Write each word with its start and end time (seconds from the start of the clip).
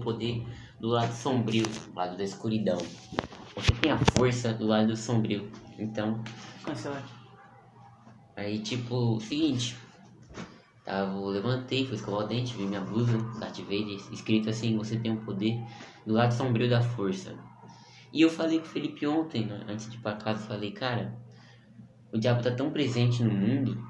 poder 0.00 0.44
do 0.80 0.88
lado 0.88 1.12
sombrio, 1.12 1.66
do 1.66 1.94
lado 1.94 2.16
da 2.16 2.24
escuridão. 2.24 2.78
Você 3.54 3.72
tem 3.80 3.92
a 3.92 3.98
força 3.98 4.52
do 4.52 4.66
lado 4.66 4.96
sombrio. 4.96 5.50
Então, 5.78 6.22
Cancelar. 6.64 7.04
aí 8.36 8.58
tipo, 8.58 9.20
seguinte. 9.20 9.76
Tava, 10.84 11.12
eu 11.12 11.26
levantei, 11.26 11.86
fui 11.86 11.94
escovar 11.94 12.24
o 12.24 12.28
dente, 12.28 12.54
vi 12.54 12.64
minha 12.64 12.80
blusa, 12.80 13.16
Vader, 13.18 14.00
escrito 14.10 14.48
assim, 14.48 14.76
você 14.76 14.98
tem 14.98 15.12
o 15.12 15.20
poder 15.20 15.62
do 16.06 16.14
lado 16.14 16.32
sombrio 16.32 16.68
da 16.68 16.80
força. 16.80 17.34
E 18.12 18.22
eu 18.22 18.30
falei 18.30 18.58
com 18.58 18.64
o 18.64 18.68
Felipe 18.68 19.06
ontem, 19.06 19.46
né, 19.46 19.64
antes 19.68 19.88
de 19.90 19.96
ir 19.96 20.00
pra 20.00 20.14
casa, 20.14 20.46
falei, 20.46 20.72
cara, 20.72 21.16
o 22.12 22.18
diabo 22.18 22.42
tá 22.42 22.50
tão 22.50 22.70
presente 22.70 23.22
no 23.22 23.30
mundo 23.30 23.80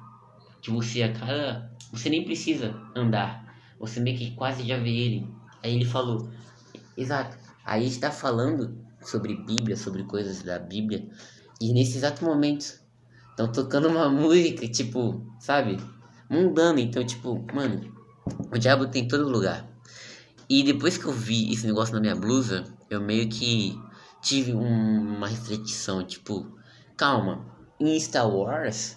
que 0.60 0.70
você 0.70 1.02
a 1.02 1.12
cada. 1.12 1.70
Você 1.90 2.10
nem 2.10 2.24
precisa 2.24 2.78
andar. 2.94 3.54
Você 3.78 3.98
meio 3.98 4.16
que 4.16 4.32
quase 4.32 4.66
já 4.66 4.76
vê 4.76 4.90
ele. 4.90 5.26
Aí 5.62 5.74
ele 5.74 5.84
falou, 5.84 6.30
exato. 6.96 7.36
Aí 7.64 7.86
está 7.86 8.10
falando 8.10 8.78
sobre 9.02 9.34
Bíblia, 9.34 9.76
sobre 9.76 10.04
coisas 10.04 10.42
da 10.42 10.58
Bíblia. 10.58 11.08
E 11.60 11.72
nesse 11.72 11.98
exato 11.98 12.24
momento 12.24 12.80
estão 13.30 13.50
tocando 13.52 13.88
uma 13.88 14.08
música, 14.10 14.66
tipo, 14.68 15.26
sabe? 15.38 15.78
Mundana. 16.28 16.80
Então, 16.80 17.04
tipo, 17.04 17.44
mano, 17.54 17.92
o 18.52 18.58
diabo 18.58 18.86
tem 18.86 19.04
em 19.04 19.08
todo 19.08 19.28
lugar. 19.28 19.68
E 20.48 20.62
depois 20.62 20.98
que 20.98 21.04
eu 21.04 21.12
vi 21.12 21.52
esse 21.52 21.66
negócio 21.66 21.94
na 21.94 22.00
minha 22.00 22.16
blusa, 22.16 22.64
eu 22.88 23.00
meio 23.00 23.28
que 23.28 23.78
tive 24.20 24.52
um- 24.52 25.16
uma 25.16 25.28
reflexão, 25.28 26.02
tipo, 26.04 26.58
calma, 26.96 27.46
em 27.78 27.98
Star 27.98 28.28
Wars, 28.28 28.96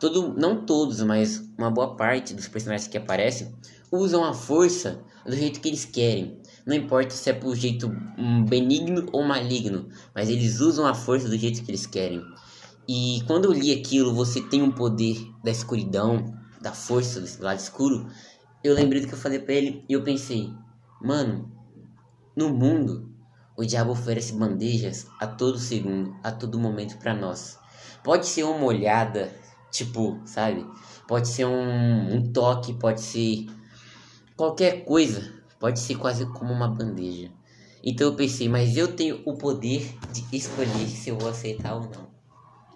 todo, 0.00 0.34
não 0.34 0.66
todos, 0.66 1.00
mas 1.02 1.48
uma 1.56 1.70
boa 1.70 1.96
parte 1.96 2.34
dos 2.34 2.48
personagens 2.48 2.88
que 2.88 2.98
aparecem 2.98 3.54
usam 3.90 4.24
a 4.24 4.34
força 4.34 5.02
do 5.28 5.36
jeito 5.36 5.60
que 5.60 5.68
eles 5.68 5.84
querem. 5.84 6.40
Não 6.66 6.74
importa 6.74 7.10
se 7.10 7.28
é 7.30 7.32
por 7.32 7.54
jeito 7.54 7.88
hum, 8.16 8.44
benigno 8.44 9.06
ou 9.12 9.22
maligno, 9.22 9.88
mas 10.14 10.28
eles 10.28 10.60
usam 10.60 10.86
a 10.86 10.94
força 10.94 11.28
do 11.28 11.36
jeito 11.36 11.62
que 11.62 11.70
eles 11.70 11.86
querem. 11.86 12.22
E 12.88 13.22
quando 13.26 13.44
eu 13.44 13.52
li 13.52 13.72
aquilo, 13.72 14.14
você 14.14 14.40
tem 14.40 14.62
um 14.62 14.72
poder 14.72 15.18
da 15.44 15.50
escuridão, 15.50 16.34
da 16.60 16.72
força 16.72 17.20
do 17.20 17.44
lado 17.44 17.58
escuro. 17.58 18.08
Eu 18.64 18.74
lembrei 18.74 19.00
do 19.00 19.06
que 19.06 19.14
eu 19.14 19.18
falei 19.18 19.38
pra 19.38 19.54
ele 19.54 19.84
e 19.88 19.92
eu 19.92 20.02
pensei, 20.02 20.50
mano, 21.00 21.52
no 22.34 22.48
mundo 22.48 23.14
o 23.56 23.64
diabo 23.64 23.90
oferece 23.90 24.32
bandejas 24.34 25.06
a 25.20 25.26
todo 25.26 25.58
segundo, 25.58 26.16
a 26.22 26.30
todo 26.30 26.58
momento 26.58 26.96
pra 26.98 27.12
nós. 27.12 27.58
Pode 28.04 28.26
ser 28.26 28.44
uma 28.44 28.64
olhada, 28.64 29.30
tipo, 29.70 30.20
sabe? 30.24 30.64
Pode 31.06 31.28
ser 31.28 31.44
um, 31.44 32.14
um 32.14 32.32
toque, 32.32 32.72
pode 32.74 33.00
ser 33.00 33.46
qualquer 34.38 34.84
coisa, 34.84 35.32
pode 35.58 35.80
ser 35.80 35.96
quase 35.96 36.24
como 36.26 36.52
uma 36.52 36.68
bandeja. 36.68 37.28
Então 37.82 38.06
eu 38.06 38.14
pensei, 38.14 38.48
mas 38.48 38.76
eu 38.76 38.94
tenho 38.94 39.20
o 39.26 39.36
poder 39.36 39.92
de 40.12 40.24
escolher 40.36 40.86
se 40.88 41.10
eu 41.10 41.18
vou 41.18 41.28
aceitar 41.28 41.74
ou 41.74 41.82
não. 41.82 42.08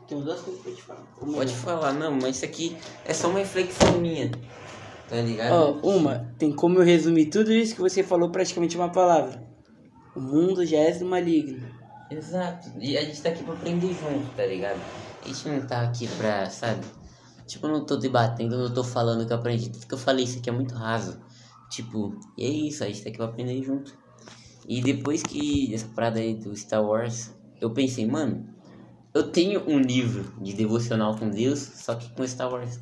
Tem 0.08 0.20
duas 0.20 0.40
coisas 0.40 0.60
pra 0.62 0.72
te 0.72 0.82
falar. 0.82 1.02
Uma- 1.22 1.32
Pode 1.34 1.54
falar, 1.54 1.92
não, 1.92 2.10
mas 2.20 2.36
isso 2.36 2.44
aqui 2.44 2.76
é 3.04 3.14
só 3.14 3.28
uma 3.30 3.38
reflexão 3.38 3.98
minha. 4.00 4.30
Tá 5.08 5.16
ligado? 5.20 5.52
Ó, 5.84 5.96
uma, 5.96 6.34
tem 6.38 6.52
como 6.52 6.78
eu 6.78 6.82
resumir 6.84 7.26
tudo 7.26 7.52
isso 7.52 7.74
que 7.76 7.80
você 7.80 8.02
falou 8.02 8.30
praticamente 8.30 8.76
uma 8.76 8.88
palavra. 8.90 9.42
O 10.16 10.20
mundo 10.20 10.66
já 10.66 10.78
é 10.78 10.92
do 10.92 11.04
maligno. 11.04 11.66
Exato. 12.10 12.70
E 12.80 12.96
a 12.98 13.02
gente 13.04 13.22
tá 13.22 13.28
aqui 13.30 13.42
pra 13.44 13.54
aprender 13.54 13.88
junto, 13.88 14.34
tá 14.36 14.44
ligado? 14.44 14.80
A 15.24 15.28
gente 15.28 15.48
não 15.48 15.66
tá 15.66 15.82
aqui 15.82 16.08
pra, 16.18 16.50
sabe? 16.50 16.84
Tipo, 17.46 17.66
eu 17.66 17.72
não 17.72 17.84
tô 17.84 17.96
debatendo, 17.96 18.54
eu 18.54 18.68
não 18.68 18.74
tô 18.74 18.84
falando 18.84 19.26
que 19.26 19.32
eu 19.32 19.36
aprendi. 19.36 19.70
Tudo 19.70 19.86
que 19.86 19.94
eu 19.94 19.98
falei, 19.98 20.24
isso 20.24 20.38
aqui 20.38 20.48
é 20.50 20.52
muito 20.52 20.74
raso. 20.74 21.18
Tipo, 21.72 22.14
e 22.36 22.44
é 22.44 22.50
isso, 22.50 22.84
a 22.84 22.86
gente 22.86 23.02
tá 23.02 23.08
aqui 23.08 23.16
pra 23.16 23.26
aprender 23.26 23.62
junto. 23.62 23.96
E 24.68 24.82
depois 24.82 25.22
que 25.22 25.74
essa 25.74 25.88
parada 25.88 26.20
aí 26.20 26.34
do 26.34 26.54
Star 26.54 26.84
Wars, 26.84 27.34
eu 27.58 27.70
pensei, 27.70 28.06
mano, 28.06 28.46
eu 29.14 29.30
tenho 29.30 29.66
um 29.66 29.78
livro 29.78 30.34
de 30.42 30.52
devocional 30.52 31.16
com 31.16 31.30
Deus, 31.30 31.58
só 31.58 31.94
que 31.94 32.10
com 32.10 32.26
Star 32.26 32.52
Wars. 32.52 32.78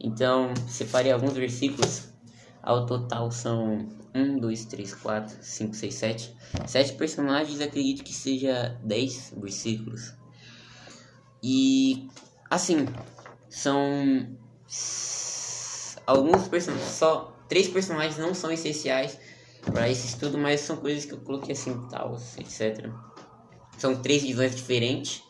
Então, 0.00 0.54
separei 0.66 1.12
alguns 1.12 1.34
versículos. 1.34 2.08
Ao 2.62 2.86
total 2.86 3.30
são 3.30 3.86
1, 4.14 4.38
2, 4.38 4.64
3, 4.64 4.94
4, 4.94 5.36
5, 5.38 5.74
6, 5.74 5.94
7. 5.94 6.36
Sete 6.66 6.92
personagens, 6.94 7.60
acredito 7.60 8.02
que 8.02 8.14
seja 8.14 8.80
10 8.82 9.34
versículos. 9.36 10.14
E, 11.42 12.08
assim, 12.50 12.86
são 13.50 14.36
alguns 16.06 16.48
personagens, 16.48 16.90
só 16.90 17.35
três 17.48 17.68
personagens 17.68 18.18
não 18.18 18.34
são 18.34 18.50
essenciais 18.50 19.18
para 19.62 19.88
esse 19.88 20.06
estudo, 20.06 20.38
mas 20.38 20.60
são 20.60 20.76
coisas 20.76 21.04
que 21.04 21.12
eu 21.12 21.18
coloquei 21.18 21.52
assim, 21.52 21.86
tal, 21.88 22.16
etc. 22.38 22.90
São 23.78 23.96
três 23.96 24.22
visões 24.22 24.54
diferentes, 24.54 25.22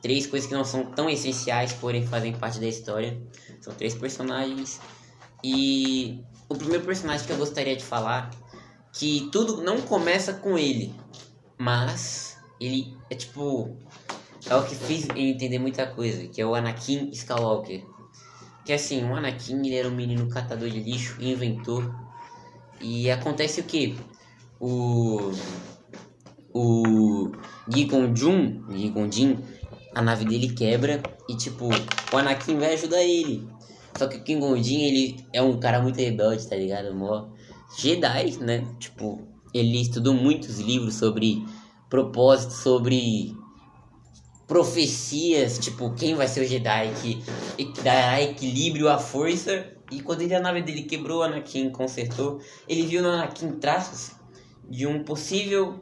três 0.00 0.26
coisas 0.26 0.48
que 0.48 0.54
não 0.54 0.64
são 0.64 0.86
tão 0.86 1.08
essenciais, 1.08 1.72
porém 1.74 2.06
fazem 2.06 2.32
parte 2.32 2.58
da 2.58 2.66
história. 2.66 3.20
São 3.60 3.74
três 3.74 3.94
personagens. 3.94 4.80
E 5.44 6.22
o 6.48 6.54
primeiro 6.54 6.84
personagem 6.84 7.26
que 7.26 7.32
eu 7.32 7.36
gostaria 7.36 7.76
de 7.76 7.84
falar, 7.84 8.30
que 8.92 9.28
tudo 9.30 9.62
não 9.62 9.80
começa 9.82 10.34
com 10.34 10.58
ele, 10.58 10.94
mas 11.58 12.36
ele 12.60 12.96
é 13.10 13.14
tipo 13.14 13.76
é 14.48 14.56
o 14.56 14.64
que 14.64 14.74
fez 14.74 15.08
eu 15.08 15.16
entender 15.16 15.58
muita 15.58 15.86
coisa, 15.86 16.26
que 16.26 16.40
é 16.40 16.46
o 16.46 16.54
Anakin 16.54 17.10
Skywalker. 17.10 17.84
Que 18.64 18.72
assim, 18.72 19.04
o 19.04 19.14
Anakin 19.14 19.58
ele 19.66 19.74
era 19.74 19.88
um 19.88 19.94
menino 19.94 20.28
catador 20.28 20.68
de 20.68 20.80
lixo, 20.80 21.16
inventor. 21.20 21.94
E 22.80 23.10
acontece 23.10 23.60
o 23.60 23.64
que? 23.64 23.96
O 24.60 25.32
o 26.54 27.32
Gigon 27.68 28.14
Jun, 28.14 28.62
Gigon 28.70 29.10
Jin, 29.10 29.38
a 29.94 30.02
nave 30.02 30.24
dele 30.24 30.52
quebra 30.52 31.02
e 31.28 31.36
tipo, 31.36 31.68
o 32.12 32.16
Anakin 32.16 32.58
vai 32.58 32.74
ajudar 32.74 33.02
ele. 33.02 33.48
Só 33.96 34.06
que 34.06 34.16
o 34.18 34.22
King 34.22 34.62
Jin, 34.62 34.82
ele 34.82 35.26
é 35.32 35.42
um 35.42 35.58
cara 35.58 35.80
muito 35.80 35.96
rebelde, 35.96 36.46
tá 36.48 36.56
ligado? 36.56 36.94
Mó 36.94 37.28
Jedi, 37.76 38.38
né? 38.38 38.66
Tipo, 38.78 39.26
ele 39.54 39.80
estudou 39.80 40.14
muitos 40.14 40.58
livros 40.58 40.94
sobre 40.94 41.44
propósito, 41.88 42.52
sobre 42.52 43.34
profecias, 44.52 45.58
tipo, 45.58 45.94
quem 45.94 46.14
vai 46.14 46.28
ser 46.28 46.42
o 46.42 46.44
Jedi 46.44 46.92
que, 47.00 47.64
que 47.72 47.80
dará 47.80 48.20
equilíbrio 48.20 48.90
à 48.90 48.98
força. 48.98 49.66
E 49.90 50.02
quando 50.02 50.20
ele, 50.20 50.34
a 50.34 50.40
nave 50.40 50.60
dele 50.60 50.82
quebrou, 50.82 51.22
Anakin 51.22 51.70
consertou, 51.70 52.38
ele 52.68 52.82
viu 52.82 53.02
no 53.02 53.08
Anakin 53.08 53.52
traços 53.52 54.12
de 54.68 54.86
um 54.86 55.04
possível 55.04 55.80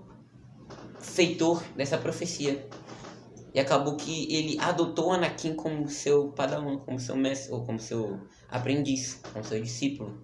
feitor 1.01 1.61
dessa 1.75 1.99
profecia. 1.99 2.65
E 3.53 3.59
acabou 3.59 3.97
que 3.97 4.33
ele 4.33 4.57
adotou 4.61 5.11
Anakin 5.11 5.55
como 5.55 5.89
seu 5.89 6.29
padawan, 6.29 6.79
como 6.79 7.01
seu 7.01 7.17
mestre, 7.17 7.53
ou 7.53 7.65
como 7.65 7.81
seu 7.81 8.21
aprendiz, 8.49 9.21
como 9.33 9.45
seu 9.45 9.61
discípulo. 9.61 10.17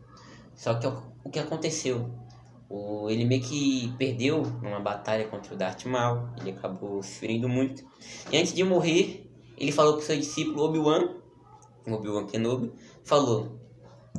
Só 0.54 0.74
que 0.74 0.86
o, 0.86 1.02
o 1.24 1.30
que 1.30 1.40
aconteceu? 1.40 2.14
O, 2.68 3.08
ele 3.08 3.24
meio 3.24 3.42
que 3.42 3.92
perdeu 3.96 4.42
numa 4.62 4.80
batalha 4.80 5.26
contra 5.28 5.54
o 5.54 5.56
Darth 5.56 5.84
Maul, 5.84 6.28
ele 6.40 6.50
acabou 6.50 7.02
se 7.02 7.18
ferindo 7.20 7.48
muito. 7.48 7.84
E 8.30 8.36
antes 8.36 8.52
de 8.52 8.64
morrer, 8.64 9.30
ele 9.56 9.70
falou 9.72 9.94
pro 9.94 10.04
seu 10.04 10.16
discípulo 10.16 10.64
Obi-Wan, 10.64 11.08
Obi-Wan 11.86 12.26
Kenobi, 12.26 12.72
falou: 13.04 13.60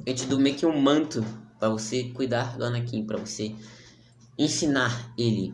Eu 0.06 0.16
te 0.16 0.26
dou 0.26 0.40
meio 0.40 0.56
que 0.56 0.66
um 0.66 0.80
manto 0.80 1.24
para 1.60 1.70
você 1.70 2.06
cuidar 2.06 2.58
do 2.58 2.64
Anakin, 2.64 3.06
para 3.06 3.18
você 3.18 3.54
ensinar 4.38 5.14
ele. 5.18 5.54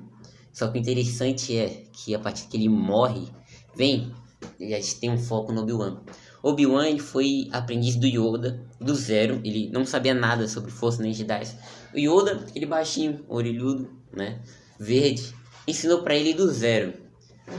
Só 0.52 0.68
que 0.68 0.78
o 0.78 0.82
interessante 0.82 1.58
é 1.58 1.86
que 1.92 2.14
a 2.14 2.20
partir 2.20 2.48
que 2.48 2.58
ele 2.58 2.70
morre, 2.70 3.28
vem, 3.76 4.14
a 4.60 4.64
gente 4.64 5.00
tem 5.00 5.10
um 5.10 5.18
foco 5.18 5.52
no 5.52 5.62
Obi-Wan. 5.62 6.02
Obi-Wan 6.44 7.00
foi 7.00 7.48
aprendiz 7.52 7.96
do 7.96 8.06
Yoda, 8.06 8.64
do 8.80 8.94
zero, 8.94 9.42
ele 9.44 9.70
não 9.72 9.86
sabia 9.86 10.14
nada 10.14 10.48
sobre 10.48 10.70
força 10.70 11.02
nem 11.02 11.14
Jedi. 11.14 11.48
O 11.94 11.98
Yoda, 11.98 12.46
ele 12.56 12.66
baixinho, 12.66 13.24
orelhudo, 13.28 13.90
né, 14.12 14.42
verde, 14.80 15.34
ensinou 15.68 16.02
para 16.02 16.16
ele 16.16 16.34
do 16.34 16.50
zero. 16.52 16.94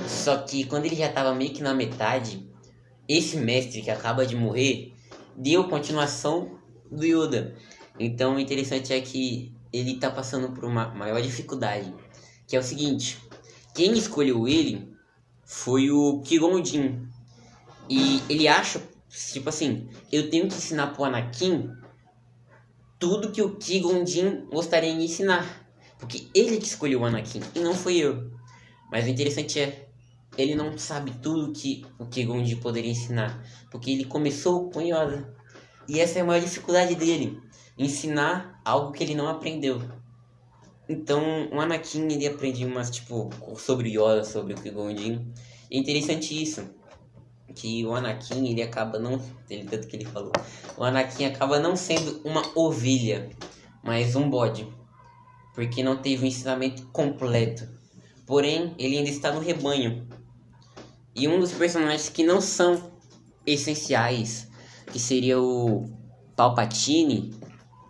Só 0.09 0.39
que 0.39 0.65
quando 0.65 0.87
ele 0.87 0.97
já 0.97 1.13
tava 1.13 1.35
meio 1.35 1.53
que 1.53 1.63
na 1.63 1.75
metade, 1.75 2.49
esse 3.09 3.37
mestre 3.37 3.83
que 3.83 3.91
acaba 3.91 4.27
de 4.27 4.35
morrer 4.35 4.93
deu 5.37 5.69
continuação 5.69 6.59
do 6.91 7.05
Yoda. 7.05 7.55
Então 7.99 8.37
o 8.37 8.41
interessante 8.41 8.93
é 8.93 9.01
que 9.01 9.55
ele 9.73 9.99
tá 9.99 10.11
passando 10.11 10.53
por 10.53 10.65
uma 10.65 10.89
maior 10.89 11.21
dificuldade, 11.21 11.93
que 12.47 12.57
é 12.57 12.59
o 12.59 12.63
seguinte: 12.63 13.19
quem 13.75 13.93
escolheu 13.93 14.49
ele 14.49 14.89
foi 15.45 15.91
o 15.91 16.21
Qui-Gon. 16.23 16.63
E 17.89 18.23
ele 18.31 18.49
acha, 18.49 18.81
tipo 19.33 19.49
assim, 19.49 19.89
eu 20.11 20.31
tenho 20.31 20.49
que 20.49 20.55
ensinar 20.55 20.89
pro 20.89 21.05
Anakin 21.05 21.71
tudo 23.05 23.31
que 23.31 23.43
o 23.43 23.57
Qui-Gon 23.57 24.03
gostaria 24.51 24.95
de 24.95 25.05
ensinar. 25.05 25.69
Porque 25.99 26.27
ele 26.35 26.57
que 26.57 26.67
escolheu 26.67 27.01
o 27.03 27.05
Anakin 27.05 27.43
e 27.55 27.61
não 27.61 27.75
foi 27.75 27.99
eu. 27.99 28.31
Mas 28.91 29.05
o 29.05 29.11
interessante 29.11 29.61
é, 29.61 29.89
ele 30.39 30.55
não 30.55 30.79
sabe 30.79 31.11
tudo 31.23 31.53
que 31.53 31.85
o 31.99 32.07
Qui-Gon 32.07 32.43
poderia 32.63 32.91
ensinar. 32.91 33.47
Porque 33.71 33.91
ele 33.91 34.07
começou 34.07 34.71
com 34.71 34.81
Yoda. 34.81 35.37
E 35.87 36.01
essa 36.01 36.19
é 36.19 36.23
a 36.23 36.25
maior 36.25 36.41
dificuldade 36.41 36.95
dele. 36.95 37.39
Ensinar 37.77 38.59
algo 38.65 38.91
que 38.91 39.05
ele 39.05 39.15
não 39.15 39.29
aprendeu. 39.29 39.83
Então, 40.89 41.51
o 41.53 41.61
Anakin, 41.61 42.09
ele 42.11 42.27
aprende 42.27 42.65
umas, 42.65 42.89
tipo, 42.89 43.29
sobre 43.59 43.91
Yoda, 43.91 44.25
sobre 44.25 44.55
o 44.55 44.57
Qui-Gon 44.57 44.89
É 45.71 45.77
interessante 45.77 46.43
isso. 46.43 46.65
Que 47.55 47.85
o 47.87 47.95
Anakin, 47.95 48.47
ele 48.47 48.63
acaba 48.63 48.99
não... 48.99 49.21
Ele, 49.49 49.65
tanto 49.65 49.87
que 49.87 49.97
ele 49.97 50.05
falou. 50.05 50.33
O 50.77 50.85
Anakin 50.85 51.27
acaba 51.27 51.59
não 51.59 51.77
sendo 51.77 52.21
uma 52.25 52.43
ovelha, 52.55 53.31
mas 53.83 54.17
um 54.17 54.29
bode. 54.29 54.67
Porque 55.55 55.83
não 55.83 55.97
teve 55.97 56.25
um 56.25 56.29
ensinamento 56.29 56.87
completo. 56.87 57.69
Porém, 58.27 58.75
ele 58.79 58.99
ainda 58.99 59.11
está 59.11 59.31
no 59.33 59.41
rebanho. 59.41 60.09
E 61.15 61.29
um 61.29 61.39
dos 61.39 61.53
personagens 61.53 62.09
que 62.09 62.25
não 62.25 62.41
são 62.41 62.91
essenciais, 63.47 64.49
que 64.91 64.99
seria 64.99 65.41
o 65.41 65.85
Palpatine, 66.35 67.35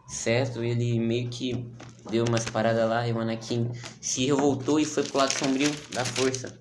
certo? 0.07 0.63
Ele 0.63 0.99
meio 0.99 1.29
que 1.31 1.67
deu 2.11 2.25
umas 2.29 2.45
paradas 2.45 2.89
lá 2.89 3.07
e 3.09 3.13
o 3.13 3.19
Anakin 3.19 3.71
se 4.01 4.27
revoltou 4.27 4.79
e 4.79 4.85
foi 4.85 5.03
pro 5.05 5.19
lado 5.19 5.33
sombrio 5.33 5.71
da 5.93 6.05
força. 6.05 6.61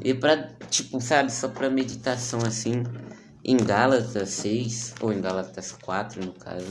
E 0.00 0.14
pra, 0.14 0.48
tipo, 0.70 1.00
sabe, 1.00 1.32
só 1.32 1.48
pra 1.48 1.70
meditação 1.70 2.40
assim, 2.44 2.82
em 3.44 3.56
Gálatas 3.56 4.30
6, 4.30 4.94
ou 5.00 5.12
em 5.12 5.20
Gálatas 5.20 5.72
4 5.72 6.24
no 6.24 6.32
caso, 6.32 6.66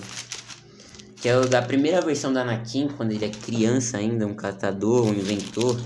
que 1.18 1.28
é 1.28 1.38
o 1.38 1.48
da 1.48 1.62
primeira 1.62 2.02
versão 2.02 2.32
do 2.32 2.40
Anakin, 2.40 2.88
quando 2.90 3.12
ele 3.12 3.26
é 3.26 3.30
criança 3.30 3.98
ainda, 3.98 4.28
um 4.28 4.36
catador, 4.36 5.06
um 5.06 5.14
inventor, 5.14 5.80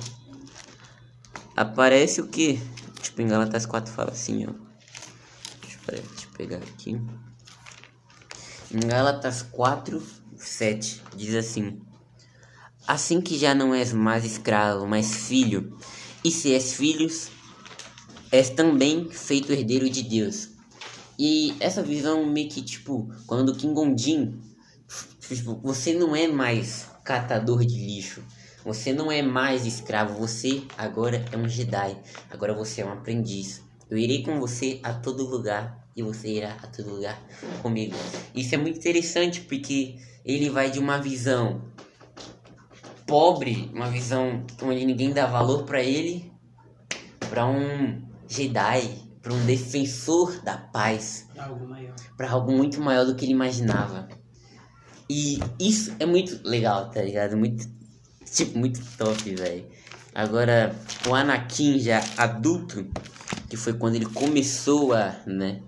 aparece 1.55 2.21
o 2.21 2.27
que? 2.27 2.61
Tipo, 3.01 3.21
em 3.21 3.27
Gálatas 3.27 3.65
4 3.65 3.91
fala 3.91 4.11
assim, 4.11 4.45
ó. 4.45 4.69
Deixa 5.91 6.25
eu 6.25 6.31
pegar 6.37 6.57
aqui. 6.57 7.01
Em 8.71 8.79
Gálatas 8.87 9.41
4, 9.41 10.01
7, 10.37 11.01
diz 11.15 11.33
assim: 11.33 11.81
Assim 12.87 13.19
que 13.19 13.37
já 13.37 13.55
não 13.55 13.73
és 13.73 13.91
mais 13.91 14.23
escravo, 14.23 14.85
mas 14.85 15.27
filho, 15.27 15.75
e 16.23 16.31
se 16.31 16.53
és 16.53 16.73
filhos, 16.73 17.29
és 18.31 18.49
também 18.49 19.09
feito 19.09 19.51
herdeiro 19.51 19.89
de 19.89 20.03
Deus. 20.03 20.49
E 21.17 21.53
essa 21.59 21.83
visão 21.83 22.25
meio 22.25 22.49
que 22.49 22.61
tipo, 22.61 23.11
quando 23.25 23.55
King 23.55 23.73
Gondin, 23.73 24.39
tipo, 25.19 25.59
você 25.61 25.93
não 25.93 26.15
é 26.15 26.27
mais 26.27 26.87
catador 27.03 27.65
de 27.65 27.75
lixo, 27.75 28.23
você 28.63 28.93
não 28.93 29.11
é 29.11 29.21
mais 29.21 29.65
escravo, 29.65 30.19
você 30.19 30.63
agora 30.77 31.25
é 31.31 31.37
um 31.37 31.47
Jedi, 31.47 31.97
agora 32.29 32.53
você 32.53 32.81
é 32.81 32.85
um 32.85 32.91
aprendiz. 32.93 33.61
Eu 33.89 33.97
irei 33.97 34.23
com 34.23 34.39
você 34.39 34.79
a 34.83 34.93
todo 34.93 35.25
lugar 35.25 35.89
e 35.95 36.03
você 36.03 36.29
irá 36.29 36.57
a 36.61 36.67
todo 36.67 36.91
lugar 36.91 37.19
comigo. 37.61 37.95
Isso 38.35 38.53
é 38.53 38.57
muito 38.57 38.77
interessante 38.77 39.41
porque 39.41 39.97
ele 40.23 40.49
vai 40.49 40.69
de 40.69 40.79
uma 40.79 40.99
visão 40.99 41.61
pobre, 43.09 43.71
uma 43.73 43.89
visão 43.89 44.45
onde 44.61 44.85
ninguém 44.85 45.11
dá 45.11 45.25
valor 45.25 45.63
para 45.63 45.81
ele, 45.81 46.31
para 47.27 47.47
um 47.47 48.07
Jedi, 48.27 48.87
para 49.19 49.33
um 49.33 49.45
defensor 49.47 50.41
da 50.43 50.55
paz, 50.55 51.27
para 52.15 52.29
algo 52.29 52.51
muito 52.51 52.79
maior 52.79 53.05
do 53.05 53.15
que 53.15 53.25
ele 53.25 53.33
imaginava. 53.33 54.07
E 55.09 55.39
isso 55.59 55.95
é 55.99 56.05
muito 56.05 56.39
legal, 56.47 56.91
tá 56.91 57.01
ligado? 57.01 57.35
Muito 57.35 57.67
tipo 58.31 58.59
muito 58.59 58.79
top, 58.95 59.35
velho. 59.35 59.65
Agora, 60.13 60.75
o 61.07 61.15
Anakin 61.15 61.79
já 61.79 62.03
adulto, 62.15 62.87
que 63.49 63.57
foi 63.57 63.73
quando 63.73 63.95
ele 63.95 64.05
começou 64.05 64.93
a, 64.93 65.15
né, 65.25 65.63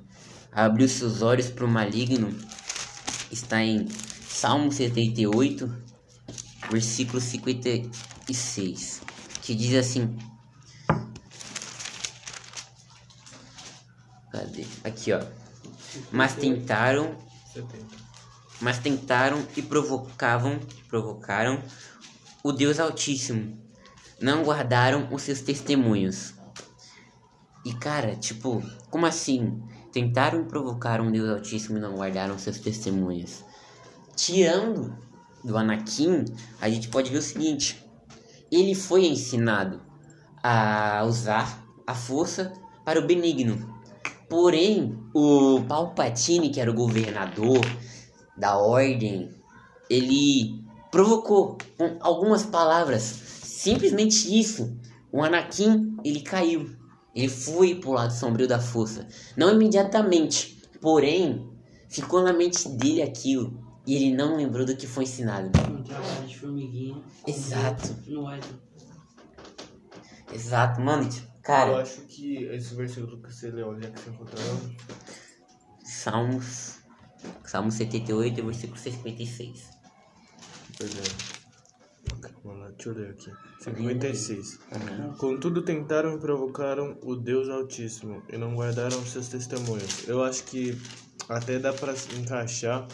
abrir 0.51 0.83
os 0.83 0.91
seus 0.91 1.23
olhos 1.23 1.49
para 1.49 1.65
o 1.65 1.67
maligno, 1.67 2.29
está 3.31 3.63
em 3.63 3.87
Salmo 4.29 4.71
78, 4.71 5.90
versículo 6.71 7.19
56, 7.19 9.01
que 9.41 9.53
diz 9.53 9.75
assim: 9.75 10.17
Cadê? 14.31 14.65
Aqui, 14.83 15.11
ó. 15.11 15.21
Mas 16.09 16.33
tentaram, 16.35 17.17
mas 18.61 18.79
tentaram 18.79 19.45
e 19.57 19.61
provocavam, 19.61 20.57
provocaram 20.87 21.61
o 22.41 22.53
Deus 22.53 22.79
Altíssimo. 22.79 23.59
Não 24.21 24.43
guardaram 24.43 25.09
os 25.11 25.23
seus 25.23 25.41
testemunhos. 25.41 26.33
E 27.65 27.73
cara, 27.73 28.15
tipo, 28.15 28.63
como 28.89 29.05
assim? 29.05 29.61
Tentaram 29.91 30.45
provocar 30.45 31.01
um 31.01 31.11
Deus 31.11 31.29
Altíssimo 31.29 31.77
e 31.77 31.81
não 31.81 31.95
guardaram 31.95 32.39
seus 32.39 32.59
testemunhos. 32.59 33.43
Tirando 34.15 34.95
do 35.43 35.57
Anakin, 35.57 36.25
a 36.59 36.69
gente 36.69 36.89
pode 36.89 37.11
ver 37.11 37.17
o 37.17 37.21
seguinte: 37.21 37.83
ele 38.51 38.75
foi 38.75 39.05
ensinado 39.05 39.81
a 40.43 41.03
usar 41.05 41.65
a 41.85 41.93
força 41.93 42.53
para 42.85 42.99
o 42.99 43.05
benigno. 43.05 43.79
Porém, 44.29 44.97
o 45.13 45.61
Palpatine, 45.67 46.49
que 46.49 46.59
era 46.59 46.71
o 46.71 46.75
governador 46.75 47.59
da 48.37 48.57
ordem, 48.57 49.29
ele 49.89 50.63
provocou 50.89 51.57
com 51.77 51.97
algumas 51.99 52.43
palavras, 52.45 53.01
simplesmente 53.01 54.39
isso. 54.39 54.77
O 55.11 55.21
Anakin, 55.21 55.97
ele 56.03 56.21
caiu. 56.21 56.69
Ele 57.13 57.27
foi 57.27 57.75
pro 57.75 57.91
lado 57.91 58.13
sombrio 58.13 58.47
da 58.47 58.59
força. 58.59 59.05
Não 59.35 59.53
imediatamente, 59.53 60.61
porém, 60.79 61.49
ficou 61.89 62.23
na 62.23 62.31
mente 62.31 62.69
dele 62.69 63.01
aquilo. 63.01 63.70
E 63.85 63.95
ele 63.95 64.15
não 64.15 64.35
lembrou 64.37 64.65
do 64.65 64.75
que 64.75 64.85
foi 64.85 65.03
ensinado. 65.03 65.47
Um 65.47 65.83
trabalho 65.83 66.27
de 66.27 66.37
formiguinha. 66.37 67.01
Exato. 67.25 67.95
No 68.07 68.27
Exato, 70.33 70.81
mano. 70.81 71.09
Cara. 71.41 71.71
Eu 71.71 71.77
acho 71.77 72.01
que 72.01 72.43
esse 72.45 72.75
versículo 72.75 73.21
que 73.21 73.33
você 73.33 73.49
leu, 73.49 73.69
onde 73.69 73.87
é 73.87 73.89
que 73.89 73.99
você 73.99 74.09
encontrou? 74.11 74.43
Salmos. 75.83 76.79
Salmo 77.45 77.71
78, 77.71 78.43
versículo 78.43 78.77
56. 78.79 79.69
Pois 80.77 80.97
é. 80.97 81.41
Vamos 82.43 82.59
lá, 82.59 82.69
deixa 82.69 82.89
eu 82.89 82.95
ler 82.95 83.09
aqui. 83.11 83.31
56. 83.59 84.59
Uhum. 84.71 85.13
Contudo, 85.17 85.61
tentaram 85.61 86.15
e 86.15 86.19
provocaram 86.19 86.97
o 87.03 87.15
Deus 87.15 87.49
Altíssimo 87.49 88.23
e 88.31 88.37
não 88.37 88.55
guardaram 88.55 89.05
seus 89.05 89.27
testemunhos. 89.27 90.07
Eu 90.07 90.23
acho 90.23 90.43
que 90.45 90.79
até 91.29 91.59
dá 91.59 91.73
para 91.73 91.93
encaixar 92.17 92.87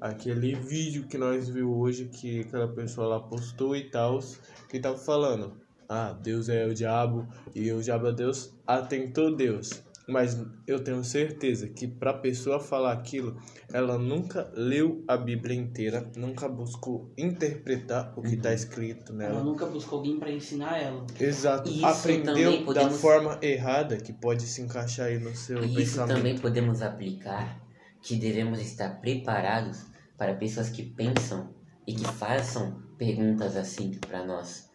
aquele 0.00 0.54
vídeo 0.54 1.04
que 1.04 1.18
nós 1.18 1.48
viu 1.48 1.76
hoje 1.76 2.06
que 2.06 2.40
aquela 2.40 2.68
pessoa 2.68 3.06
lá 3.06 3.20
postou 3.20 3.76
e 3.76 3.90
tal, 3.90 4.20
que 4.68 4.78
tava 4.78 4.98
falando, 4.98 5.52
ah, 5.88 6.12
Deus 6.12 6.48
é 6.48 6.66
o 6.66 6.74
diabo 6.74 7.26
e 7.54 7.72
o 7.72 7.82
diabo 7.82 8.08
é 8.08 8.12
Deus, 8.12 8.54
atentou 8.66 9.34
Deus. 9.34 9.82
Mas 10.08 10.42
eu 10.66 10.82
tenho 10.82 11.04
certeza 11.04 11.68
que 11.68 11.86
para 11.86 12.12
a 12.12 12.14
pessoa 12.14 12.58
falar 12.58 12.92
aquilo, 12.92 13.36
ela 13.70 13.98
nunca 13.98 14.50
leu 14.54 15.04
a 15.06 15.18
Bíblia 15.18 15.54
inteira, 15.54 16.10
nunca 16.16 16.48
buscou 16.48 17.12
interpretar 17.16 18.14
o 18.16 18.22
que 18.22 18.34
está 18.34 18.48
uhum. 18.48 18.54
escrito 18.54 19.12
nela. 19.12 19.34
Ela 19.34 19.44
nunca 19.44 19.66
buscou 19.66 19.98
alguém 19.98 20.18
para 20.18 20.32
ensinar 20.32 20.78
ela. 20.80 21.06
Exato. 21.20 21.68
Isso 21.68 21.84
Aprendeu 21.84 22.64
podemos... 22.64 22.74
da 22.74 22.90
forma 22.90 23.38
errada 23.42 23.98
que 23.98 24.14
pode 24.14 24.44
se 24.46 24.62
encaixar 24.62 25.08
aí 25.08 25.18
no 25.18 25.36
seu 25.36 25.62
Isso 25.62 25.74
pensamento. 25.74 25.80
Isso 25.80 26.16
também 26.16 26.38
podemos 26.38 26.80
aplicar 26.80 27.67
que 28.02 28.16
devemos 28.16 28.60
estar 28.60 29.00
preparados 29.00 29.86
para 30.16 30.34
pessoas 30.34 30.68
que 30.70 30.82
pensam 30.82 31.54
e 31.86 31.94
que 31.94 32.04
façam 32.04 32.82
perguntas 32.96 33.56
assim 33.56 33.92
para 33.92 34.24
nós. 34.24 34.68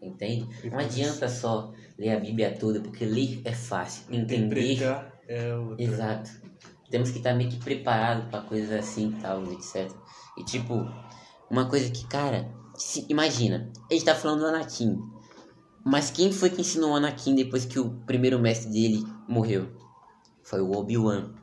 Entende? 0.00 0.48
Não 0.70 0.78
adianta 0.78 1.28
só 1.28 1.72
ler 1.98 2.10
a 2.10 2.20
Bíblia 2.20 2.56
toda, 2.58 2.80
porque 2.80 3.04
ler 3.04 3.40
é 3.44 3.52
fácil. 3.52 4.04
Entender. 4.10 4.78
É 5.26 5.54
outra. 5.54 5.84
Exato. 5.84 6.30
Temos 6.90 7.10
que 7.10 7.18
estar 7.18 7.34
meio 7.34 7.50
que 7.50 7.58
preparados 7.58 8.30
para 8.30 8.40
coisas 8.42 8.70
assim 8.70 9.10
e 9.10 9.20
tal, 9.20 9.42
etc. 9.52 9.90
E 10.38 10.44
tipo, 10.44 10.86
uma 11.50 11.68
coisa 11.68 11.90
que, 11.90 12.06
cara, 12.06 12.48
se, 12.74 13.04
imagina, 13.08 13.70
gente 13.90 14.04
tá 14.04 14.14
falando 14.14 14.40
do 14.40 14.46
Anakin. 14.46 14.98
Mas 15.84 16.10
quem 16.10 16.32
foi 16.32 16.50
que 16.50 16.60
ensinou 16.60 16.92
o 16.92 16.96
Anakin 16.96 17.34
depois 17.34 17.64
que 17.64 17.78
o 17.78 17.90
primeiro 18.06 18.38
mestre 18.38 18.70
dele 18.70 19.04
morreu? 19.28 19.68
Foi 20.42 20.60
o 20.60 20.70
Obi-Wan. 20.70 21.34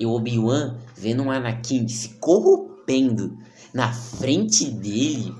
E 0.00 0.06
o 0.06 0.12
Obi-Wan 0.12 0.78
vendo 0.96 1.22
um 1.22 1.30
Anakin 1.30 1.86
se 1.86 2.14
corrompendo 2.18 3.36
na 3.74 3.92
frente 3.92 4.64
dele. 4.64 5.34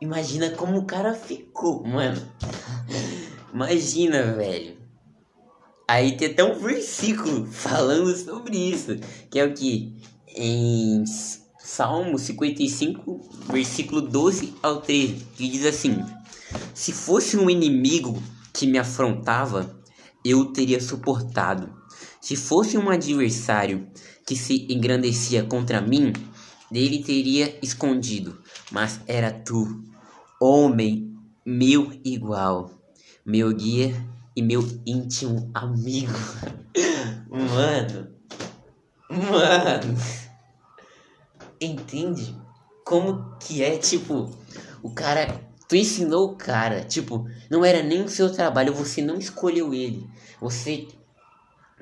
Imagina 0.00 0.50
como 0.50 0.78
o 0.78 0.84
cara 0.84 1.12
ficou, 1.12 1.84
mano. 1.84 2.22
Imagina, 3.52 4.32
velho. 4.34 4.76
Aí 5.88 6.16
tem 6.16 6.28
até 6.28 6.44
um 6.44 6.56
versículo 6.56 7.44
falando 7.46 8.16
sobre 8.16 8.56
isso. 8.56 8.96
Que 9.28 9.40
é 9.40 9.44
o 9.44 9.52
que? 9.52 10.00
Em 10.28 11.04
Salmo 11.58 12.18
55, 12.18 13.20
versículo 13.50 14.00
12 14.00 14.54
ao 14.62 14.80
13. 14.80 15.26
Que 15.36 15.48
diz 15.48 15.66
assim: 15.66 16.00
Se 16.72 16.92
fosse 16.92 17.36
um 17.36 17.50
inimigo 17.50 18.22
que 18.52 18.68
me 18.68 18.78
afrontava, 18.78 19.76
eu 20.24 20.46
teria 20.46 20.80
suportado 20.80 21.81
se 22.22 22.36
fosse 22.36 22.78
um 22.78 22.88
adversário 22.88 23.88
que 24.24 24.36
se 24.36 24.64
engrandecia 24.70 25.42
contra 25.42 25.80
mim, 25.80 26.12
dele 26.70 27.02
teria 27.02 27.58
escondido, 27.60 28.40
mas 28.70 29.00
era 29.08 29.32
tu, 29.32 29.84
homem 30.40 31.12
meu 31.44 31.90
igual, 32.04 32.70
meu 33.26 33.52
guia 33.52 33.92
e 34.36 34.40
meu 34.40 34.62
íntimo 34.86 35.50
amigo. 35.52 36.12
Mano, 37.28 38.08
mano, 39.08 39.96
entende? 41.58 42.36
Como 42.84 43.36
que 43.38 43.62
é, 43.62 43.78
tipo, 43.78 44.30
o 44.82 44.90
cara, 44.90 45.40
tu 45.66 45.74
ensinou 45.74 46.30
o 46.30 46.36
cara, 46.36 46.84
tipo, 46.84 47.26
não 47.50 47.64
era 47.64 47.82
nem 47.82 48.02
o 48.02 48.08
seu 48.08 48.30
trabalho, 48.30 48.74
você 48.74 49.00
não 49.00 49.16
escolheu 49.16 49.72
ele, 49.72 50.06
você 50.38 50.86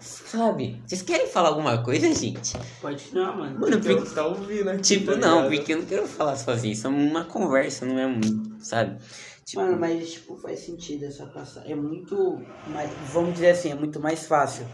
Sabe? 0.00 0.83
Vocês 0.87 1.02
querem 1.02 1.26
falar 1.26 1.50
alguma 1.50 1.83
coisa, 1.83 2.12
gente? 2.12 2.57
Pode 2.80 3.04
não, 3.12 3.37
mano. 3.37 3.61
Mano, 3.61 3.78
porque, 3.78 3.95
você 3.95 4.14
tá 4.14 4.26
ouvindo 4.26 4.71
aqui, 4.71 4.83
tipo, 4.83 5.12
tá 5.12 5.19
não, 5.19 5.49
porque 5.49 5.73
eu 5.73 5.78
não 5.78 5.85
quero 5.85 6.07
falar 6.09 6.37
sozinho. 6.37 6.73
Isso 6.73 6.87
é 6.87 6.90
uma 6.90 7.25
conversa, 7.25 7.85
não 7.85 7.99
é 7.99 8.07
um. 8.07 8.21
Sabe? 8.59 8.99
Tipo, 9.45 9.62
Mano, 9.62 9.78
mas 9.78 10.12
tipo, 10.12 10.37
faz 10.37 10.61
sentido 10.61 11.04
essa 11.04 11.26
passagem. 11.26 11.73
É 11.73 11.75
muito 11.75 12.40
mais. 12.69 12.90
Vamos 13.12 13.35
dizer 13.35 13.50
assim, 13.50 13.71
é 13.71 13.75
muito 13.75 14.00
mais 14.00 14.26
fácil 14.26 14.66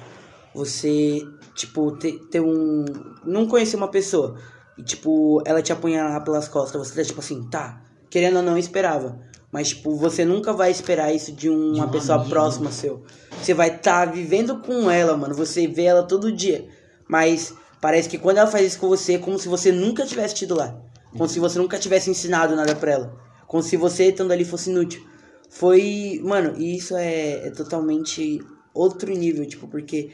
você, 0.54 1.20
tipo, 1.54 1.92
ter, 1.98 2.18
ter 2.30 2.40
um. 2.40 2.84
Não 3.24 3.46
conhecer 3.46 3.76
uma 3.76 3.88
pessoa. 3.88 4.38
E, 4.78 4.82
tipo, 4.82 5.42
ela 5.44 5.60
te 5.60 5.72
apunhar 5.72 6.22
pelas 6.24 6.48
costas. 6.48 6.88
Você 6.88 6.94
tá 6.94 7.04
tipo 7.04 7.20
assim, 7.20 7.48
tá. 7.48 7.82
Querendo 8.08 8.36
ou 8.36 8.42
não, 8.42 8.56
esperava. 8.56 9.18
Mas, 9.56 9.68
tipo, 9.70 9.96
você 9.96 10.22
nunca 10.22 10.52
vai 10.52 10.70
esperar 10.70 11.14
isso 11.14 11.32
de 11.32 11.48
uma 11.48 11.86
De 11.86 11.92
pessoa 11.92 12.16
amigo. 12.18 12.28
próxima 12.28 12.70
seu. 12.70 13.02
Você 13.42 13.54
vai 13.54 13.74
estar 13.74 14.04
vivendo 14.04 14.58
com 14.58 14.90
ela, 14.90 15.16
mano. 15.16 15.34
Você 15.34 15.66
vê 15.66 15.84
ela 15.84 16.02
todo 16.02 16.30
dia. 16.30 16.68
Mas 17.08 17.54
parece 17.80 18.06
que 18.06 18.18
quando 18.18 18.36
ela 18.36 18.50
faz 18.50 18.66
isso 18.66 18.78
com 18.78 18.86
você, 18.86 19.14
é 19.14 19.18
como 19.18 19.38
se 19.38 19.48
você 19.48 19.72
nunca 19.72 20.04
tivesse 20.04 20.34
tido 20.34 20.54
lá. 20.54 20.78
Como 21.16 21.26
se 21.26 21.40
você 21.40 21.58
nunca 21.58 21.78
tivesse 21.78 22.10
ensinado 22.10 22.54
nada 22.54 22.76
pra 22.76 22.92
ela. 22.92 23.16
Como 23.46 23.62
se 23.62 23.78
você 23.78 24.10
estando 24.10 24.30
ali 24.30 24.44
fosse 24.44 24.68
inútil. 24.68 25.02
Foi. 25.48 26.20
Mano, 26.22 26.52
e 26.58 26.76
isso 26.76 26.94
é, 26.94 27.46
é 27.46 27.50
totalmente 27.50 28.44
outro 28.74 29.10
nível, 29.10 29.46
tipo, 29.46 29.66
porque 29.68 30.10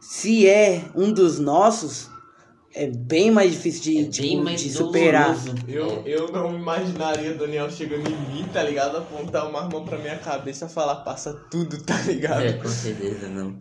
se 0.00 0.48
é 0.48 0.82
um 0.96 1.12
dos 1.12 1.38
nossos, 1.38 2.09
é 2.72 2.86
bem 2.86 3.30
mais 3.30 3.52
difícil 3.52 3.82
de, 3.82 3.98
é 3.98 4.04
tipo, 4.08 4.28
bem 4.28 4.42
mais 4.42 4.60
de 4.60 4.70
superar. 4.70 5.36
Eu, 5.66 6.02
eu 6.06 6.30
não 6.30 6.54
imaginaria 6.54 7.34
Daniel 7.34 7.70
chegando 7.70 8.08
em 8.08 8.16
mim, 8.32 8.48
tá 8.52 8.62
ligado? 8.62 8.98
Apontar 8.98 9.48
uma 9.48 9.62
mão 9.62 9.84
pra 9.84 9.98
minha 9.98 10.18
cabeça 10.18 10.66
e 10.66 10.68
falar, 10.68 10.96
passa 10.96 11.34
tudo, 11.50 11.82
tá 11.82 12.00
ligado? 12.02 12.42
É, 12.42 12.52
com 12.52 12.68
certeza 12.68 13.28
não. 13.28 13.58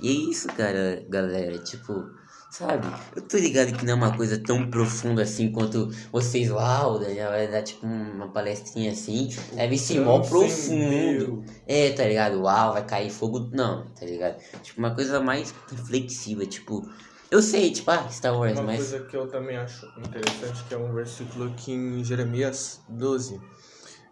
E 0.00 0.08
é 0.08 0.30
isso, 0.30 0.48
cara, 0.48 1.04
galera. 1.08 1.58
Tipo, 1.58 2.06
sabe? 2.50 2.86
Eu 3.14 3.22
tô 3.22 3.36
ligado 3.36 3.76
que 3.76 3.84
não 3.84 3.92
é 3.92 3.96
uma 3.96 4.16
coisa 4.16 4.38
tão 4.38 4.70
profunda 4.70 5.22
assim 5.22 5.52
quanto 5.52 5.90
vocês, 6.10 6.50
uau, 6.50 6.98
Daniel 6.98 7.30
vai 7.30 7.48
dar 7.48 7.62
tipo 7.62 7.84
uma 7.86 8.28
palestrinha 8.28 8.92
assim. 8.92 9.28
Deve 9.52 9.76
ser 9.76 10.00
mó 10.00 10.20
profundo. 10.20 11.44
É, 11.66 11.90
tá 11.90 12.04
ligado? 12.04 12.40
Uau, 12.40 12.72
vai 12.72 12.86
cair 12.86 13.10
fogo. 13.10 13.50
Não, 13.52 13.84
tá 13.88 14.06
ligado? 14.06 14.38
Tipo, 14.62 14.78
uma 14.78 14.94
coisa 14.94 15.20
mais 15.20 15.54
reflexiva, 15.70 16.46
tipo. 16.46 16.88
Eu 17.30 17.42
sei, 17.42 17.70
tipo, 17.70 17.90
ah, 17.90 18.08
Star 18.08 18.38
Wars, 18.38 18.54
Uma 18.54 18.62
mas. 18.62 18.76
coisa 18.76 19.04
que 19.04 19.14
eu 19.16 19.26
também 19.28 19.56
acho 19.56 19.86
interessante, 19.98 20.64
que 20.64 20.74
é 20.74 20.78
um 20.78 20.92
versículo 20.94 21.50
aqui 21.50 21.72
em 21.72 22.02
Jeremias 22.02 22.80
12, 22.88 23.38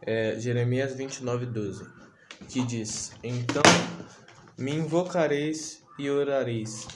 é, 0.03 0.39
Jeremias 0.39 0.95
29, 0.95 1.47
12, 1.47 1.87
que 2.47 2.63
diz, 2.63 3.13
Então 3.23 3.63
me 4.59 4.75
invocareis 4.75 5.83
e 5.99 6.11
orareis, 6.11 6.87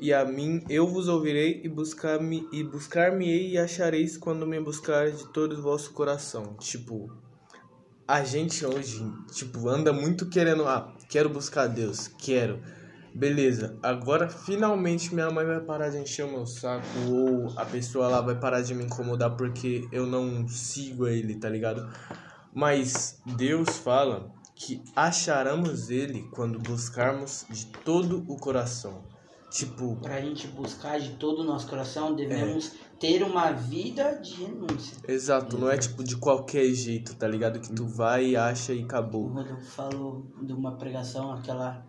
e 0.00 0.12
a 0.12 0.24
mim 0.24 0.64
eu 0.68 0.86
vos 0.88 1.06
ouvirei 1.06 1.60
e 1.62 1.68
buscar-me 1.68 2.48
e 2.52 2.64
buscar-me-ei 2.64 3.52
e 3.52 3.58
achareis 3.58 4.16
quando 4.16 4.46
me 4.48 4.60
buscareis 4.60 5.18
de 5.18 5.28
todo 5.28 5.52
o 5.56 5.62
vosso 5.62 5.92
coração. 5.92 6.54
Tipo, 6.58 7.08
a 8.06 8.24
gente 8.24 8.66
hoje, 8.66 9.00
tipo, 9.32 9.68
anda 9.68 9.92
muito 9.92 10.26
querendo, 10.26 10.66
ah, 10.66 10.92
quero 11.08 11.28
buscar 11.28 11.68
Deus, 11.68 12.08
quero. 12.08 12.60
Beleza, 13.16 13.78
agora 13.82 14.28
finalmente 14.28 15.14
minha 15.14 15.30
mãe 15.30 15.46
vai 15.46 15.60
parar 15.60 15.88
de 15.88 15.96
encher 15.96 16.26
o 16.26 16.30
meu 16.30 16.44
saco 16.44 16.86
ou 17.10 17.50
a 17.58 17.64
pessoa 17.64 18.08
lá 18.08 18.20
vai 18.20 18.38
parar 18.38 18.60
de 18.60 18.74
me 18.74 18.84
incomodar 18.84 19.34
porque 19.36 19.88
eu 19.90 20.06
não 20.06 20.46
sigo 20.46 21.06
ele, 21.06 21.34
tá 21.36 21.48
ligado? 21.48 21.88
Mas 22.52 23.18
Deus 23.24 23.78
fala 23.78 24.30
que 24.54 24.82
acharemos 24.94 25.88
ele 25.88 26.28
quando 26.34 26.58
buscarmos 26.58 27.46
de 27.48 27.66
todo 27.84 28.22
o 28.28 28.36
coração. 28.36 29.02
Tipo, 29.50 29.96
Pra 29.96 30.20
gente 30.20 30.46
buscar 30.48 31.00
de 31.00 31.10
todo 31.14 31.40
o 31.40 31.44
nosso 31.44 31.66
coração, 31.68 32.14
devemos 32.14 32.72
ter 33.00 33.22
uma 33.22 33.50
vida 33.52 34.12
de 34.20 34.34
renúncia. 34.44 34.98
exato, 35.08 35.56
não 35.56 35.70
é 35.70 35.78
tipo 35.78 36.04
de 36.04 36.16
qualquer 36.16 36.66
jeito, 36.74 37.14
tá 37.14 37.26
ligado? 37.26 37.60
Que 37.60 37.72
tu 37.72 37.86
vai 37.86 38.26
e 38.30 38.36
acha 38.36 38.74
e 38.74 38.82
O 38.82 38.84
acabou. 38.84 39.28
Rodolfo 39.28 39.70
falou 39.70 40.26
de 40.42 40.52
uma 40.52 40.72
pregação, 40.76 41.32
aquela. 41.32 41.82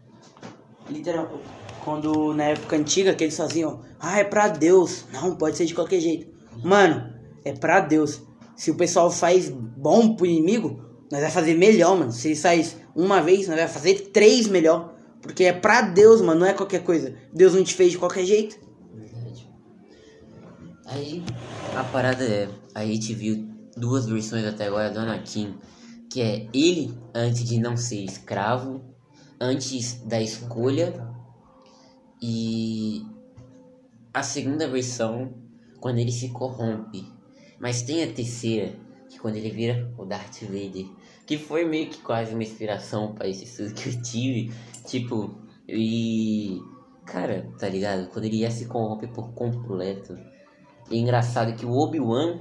Literal, 0.89 1.39
quando 1.83 2.33
na 2.33 2.45
época 2.45 2.75
antiga 2.75 3.13
que 3.13 3.23
eles 3.23 3.37
faziam, 3.37 3.81
ah, 3.99 4.19
é 4.19 4.23
pra 4.23 4.47
Deus. 4.47 5.05
Não, 5.11 5.35
pode 5.35 5.57
ser 5.57 5.65
de 5.65 5.73
qualquer 5.73 5.99
jeito. 5.99 6.27
Mano, 6.63 7.13
é 7.43 7.53
pra 7.53 7.79
Deus. 7.79 8.21
Se 8.55 8.71
o 8.71 8.75
pessoal 8.75 9.11
faz 9.11 9.49
bom 9.49 10.15
pro 10.15 10.25
inimigo, 10.25 10.81
nós 11.11 11.21
vai 11.21 11.31
fazer 11.31 11.53
melhor, 11.55 11.97
mano. 11.97 12.11
Se 12.11 12.29
ele 12.29 12.35
faz 12.35 12.77
uma 12.95 13.21
vez, 13.21 13.47
nós 13.47 13.57
vai 13.57 13.67
fazer 13.67 14.09
três 14.11 14.47
melhor. 14.47 14.95
Porque 15.21 15.43
é 15.45 15.53
pra 15.53 15.81
Deus, 15.81 16.21
mano, 16.21 16.41
não 16.41 16.47
é 16.47 16.53
qualquer 16.53 16.83
coisa. 16.83 17.15
Deus 17.33 17.53
não 17.53 17.63
te 17.63 17.73
fez 17.73 17.91
de 17.91 17.97
qualquer 17.97 18.25
jeito. 18.25 18.57
Verdade. 18.93 19.49
Aí 20.85 21.23
a 21.75 21.83
parada 21.83 22.23
é, 22.23 22.49
a 22.73 22.85
gente 22.85 23.13
viu 23.13 23.47
duas 23.75 24.07
versões 24.07 24.45
até 24.45 24.67
agora 24.67 24.89
do 24.89 24.99
Anakin, 24.99 25.55
que 26.09 26.21
é 26.21 26.47
ele 26.53 26.97
antes 27.13 27.43
de 27.43 27.59
não 27.59 27.77
ser 27.77 28.03
escravo, 28.03 28.81
antes 29.39 30.01
da 30.03 30.21
escolha 30.21 30.93
e 32.21 33.05
a 34.13 34.23
segunda 34.23 34.67
versão 34.67 35.33
quando 35.79 35.99
ele 35.99 36.11
se 36.11 36.29
corrompe. 36.29 37.05
Mas 37.59 37.81
tem 37.81 38.03
a 38.03 38.11
terceira, 38.11 38.75
que 39.09 39.19
quando 39.19 39.35
ele 39.35 39.49
vira 39.49 39.91
o 39.97 40.05
Darth 40.05 40.41
Vader, 40.41 40.85
que 41.25 41.37
foi 41.37 41.65
meio 41.65 41.89
que 41.89 41.99
quase 42.01 42.33
uma 42.33 42.43
inspiração 42.43 43.13
para 43.13 43.27
esse 43.27 43.45
estudo 43.45 43.73
que 43.73 43.89
eu 43.89 44.01
tive, 44.01 44.51
tipo, 44.85 45.35
e 45.67 46.59
cara, 47.05 47.49
tá 47.57 47.67
ligado? 47.67 48.09
Quando 48.09 48.25
ele 48.25 48.37
ia 48.37 48.51
se 48.51 48.65
corromper 48.65 49.09
por 49.09 49.31
completo. 49.33 50.17
E 50.89 50.95
é 50.95 50.99
engraçado 50.99 51.55
que 51.55 51.65
o 51.65 51.71
Obi-Wan, 51.71 52.39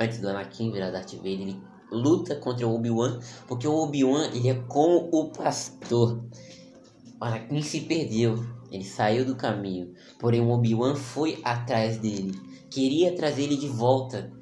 antes 0.00 0.18
do 0.18 0.28
Anakin 0.28 0.72
virar 0.72 0.90
Darth 0.90 1.14
Vader, 1.14 1.32
ele 1.32 1.62
luta 1.92 2.34
contra 2.36 2.66
o 2.66 2.74
Obi-Wan, 2.74 3.20
porque 3.46 3.68
o 3.68 3.74
Obi-Wan, 3.74 4.30
ele 4.34 4.48
é 4.48 4.54
como 4.54 5.08
o 5.12 5.30
pastor. 5.30 6.24
Anakin 7.20 7.62
se 7.62 7.82
perdeu, 7.82 8.44
ele 8.70 8.84
saiu 8.84 9.24
do 9.24 9.36
caminho, 9.36 9.92
porém 10.18 10.40
o 10.40 10.50
Obi-Wan 10.50 10.96
foi 10.96 11.40
atrás 11.44 11.98
dele, 11.98 12.32
queria 12.68 13.14
trazer 13.14 13.44
ele 13.44 13.56
de 13.56 13.68
volta. 13.68 14.32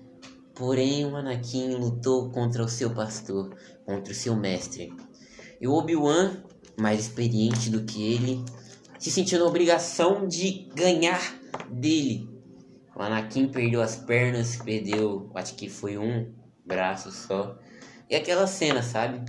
Porém, 0.55 1.07
o 1.07 1.17
Anakin 1.17 1.75
lutou 1.75 2.31
contra 2.31 2.63
o 2.63 2.69
seu 2.69 2.91
pastor, 2.91 3.55
contra 3.85 4.13
o 4.13 4.17
seu 4.17 4.37
mestre. 4.37 4.93
E 5.59 5.67
o 5.67 5.73
Obi-Wan, 5.73 6.43
mais 6.79 7.01
experiente 7.01 7.71
do 7.71 7.85
que 7.85 8.03
ele, 8.03 8.45
se 8.99 9.11
sentiu 9.11 9.39
na 9.39 9.47
obrigação 9.47 10.29
de 10.29 10.69
ganhar 10.75 11.21
dele. 11.71 12.29
O 12.95 13.03
Anakin 13.03 13.49
perdeu 13.49 13.81
as 13.81 13.97
pernas, 13.97 14.57
perdeu, 14.57 15.31
acho 15.35 15.55
que 15.55 15.71
foi 15.71 15.97
um 15.97 16.31
braço 16.71 17.11
só. 17.13 17.59
E 18.09 18.15
aquela 18.17 18.47
cena, 18.47 18.83
sabe? 18.83 19.21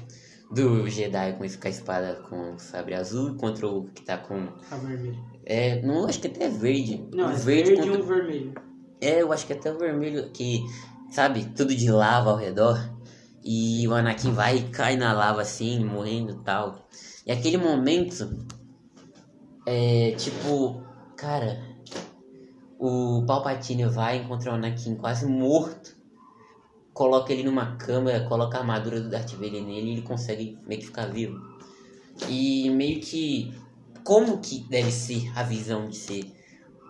Do 0.49 0.87
Jedi 0.89 1.33
com 1.33 1.39
com 1.47 1.67
a 1.67 1.69
espada 1.69 2.15
com 2.29 2.57
sabre 2.57 2.93
azul 2.93 3.35
contra 3.35 3.67
o 3.67 3.85
que 3.89 4.01
tá 4.03 4.17
com. 4.17 4.49
A 4.69 4.75
vermelho. 4.77 5.17
É, 5.45 5.81
não, 5.81 6.05
acho 6.07 6.19
que 6.19 6.27
até 6.27 6.45
é 6.45 6.49
verde. 6.49 7.07
Não, 7.13 7.27
Um 7.27 7.31
é 7.31 7.35
verde, 7.35 7.75
contra- 7.75 7.85
e 7.87 7.97
um 7.97 8.01
vermelho. 8.05 8.53
é, 9.01 9.21
eu 9.21 9.31
acho 9.33 9.45
que 9.47 9.53
até 9.53 9.71
o 9.73 9.77
vermelho 9.79 10.29
que, 10.31 10.61
sabe, 11.11 11.45
tudo 11.55 11.73
de 11.75 11.89
lava 11.89 12.29
ao 12.31 12.37
redor. 12.37 12.77
E 13.43 13.87
o 13.87 13.93
Anakin 13.93 14.33
vai 14.33 14.57
e 14.57 14.63
cai 14.69 14.95
na 14.97 15.13
lava 15.13 15.41
assim, 15.41 15.83
morrendo 15.83 16.33
e 16.33 16.43
tal. 16.43 16.87
E 17.25 17.31
aquele 17.31 17.57
momento 17.57 18.45
é 19.65 20.11
tipo, 20.17 20.83
cara, 21.15 21.59
o 22.79 23.23
Palpatine 23.25 23.85
vai 23.85 24.17
encontrar 24.17 24.51
o 24.51 24.55
Anakin 24.55 24.95
quase 24.95 25.25
morto. 25.25 25.95
Coloca 26.93 27.31
ele 27.31 27.43
numa 27.43 27.75
câmera, 27.77 28.27
coloca 28.27 28.57
a 28.57 28.61
armadura 28.61 28.99
do 28.99 29.09
Darth 29.09 29.31
Vader 29.31 29.63
nele 29.63 29.89
e 29.89 29.91
ele 29.93 30.01
consegue 30.01 30.57
meio 30.67 30.79
que 30.81 30.87
ficar 30.87 31.05
vivo. 31.05 31.39
E 32.27 32.69
meio 32.69 32.99
que 32.99 33.53
como 34.03 34.39
que 34.39 34.59
deve 34.69 34.91
ser 34.91 35.31
a 35.37 35.43
visão 35.43 35.87
de 35.87 35.95
ser 35.95 36.31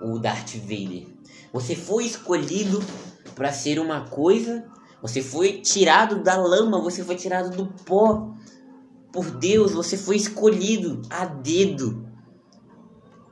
o 0.01 0.17
Darth 0.17 0.55
Vader? 0.55 1.07
Você 1.53 1.75
foi 1.75 2.05
escolhido 2.05 2.81
para 3.35 3.51
ser 3.51 3.79
uma 3.79 4.07
coisa, 4.07 4.65
você 5.01 5.21
foi 5.21 5.61
tirado 5.61 6.23
da 6.23 6.37
lama, 6.37 6.79
você 6.79 7.03
foi 7.03 7.15
tirado 7.15 7.55
do 7.55 7.67
pó. 7.83 8.33
Por 9.11 9.29
Deus, 9.31 9.73
você 9.73 9.97
foi 9.97 10.15
escolhido 10.15 11.01
a 11.09 11.25
dedo 11.25 12.07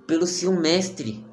pelo 0.05 0.27
seu 0.27 0.51
mestre. 0.51 1.25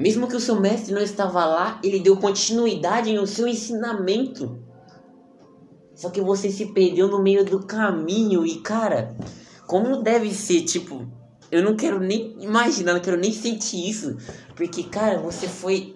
Mesmo 0.00 0.26
que 0.26 0.34
o 0.34 0.40
seu 0.40 0.58
mestre 0.58 0.94
não 0.94 1.02
estava 1.02 1.44
lá, 1.44 1.78
ele 1.84 2.00
deu 2.00 2.16
continuidade 2.16 3.12
no 3.12 3.26
seu 3.26 3.46
ensinamento. 3.46 4.64
Só 5.94 6.08
que 6.08 6.22
você 6.22 6.50
se 6.50 6.72
perdeu 6.72 7.06
no 7.06 7.22
meio 7.22 7.44
do 7.44 7.66
caminho 7.66 8.46
e, 8.46 8.62
cara, 8.62 9.14
como 9.66 10.02
deve 10.02 10.32
ser, 10.32 10.62
tipo, 10.62 11.06
eu 11.52 11.62
não 11.62 11.76
quero 11.76 12.00
nem 12.00 12.34
imaginar, 12.40 12.94
não 12.94 13.00
quero 13.02 13.18
nem 13.18 13.30
sentir 13.30 13.90
isso. 13.90 14.16
Porque, 14.56 14.84
cara, 14.84 15.18
você 15.20 15.46
foi 15.46 15.94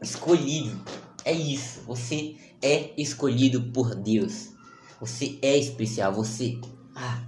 escolhido. 0.00 0.80
É 1.22 1.32
isso. 1.34 1.82
Você 1.86 2.36
é 2.62 2.94
escolhido 2.96 3.60
por 3.74 3.94
Deus. 3.94 4.54
Você 4.98 5.38
é 5.42 5.58
especial. 5.58 6.14
Você. 6.14 6.58
Ah. 6.96 7.20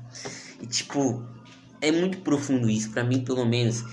E, 0.62 0.66
tipo, 0.66 1.22
é 1.82 1.92
muito 1.92 2.22
profundo 2.22 2.70
isso, 2.70 2.90
para 2.90 3.04
mim, 3.04 3.22
pelo 3.22 3.44
menos. 3.44 3.84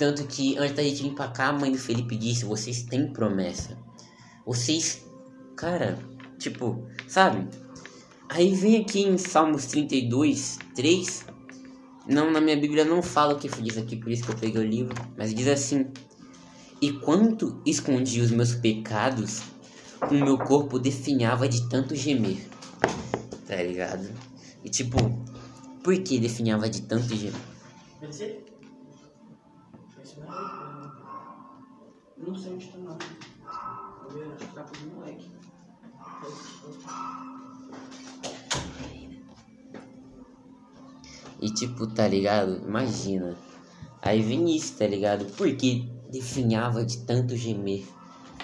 Tanto 0.00 0.26
que 0.26 0.56
antes 0.56 0.74
da 0.74 0.82
gente 0.82 1.02
vir 1.02 1.12
pra 1.12 1.28
cá, 1.28 1.48
a 1.48 1.52
mãe 1.52 1.70
do 1.70 1.76
Felipe 1.76 2.16
disse: 2.16 2.46
vocês 2.46 2.84
têm 2.84 3.12
promessa. 3.12 3.76
Vocês. 4.46 5.04
Cara, 5.54 5.98
tipo, 6.38 6.86
sabe? 7.06 7.46
Aí 8.26 8.54
vem 8.54 8.80
aqui 8.80 9.02
em 9.02 9.18
Salmos 9.18 9.66
32, 9.66 10.58
3. 10.74 11.26
Não, 12.08 12.30
na 12.30 12.40
minha 12.40 12.56
Bíblia 12.56 12.82
não 12.82 13.02
fala 13.02 13.34
o 13.34 13.38
que 13.38 13.46
diz 13.60 13.76
aqui, 13.76 13.94
por 13.94 14.10
isso 14.10 14.24
que 14.24 14.30
eu 14.30 14.36
peguei 14.36 14.62
o 14.62 14.66
livro. 14.66 14.94
Mas 15.18 15.34
diz 15.34 15.46
assim: 15.46 15.86
E 16.80 16.94
quanto 16.94 17.60
escondi 17.66 18.22
os 18.22 18.30
meus 18.30 18.54
pecados, 18.54 19.42
o 20.10 20.14
meu 20.14 20.38
corpo 20.38 20.78
definhava 20.78 21.46
de 21.46 21.68
tanto 21.68 21.94
gemer. 21.94 22.38
Tá 23.46 23.56
ligado? 23.56 24.08
E 24.64 24.70
tipo, 24.70 24.96
por 25.84 25.94
que 26.02 26.18
definhava 26.18 26.70
de 26.70 26.80
tanto 26.80 27.14
gemer? 27.14 27.34
Não 32.26 32.34
sei 32.34 32.52
onde 32.52 32.68
tá 32.68 32.78
não. 32.78 32.98
Vou 34.02 34.10
ver, 34.10 34.32
acho 34.34 34.46
que 34.46 34.54
tá 34.54 34.62
pro 34.62 34.90
moleque. 34.90 35.30
E 41.40 41.50
tipo, 41.54 41.86
tá 41.86 42.06
ligado? 42.06 42.62
Imagina. 42.66 43.36
Aí 44.02 44.22
vem 44.22 44.54
isso, 44.54 44.76
tá 44.76 44.86
ligado? 44.86 45.24
Porque 45.36 45.88
definhava 46.10 46.84
de 46.84 46.98
tanto 46.98 47.36
gemer. 47.36 47.86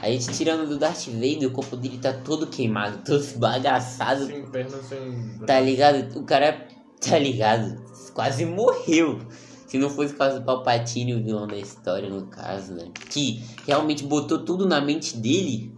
Aí 0.00 0.16
a 0.16 0.20
gente 0.20 0.36
tirando 0.36 0.68
do 0.68 0.78
Darth 0.78 1.06
Vader, 1.06 1.48
o 1.48 1.52
corpo 1.52 1.76
dele 1.76 1.98
tá 1.98 2.12
todo 2.12 2.46
queimado, 2.46 2.98
todo 3.04 3.20
esbagaçado. 3.20 4.26
Sem 4.26 4.46
perna, 4.46 4.82
sem. 4.82 5.38
Tá 5.46 5.60
ligado? 5.60 6.18
O 6.18 6.24
cara, 6.24 6.66
tá 7.00 7.18
ligado? 7.18 7.82
Quase 8.14 8.46
morreu. 8.46 9.18
Se 9.66 9.78
não 9.78 9.90
fosse 9.90 10.12
por 10.12 10.18
causa 10.18 10.38
do 10.38 10.46
Palpatine, 10.46 11.14
o 11.14 11.22
vilão 11.22 11.46
da 11.46 11.56
história, 11.56 12.08
no 12.08 12.26
caso, 12.26 12.72
né? 12.72 12.88
Que 13.10 13.42
realmente 13.66 14.04
botou 14.04 14.44
tudo 14.44 14.66
na 14.66 14.80
mente 14.80 15.16
dele. 15.16 15.74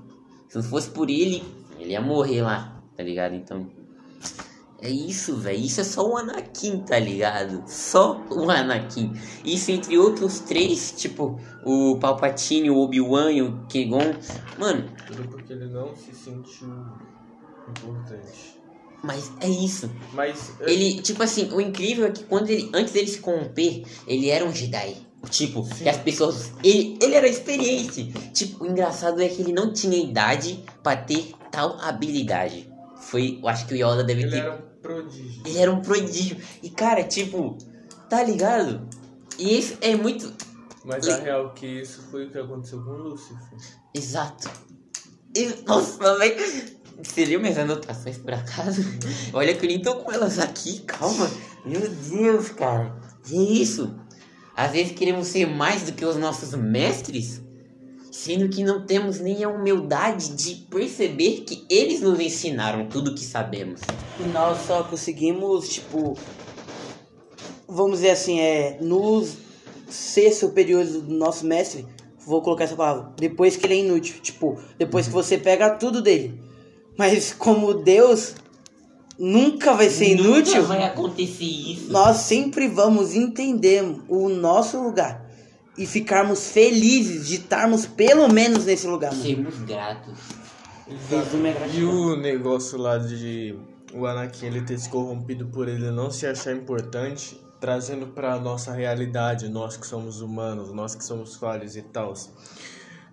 Se 0.49 0.57
não 0.57 0.63
fosse 0.63 0.91
por 0.91 1.09
ele, 1.09 1.43
ele 1.79 1.93
ia 1.93 2.01
morrer 2.01 2.43
lá, 2.43 2.83
tá 2.97 3.03
ligado? 3.03 3.35
Então. 3.35 3.67
É 4.81 4.89
isso, 4.89 5.37
velho. 5.37 5.59
Isso 5.59 5.81
é 5.81 5.85
só 5.85 6.09
o 6.09 6.17
Anakin, 6.17 6.81
tá 6.81 6.99
ligado? 6.99 7.65
Só 7.67 8.23
o 8.31 8.49
Anakin. 8.49 9.13
Isso 9.45 9.73
entre 9.73 9.99
outros 9.99 10.39
três, 10.41 10.93
tipo, 10.97 11.41
o 11.65 11.99
Palpatine, 11.99 12.71
o 12.71 12.79
Obi-Wan 12.79 13.33
e 13.33 13.43
o 13.43 13.67
Kegon. 13.67 14.15
Mano, 14.57 14.89
Tudo 15.07 15.29
porque 15.29 15.53
ele 15.53 15.67
não 15.67 15.97
se 15.97 16.15
sentiu 16.15 16.69
importante. 17.69 18.58
Mas 19.03 19.31
é 19.41 19.49
isso. 19.49 19.91
Mas. 20.13 20.53
eu- 20.61 20.69
Ele, 20.69 21.01
tipo 21.03 21.23
assim, 21.23 21.51
o 21.53 21.61
incrível 21.61 22.07
é 22.07 22.11
que 22.11 22.25
quando 22.25 22.51
ele, 22.51 22.71
antes 22.75 22.93
dele 22.93 23.07
se 23.09 23.19
corromper, 23.21 23.85
ele 24.07 24.29
era 24.31 24.45
um 24.45 24.53
Jedi. 24.53 24.97
Tipo, 25.31 25.69
que 25.69 25.89
as 25.89 25.97
pessoas. 25.97 26.53
Ele, 26.63 26.97
ele 27.03 27.15
era 27.15 27.27
experiente. 27.29 28.13
Tipo, 28.33 28.63
o 28.65 28.67
engraçado 28.69 29.21
é 29.21 29.29
que 29.29 29.43
ele 29.43 29.53
não 29.53 29.73
tinha 29.73 29.97
idade 29.99 30.65
pra 30.83 30.97
ter 30.97 31.33
tal 31.51 31.77
habilidade. 31.81 32.73
Foi, 33.01 33.39
eu 33.43 33.49
acho 33.49 33.67
que 33.67 33.75
o 33.75 33.77
Yoda 33.77 34.05
deve 34.05 34.23
Ele 34.23 34.31
ter. 34.31 34.37
era 34.39 34.55
um 34.55 34.81
prodígio. 34.81 35.43
Ele 35.45 35.59
era 35.59 35.73
um 35.73 35.83
prodígio. 35.83 36.37
E 36.63 36.71
cara, 36.71 37.03
tipo, 37.03 37.59
tá 38.09 38.23
ligado? 38.23 38.89
E 39.39 39.59
isso 39.59 39.77
é 39.81 39.97
muito. 39.97 40.33
Mas 40.85 41.07
a 41.09 41.17
real 41.19 41.53
que 41.53 41.67
isso 41.67 42.01
foi 42.11 42.27
o 42.27 42.31
que 42.31 42.39
aconteceu 42.39 42.81
com 42.83 42.91
o 42.91 42.97
Lúcifer. 42.97 43.59
Exato. 43.93 44.49
E, 45.39 45.55
nossa, 45.65 46.19
velho. 46.19 46.79
Leu 47.17 47.41
minhas 47.41 47.57
anotações 47.57 48.19
por 48.19 48.35
acaso? 48.35 48.83
Olha 49.33 49.55
que 49.55 49.65
eu 49.65 49.69
nem 49.69 49.81
tô 49.81 49.97
com 49.97 50.13
elas 50.13 50.41
aqui, 50.41 50.81
calma. 50.81 51.31
Meu 51.65 51.89
Deus, 51.89 52.49
cara. 52.49 52.97
Que 53.23 53.37
isso? 53.37 53.95
Às 54.57 54.73
vezes 54.73 54.93
queremos 54.93 55.29
ser 55.29 55.47
mais 55.47 55.83
do 55.83 55.93
que 55.93 56.05
os 56.05 56.17
nossos 56.17 56.55
mestres, 56.55 57.41
sendo 58.11 58.49
que 58.49 58.65
não 58.65 58.85
temos 58.85 59.21
nem 59.21 59.45
a 59.45 59.49
humildade 59.49 60.31
de 60.31 60.57
perceber 60.69 61.43
que 61.43 61.65
eles 61.71 62.01
nos 62.01 62.19
ensinaram 62.19 62.89
tudo 62.89 63.13
o 63.13 63.15
que 63.15 63.25
sabemos. 63.25 63.81
E 64.19 64.25
nós 64.31 64.67
só 64.67 64.83
conseguimos, 64.83 65.69
tipo. 65.69 66.19
Vamos 67.69 67.99
dizer 67.99 68.11
assim, 68.11 68.41
é. 68.41 68.79
Nos 68.81 69.37
ser 69.89 70.33
superiores 70.33 70.95
do 70.95 71.15
nosso 71.15 71.47
mestre. 71.47 71.87
Vou 72.29 72.43
colocar 72.43 72.65
essa 72.65 72.77
palavra. 72.77 73.11
Depois 73.17 73.57
que 73.57 73.65
ele 73.67 73.75
é 73.75 73.79
inútil. 73.79 74.17
Tipo, 74.21 74.61
depois 74.79 75.07
que 75.07 75.13
você 75.13 75.39
pega 75.39 75.71
tudo 75.71 76.03
dele. 76.03 76.39
Mas 76.99 77.33
como 77.33 77.73
Deus 77.73 78.35
nunca 79.19 79.73
vai 79.73 79.89
ser 79.89 80.11
inútil, 80.11 80.63
Nunca 80.63 80.75
vai 80.75 80.85
acontecer 80.85 81.45
isso. 81.45 81.91
nós 81.91 82.19
sempre 82.19 82.69
vamos 82.69 83.15
entender 83.15 83.83
o 84.09 84.29
nosso 84.29 84.79
lugar. 84.83 85.27
E 85.77 85.87
ficarmos 85.87 86.51
felizes 86.51 87.29
de 87.29 87.37
estarmos 87.37 87.87
pelo 87.87 88.29
menos 88.29 88.65
nesse 88.67 88.87
lugar, 88.87 89.13
mano. 89.13 89.25
Sermos 89.25 89.59
gratos. 89.61 90.19
E 91.75 91.83
o 91.85 92.17
negócio 92.17 92.77
lá 92.79 92.99
de 92.99 93.57
o 93.95 94.05
Anakin 94.07 94.47
ele 94.47 94.63
ter 94.63 94.79
se 94.79 94.89
corrompido 94.89 95.47
por 95.47 95.67
ele 95.69 95.91
não 95.91 96.11
se 96.11 96.27
achar 96.27 96.53
importante, 96.55 97.41
trazendo 97.61 98.09
pra 98.09 98.39
nossa 98.39 98.73
realidade, 98.73 99.49
nós 99.49 99.77
que 99.77 99.87
somos 99.87 100.21
humanos, 100.21 100.73
nós 100.73 100.95
que 100.95 101.05
somos 101.05 101.35
falhos 101.37 101.77
e 101.77 101.83
tal. 101.83 102.15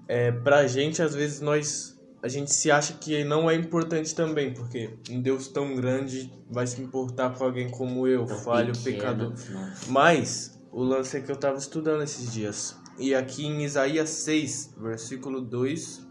É, 0.08 0.32
pra 0.32 0.68
gente, 0.68 1.02
às 1.02 1.16
vezes, 1.16 1.42
nós. 1.42 1.94
A 2.22 2.28
gente 2.28 2.52
se 2.52 2.72
acha 2.72 2.94
que 2.94 3.24
não 3.24 3.50
é 3.50 3.54
importante 3.56 4.16
também, 4.16 4.52
porque 4.52 4.98
um 5.12 5.22
Deus 5.22 5.48
tão 5.48 5.76
grande 5.76 6.32
vai 6.50 6.66
se 6.66 6.82
importar 6.82 7.30
com 7.36 7.44
alguém 7.44 7.70
como 7.70 8.08
eu, 8.08 8.28
falho, 8.28 8.74
Pequeno, 8.74 8.98
pecador. 8.98 9.30
nossa. 9.30 9.92
Mas 9.92 10.60
o 10.72 10.82
lance 10.84 11.18
é 11.18 11.22
que 11.22 11.32
eu 11.32 11.36
tava 11.36 11.58
estudando 11.58 12.02
esses 12.02 12.34
dias. 12.34 12.76
E 12.98 13.14
aqui 13.14 13.46
em 13.46 13.64
Isaías 13.64 14.10
6, 14.10 14.74
versículo 14.78 15.40
2, 15.40 16.02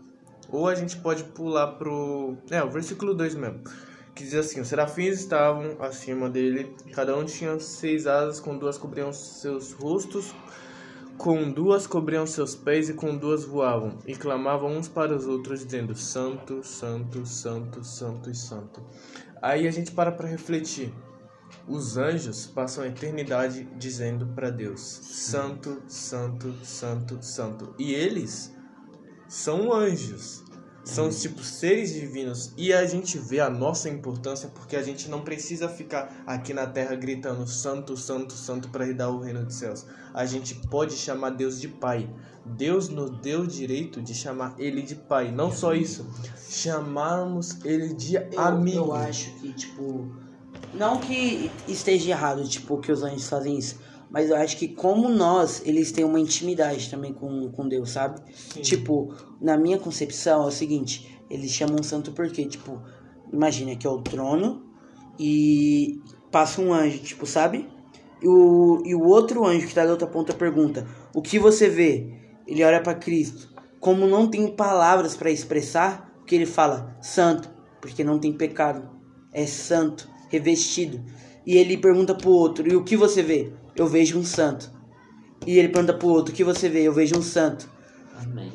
ou 0.50 0.68
a 0.68 0.74
gente 0.76 0.96
pode 0.98 1.24
pular 1.24 1.66
pro. 1.78 2.36
É, 2.48 2.62
o 2.62 2.70
versículo 2.70 3.12
2 3.12 3.34
mesmo. 3.34 3.62
Que 4.14 4.24
diz 4.24 4.34
assim: 4.34 4.60
Os 4.60 4.68
serafins 4.68 5.20
estavam 5.20 5.76
acima 5.80 6.30
dele, 6.30 6.74
cada 6.92 7.16
um 7.16 7.24
tinha 7.24 7.58
seis 7.58 8.06
asas, 8.06 8.40
com 8.40 8.56
duas 8.56 8.78
cobriam 8.78 9.12
seus 9.12 9.72
rostos, 9.72 10.34
com 11.18 11.50
duas 11.50 11.86
cobriam 11.86 12.26
seus 12.26 12.54
pés 12.54 12.88
e 12.88 12.94
com 12.94 13.16
duas 13.16 13.44
voavam, 13.44 13.98
e 14.06 14.14
clamavam 14.14 14.76
uns 14.76 14.88
para 14.88 15.14
os 15.14 15.26
outros, 15.26 15.64
dizendo: 15.64 15.94
Santo, 15.94 16.62
Santo, 16.62 17.26
Santo, 17.26 17.82
Santo 17.82 18.30
e 18.30 18.34
Santo. 18.34 18.82
Aí 19.42 19.66
a 19.66 19.70
gente 19.70 19.90
para 19.92 20.12
para 20.12 20.28
refletir. 20.28 20.92
Os 21.66 21.96
anjos 21.96 22.46
passam 22.46 22.84
a 22.84 22.88
eternidade 22.88 23.68
dizendo 23.76 24.26
para 24.28 24.50
Deus: 24.50 24.80
Santo, 24.80 25.82
Santo, 25.88 26.54
Santo, 26.62 27.18
Santo. 27.22 27.74
E 27.78 27.94
eles 27.94 28.54
são 29.28 29.72
anjos. 29.72 30.43
São 30.84 31.08
tipo 31.08 31.42
seres 31.42 31.94
divinos 31.94 32.52
e 32.58 32.70
a 32.70 32.84
gente 32.84 33.16
vê 33.18 33.40
a 33.40 33.48
nossa 33.48 33.88
importância 33.88 34.50
porque 34.50 34.76
a 34.76 34.82
gente 34.82 35.08
não 35.08 35.22
precisa 35.22 35.66
ficar 35.66 36.22
aqui 36.26 36.52
na 36.52 36.66
terra 36.66 36.94
gritando 36.94 37.46
santo, 37.46 37.96
santo, 37.96 38.34
santo 38.34 38.68
para 38.68 38.86
herdar 38.86 39.10
o 39.10 39.18
reino 39.18 39.44
dos 39.44 39.54
céus. 39.54 39.86
A 40.12 40.26
gente 40.26 40.54
pode 40.68 40.92
chamar 40.94 41.30
Deus 41.30 41.58
de 41.58 41.68
Pai. 41.68 42.08
Deus 42.44 42.90
nos 42.90 43.10
deu 43.22 43.40
o 43.40 43.46
direito 43.46 44.02
de 44.02 44.14
chamar 44.14 44.54
ele 44.58 44.82
de 44.82 44.94
Pai. 44.94 45.32
Não 45.32 45.50
só 45.50 45.74
isso, 45.74 46.06
chamarmos 46.50 47.64
ele 47.64 47.94
de 47.94 48.16
Eu, 48.16 48.38
amigo. 48.38 48.76
eu 48.76 48.92
acho 48.92 49.32
que, 49.36 49.54
tipo. 49.54 50.14
Não 50.74 50.98
que 50.98 51.50
esteja 51.66 52.10
errado, 52.10 52.46
tipo, 52.46 52.78
que 52.78 52.92
os 52.92 53.02
anjos 53.02 53.28
fazem 53.28 53.56
isso. 53.56 53.78
Mas 54.14 54.30
eu 54.30 54.36
acho 54.36 54.56
que 54.56 54.68
como 54.68 55.08
nós, 55.08 55.60
eles 55.66 55.90
têm 55.90 56.04
uma 56.04 56.20
intimidade 56.20 56.88
também 56.88 57.12
com, 57.12 57.50
com 57.50 57.68
Deus, 57.68 57.90
sabe? 57.90 58.20
Tipo, 58.62 59.12
na 59.40 59.58
minha 59.58 59.76
concepção 59.76 60.44
é 60.44 60.46
o 60.46 60.52
seguinte, 60.52 61.20
eles 61.28 61.50
chamam 61.50 61.82
santo 61.82 62.12
porque, 62.12 62.44
tipo, 62.44 62.80
imagina 63.32 63.74
que 63.74 63.84
é 63.84 63.90
o 63.90 64.00
trono 64.00 64.62
e 65.18 66.00
passa 66.30 66.60
um 66.60 66.72
anjo, 66.72 66.98
tipo, 66.98 67.26
sabe? 67.26 67.68
E 68.22 68.28
o, 68.28 68.84
e 68.84 68.94
o 68.94 69.02
outro 69.02 69.44
anjo 69.44 69.66
que 69.66 69.74
tá 69.74 69.84
da 69.84 69.90
outra 69.90 70.06
ponta 70.06 70.32
pergunta: 70.32 70.86
O 71.12 71.20
que 71.20 71.36
você 71.36 71.68
vê? 71.68 72.06
Ele 72.46 72.62
olha 72.62 72.80
para 72.80 72.94
Cristo. 72.94 73.52
Como 73.80 74.06
não 74.06 74.30
tem 74.30 74.46
palavras 74.46 75.16
para 75.16 75.28
expressar, 75.28 76.16
o 76.22 76.24
que 76.24 76.36
ele 76.36 76.46
fala? 76.46 76.96
Santo, 77.02 77.50
porque 77.80 78.04
não 78.04 78.20
tem 78.20 78.32
pecado. 78.32 78.88
É 79.32 79.44
santo, 79.44 80.08
revestido. 80.28 81.02
E 81.44 81.56
ele 81.56 81.76
pergunta 81.76 82.14
pro 82.14 82.30
outro: 82.30 82.72
E 82.72 82.76
o 82.76 82.84
que 82.84 82.96
você 82.96 83.20
vê? 83.20 83.52
Eu 83.76 83.86
vejo 83.86 84.18
um 84.18 84.24
santo. 84.24 84.70
E 85.46 85.58
ele 85.58 85.68
pergunta 85.68 85.94
pro 85.94 86.08
outro: 86.08 86.32
O 86.32 86.36
que 86.36 86.44
você 86.44 86.68
vê? 86.68 86.82
Eu 86.82 86.92
vejo 86.92 87.18
um 87.18 87.22
santo. 87.22 87.68
Amém. 88.16 88.52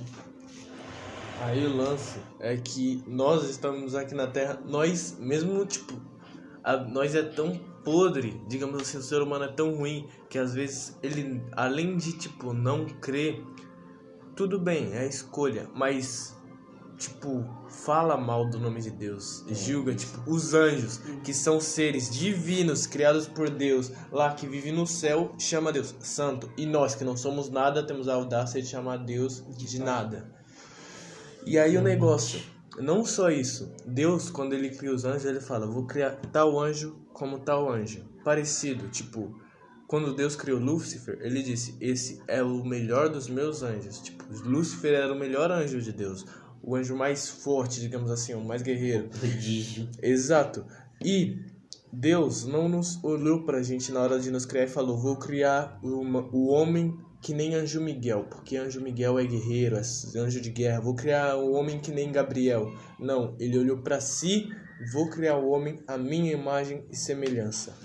Aí 1.41 1.65
o 1.65 1.75
lance 1.75 2.19
é 2.39 2.57
que 2.57 3.01
nós 3.07 3.49
estamos 3.49 3.95
aqui 3.95 4.13
na 4.13 4.27
Terra, 4.27 4.61
nós 4.65 5.17
mesmo, 5.17 5.65
tipo, 5.65 5.93
a, 6.61 6.75
nós 6.75 7.15
é 7.15 7.23
tão 7.23 7.57
podre, 7.83 8.41
digamos 8.47 8.81
assim, 8.81 8.97
o 8.97 9.01
ser 9.01 9.21
humano 9.21 9.45
é 9.45 9.47
tão 9.47 9.73
ruim 9.75 10.05
que 10.29 10.37
às 10.37 10.53
vezes 10.53 10.97
ele, 11.01 11.41
além 11.53 11.95
de, 11.95 12.11
tipo, 12.11 12.51
não 12.51 12.85
crer, 12.85 13.41
tudo 14.35 14.59
bem, 14.59 14.93
é 14.93 15.07
escolha, 15.07 15.69
mas, 15.73 16.37
tipo, 16.99 17.47
fala 17.69 18.17
mal 18.17 18.49
do 18.49 18.59
nome 18.59 18.81
de 18.81 18.91
Deus, 18.91 19.45
julga, 19.49 19.95
tipo, 19.95 20.21
os 20.29 20.53
anjos, 20.53 20.97
que 21.23 21.33
são 21.33 21.61
seres 21.61 22.09
divinos, 22.09 22.85
criados 22.85 23.25
por 23.25 23.49
Deus, 23.49 23.89
lá 24.11 24.33
que 24.33 24.45
vive 24.45 24.71
no 24.71 24.85
céu, 24.85 25.33
chama 25.39 25.71
Deus 25.71 25.95
santo, 26.01 26.51
e 26.57 26.65
nós 26.65 26.95
que 26.95 27.05
não 27.05 27.15
somos 27.15 27.49
nada, 27.49 27.81
temos 27.81 28.09
a 28.09 28.15
audácia 28.15 28.61
de 28.61 28.67
chamar 28.67 28.97
Deus 28.97 29.43
de 29.57 29.79
nada. 29.79 30.29
E 31.45 31.57
aí 31.57 31.77
o 31.77 31.81
negócio, 31.81 32.41
não 32.77 33.05
só 33.05 33.31
isso, 33.31 33.73
Deus, 33.85 34.29
quando 34.29 34.53
ele 34.53 34.69
cria 34.69 34.93
os 34.93 35.05
anjos, 35.05 35.25
ele 35.25 35.39
fala, 35.39 35.65
vou 35.65 35.87
criar 35.87 36.11
tal 36.33 36.59
anjo 36.59 36.99
como 37.13 37.39
tal 37.39 37.71
anjo. 37.71 38.03
Parecido, 38.25 38.89
tipo, 38.89 39.39
quando 39.87 40.13
Deus 40.13 40.35
criou 40.35 40.59
Lúcifer, 40.59 41.17
ele 41.21 41.41
disse, 41.41 41.75
esse 41.79 42.21
é 42.27 42.43
o 42.43 42.63
melhor 42.63 43.09
dos 43.09 43.27
meus 43.27 43.63
anjos. 43.63 43.99
Tipo, 43.99 44.23
Lúcifer 44.43 44.93
era 44.93 45.11
o 45.11 45.17
melhor 45.17 45.49
anjo 45.49 45.81
de 45.81 45.91
Deus, 45.91 46.25
o 46.63 46.75
anjo 46.75 46.95
mais 46.95 47.29
forte, 47.29 47.79
digamos 47.79 48.11
assim, 48.11 48.33
o 48.33 48.43
mais 48.43 48.61
guerreiro. 48.61 49.09
Prodígio. 49.09 49.87
Exato. 50.01 50.65
E 51.03 51.37
Deus 51.91 52.45
não 52.45 52.69
nos 52.69 53.03
olhou 53.03 53.43
pra 53.43 53.63
gente 53.63 53.91
na 53.91 54.01
hora 54.01 54.19
de 54.19 54.29
nos 54.29 54.45
criar 54.45 54.65
e 54.65 54.67
falou: 54.67 54.97
Vou 54.97 55.15
criar 55.15 55.79
uma, 55.81 56.21
o 56.31 56.49
homem 56.49 56.95
que 57.21 57.33
nem 57.33 57.55
Anjo 57.55 57.81
Miguel, 57.81 58.25
porque 58.29 58.55
Anjo 58.55 58.81
Miguel 58.81 59.19
é 59.19 59.25
guerreiro, 59.25 59.75
é 59.75 60.19
anjo 60.19 60.39
de 60.39 60.49
guerra. 60.49 60.79
Vou 60.79 60.95
criar 60.95 61.35
o 61.35 61.51
homem 61.53 61.79
que 61.79 61.91
nem 61.91 62.11
Gabriel. 62.11 62.71
Não, 62.99 63.35
ele 63.39 63.57
olhou 63.57 63.77
para 63.79 63.99
si, 63.99 64.49
vou 64.93 65.09
criar 65.09 65.37
o 65.37 65.49
homem 65.49 65.79
à 65.87 65.97
minha 65.97 66.31
imagem 66.31 66.85
e 66.89 66.95
semelhança. 66.95 67.75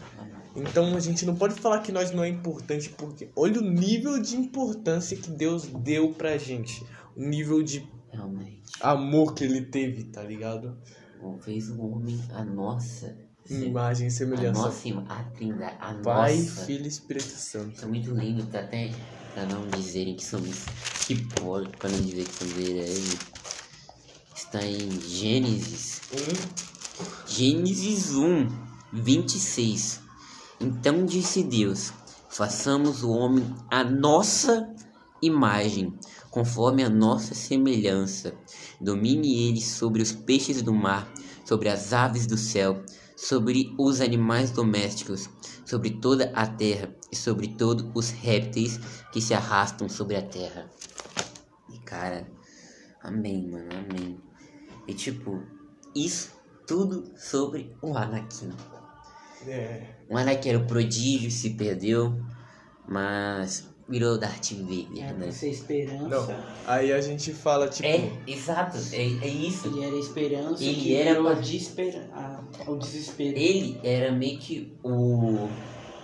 Então 0.55 0.95
a 0.95 1.01
gente 1.01 1.27
não 1.27 1.35
pode 1.35 1.55
falar 1.55 1.81
que 1.81 1.91
nós 1.91 2.13
não 2.13 2.23
é 2.23 2.29
importante, 2.29 2.91
porque 2.91 3.29
olha 3.35 3.61
o 3.61 3.65
nível 3.65 4.21
de 4.21 4.37
importância 4.37 5.17
que 5.17 5.31
Deus 5.31 5.67
deu 5.67 6.13
pra 6.13 6.39
gente. 6.39 6.85
O 7.17 7.25
nível 7.25 7.63
de 7.63 7.89
Realmente. 8.15 8.63
amor 8.81 9.35
que 9.35 9.45
ele 9.45 9.63
teve, 9.63 10.05
tá 10.05 10.23
ligado? 10.23 10.77
Fez 11.41 11.71
o 11.71 11.81
homem 11.81 12.21
a 12.33 12.45
nossa. 12.45 13.17
Imagem 13.49 14.07
e 14.07 14.09
A 14.09 14.11
semelhança. 14.11 14.61
nossa, 14.63 14.89
ima- 14.89 15.05
a 15.09 15.23
trindade, 15.25 15.77
a 15.81 15.95
Pai, 15.95 16.37
nossa. 16.39 16.65
Filho 16.65 16.85
e 16.85 16.89
Espírito 16.89 17.27
Santo. 17.29 17.75
Isso 17.75 17.85
é 17.85 17.89
muito 17.89 18.11
lindo, 18.15 18.47
tá 18.47 18.61
até 18.61 18.91
pra 19.35 19.45
não 19.47 19.69
dizerem 19.69 20.17
que 20.17 20.25
somos 20.25 20.65
que 21.07 21.15
pode, 21.35 21.69
pra 21.77 21.91
não 21.91 22.01
dizer 22.01 22.25
que 22.25 22.33
somos 22.33 22.59
hereges. 22.59 23.19
Está 24.35 24.65
em 24.65 25.01
Gênesis. 25.01 26.01
Gênesis 27.27 28.15
1, 28.15 28.49
26. 28.93 30.01
Então 30.61 31.05
disse 31.05 31.43
Deus: 31.43 31.93
façamos 32.29 33.03
o 33.03 33.11
homem 33.11 33.45
à 33.71 33.83
nossa 33.85 34.69
imagem, 35.23 35.93
conforme 36.35 36.83
a 36.83 36.91
nossa 36.91 37.33
semelhança. 37.33 38.35
Domine 38.81 39.49
ele 39.49 39.61
sobre 39.61 40.03
os 40.03 40.11
peixes 40.11 40.63
do 40.63 40.75
mar, 40.75 41.09
sobre 41.45 41.69
as 41.69 41.93
aves 41.93 42.27
do 42.27 42.37
céu, 42.37 42.83
sobre 43.17 43.73
os 43.79 44.01
animais 44.01 44.51
domésticos, 44.51 45.31
sobre 45.65 45.91
toda 45.91 46.33
a 46.35 46.45
terra 46.45 46.93
e 47.13 47.15
sobre 47.15 47.47
todos 47.55 47.87
os 47.95 48.11
répteis 48.11 48.79
que 49.13 49.21
se 49.21 49.33
arrastam 49.33 49.89
sobre 49.89 50.17
a 50.17 50.23
terra. 50.23 50.69
E 51.73 51.79
cara, 51.79 52.27
amém, 53.01 53.49
mano, 53.49 53.69
amém. 53.73 54.21
E 54.89 54.93
tipo, 54.93 55.41
isso 55.95 56.33
tudo 56.67 57.13
sobre 57.17 57.77
o 57.81 57.97
Anakin. 57.97 58.53
É. 59.47 59.87
O 60.11 60.17
Anakin 60.17 60.49
era 60.49 60.59
o 60.59 60.67
prodígio, 60.67 61.31
se 61.31 61.51
perdeu, 61.51 62.21
mas 62.89 63.73
virou 63.89 64.19
Darth 64.19 64.53
Vader, 64.53 64.87
É, 65.05 65.13
né? 65.13 65.15
pra 65.25 65.33
ser 65.33 65.51
esperança. 65.51 66.09
Não, 66.09 66.37
aí 66.67 66.93
a 66.93 67.01
gente 67.01 67.33
fala, 67.33 67.69
tipo. 67.69 67.87
É, 67.87 68.11
exato, 68.27 68.79
é, 68.93 69.03
é 69.03 69.29
isso. 69.29 69.69
Ele 69.69 69.85
era 69.85 69.97
esperança 69.97 70.65
Ele 70.65 70.75
que 70.75 70.95
era 70.95 71.11
virou 71.11 71.25
pra- 71.33 71.41
desespera- 71.41 72.09
a- 72.15 72.43
o 72.71 72.77
desespero. 72.77 73.37
Ele 73.39 73.79
era 73.85 74.11
meio 74.13 74.39
que 74.39 74.73
o. 74.83 75.49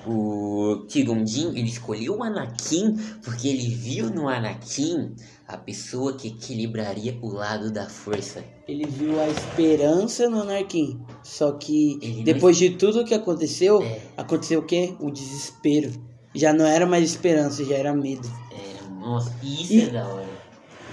O 0.07 0.87
Kigondin, 0.89 1.49
ele 1.51 1.69
escolheu 1.69 2.17
o 2.17 2.23
Anakin 2.23 2.97
porque 3.23 3.47
ele 3.49 3.69
viu 3.69 4.09
no 4.09 4.29
Anakin 4.29 5.15
a 5.47 5.59
pessoa 5.59 6.15
que 6.17 6.29
equilibraria 6.29 7.19
o 7.21 7.29
lado 7.29 7.71
da 7.71 7.87
força. 7.87 8.43
Ele 8.67 8.87
viu 8.87 9.21
a 9.21 9.29
esperança 9.29 10.27
no 10.31 10.41
Anakin. 10.41 10.99
Só 11.23 11.53
que 11.53 11.99
Ele 12.01 12.17
não- 12.17 12.25
depois 12.25 12.57
de 12.57 12.71
tudo 12.71 13.05
que 13.05 13.13
aconteceu, 13.13 13.83
É. 13.83 14.01
aconteceu 14.17 14.61
o 14.61 14.65
quê? 14.65 14.95
O 15.01 15.11
desespero. 15.11 15.93
Já 16.35 16.53
não 16.53 16.67
era 16.67 16.87
mais 16.87 17.05
esperança, 17.05 17.65
já 17.65 17.75
era 17.77 17.93
medo. 17.93 18.29
Era, 18.53 18.89
nossa, 18.95 19.33
isso 19.43 19.73
E- 19.73 19.83
é 19.83 19.91
da 19.91 20.07
hora. 20.07 20.29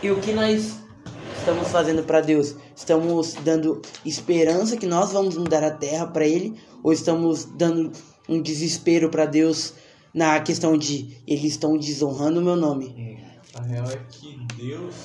E 0.02 0.12
o 0.12 0.20
que 0.20 0.32
nós 0.34 0.78
estamos 1.38 1.68
fazendo 1.70 2.04
para 2.04 2.22
Deus? 2.22 2.56
Estamos 2.76 3.34
dando 3.44 3.82
esperança 4.06 4.78
que 4.78 4.86
nós 4.88 5.12
vamos 5.12 5.38
mudar 5.38 5.64
a 5.64 5.72
terra 5.72 6.08
para 6.08 6.26
Ele? 6.26 6.56
Ou 6.84 6.92
estamos 6.94 7.46
dando 7.46 7.92
um 8.30 8.42
desespero 8.42 9.10
para 9.10 9.26
Deus 9.26 9.74
na 10.14 10.40
questão 10.40 10.78
de 10.78 11.18
eles 11.28 11.52
estão 11.54 11.78
desonrando 11.78 12.40
o 12.40 12.44
meu 12.44 12.56
nome? 12.56 13.18
A 13.54 13.62
real 13.62 13.86
é 13.90 14.00
que 14.12 14.40
Deus. 14.56 14.96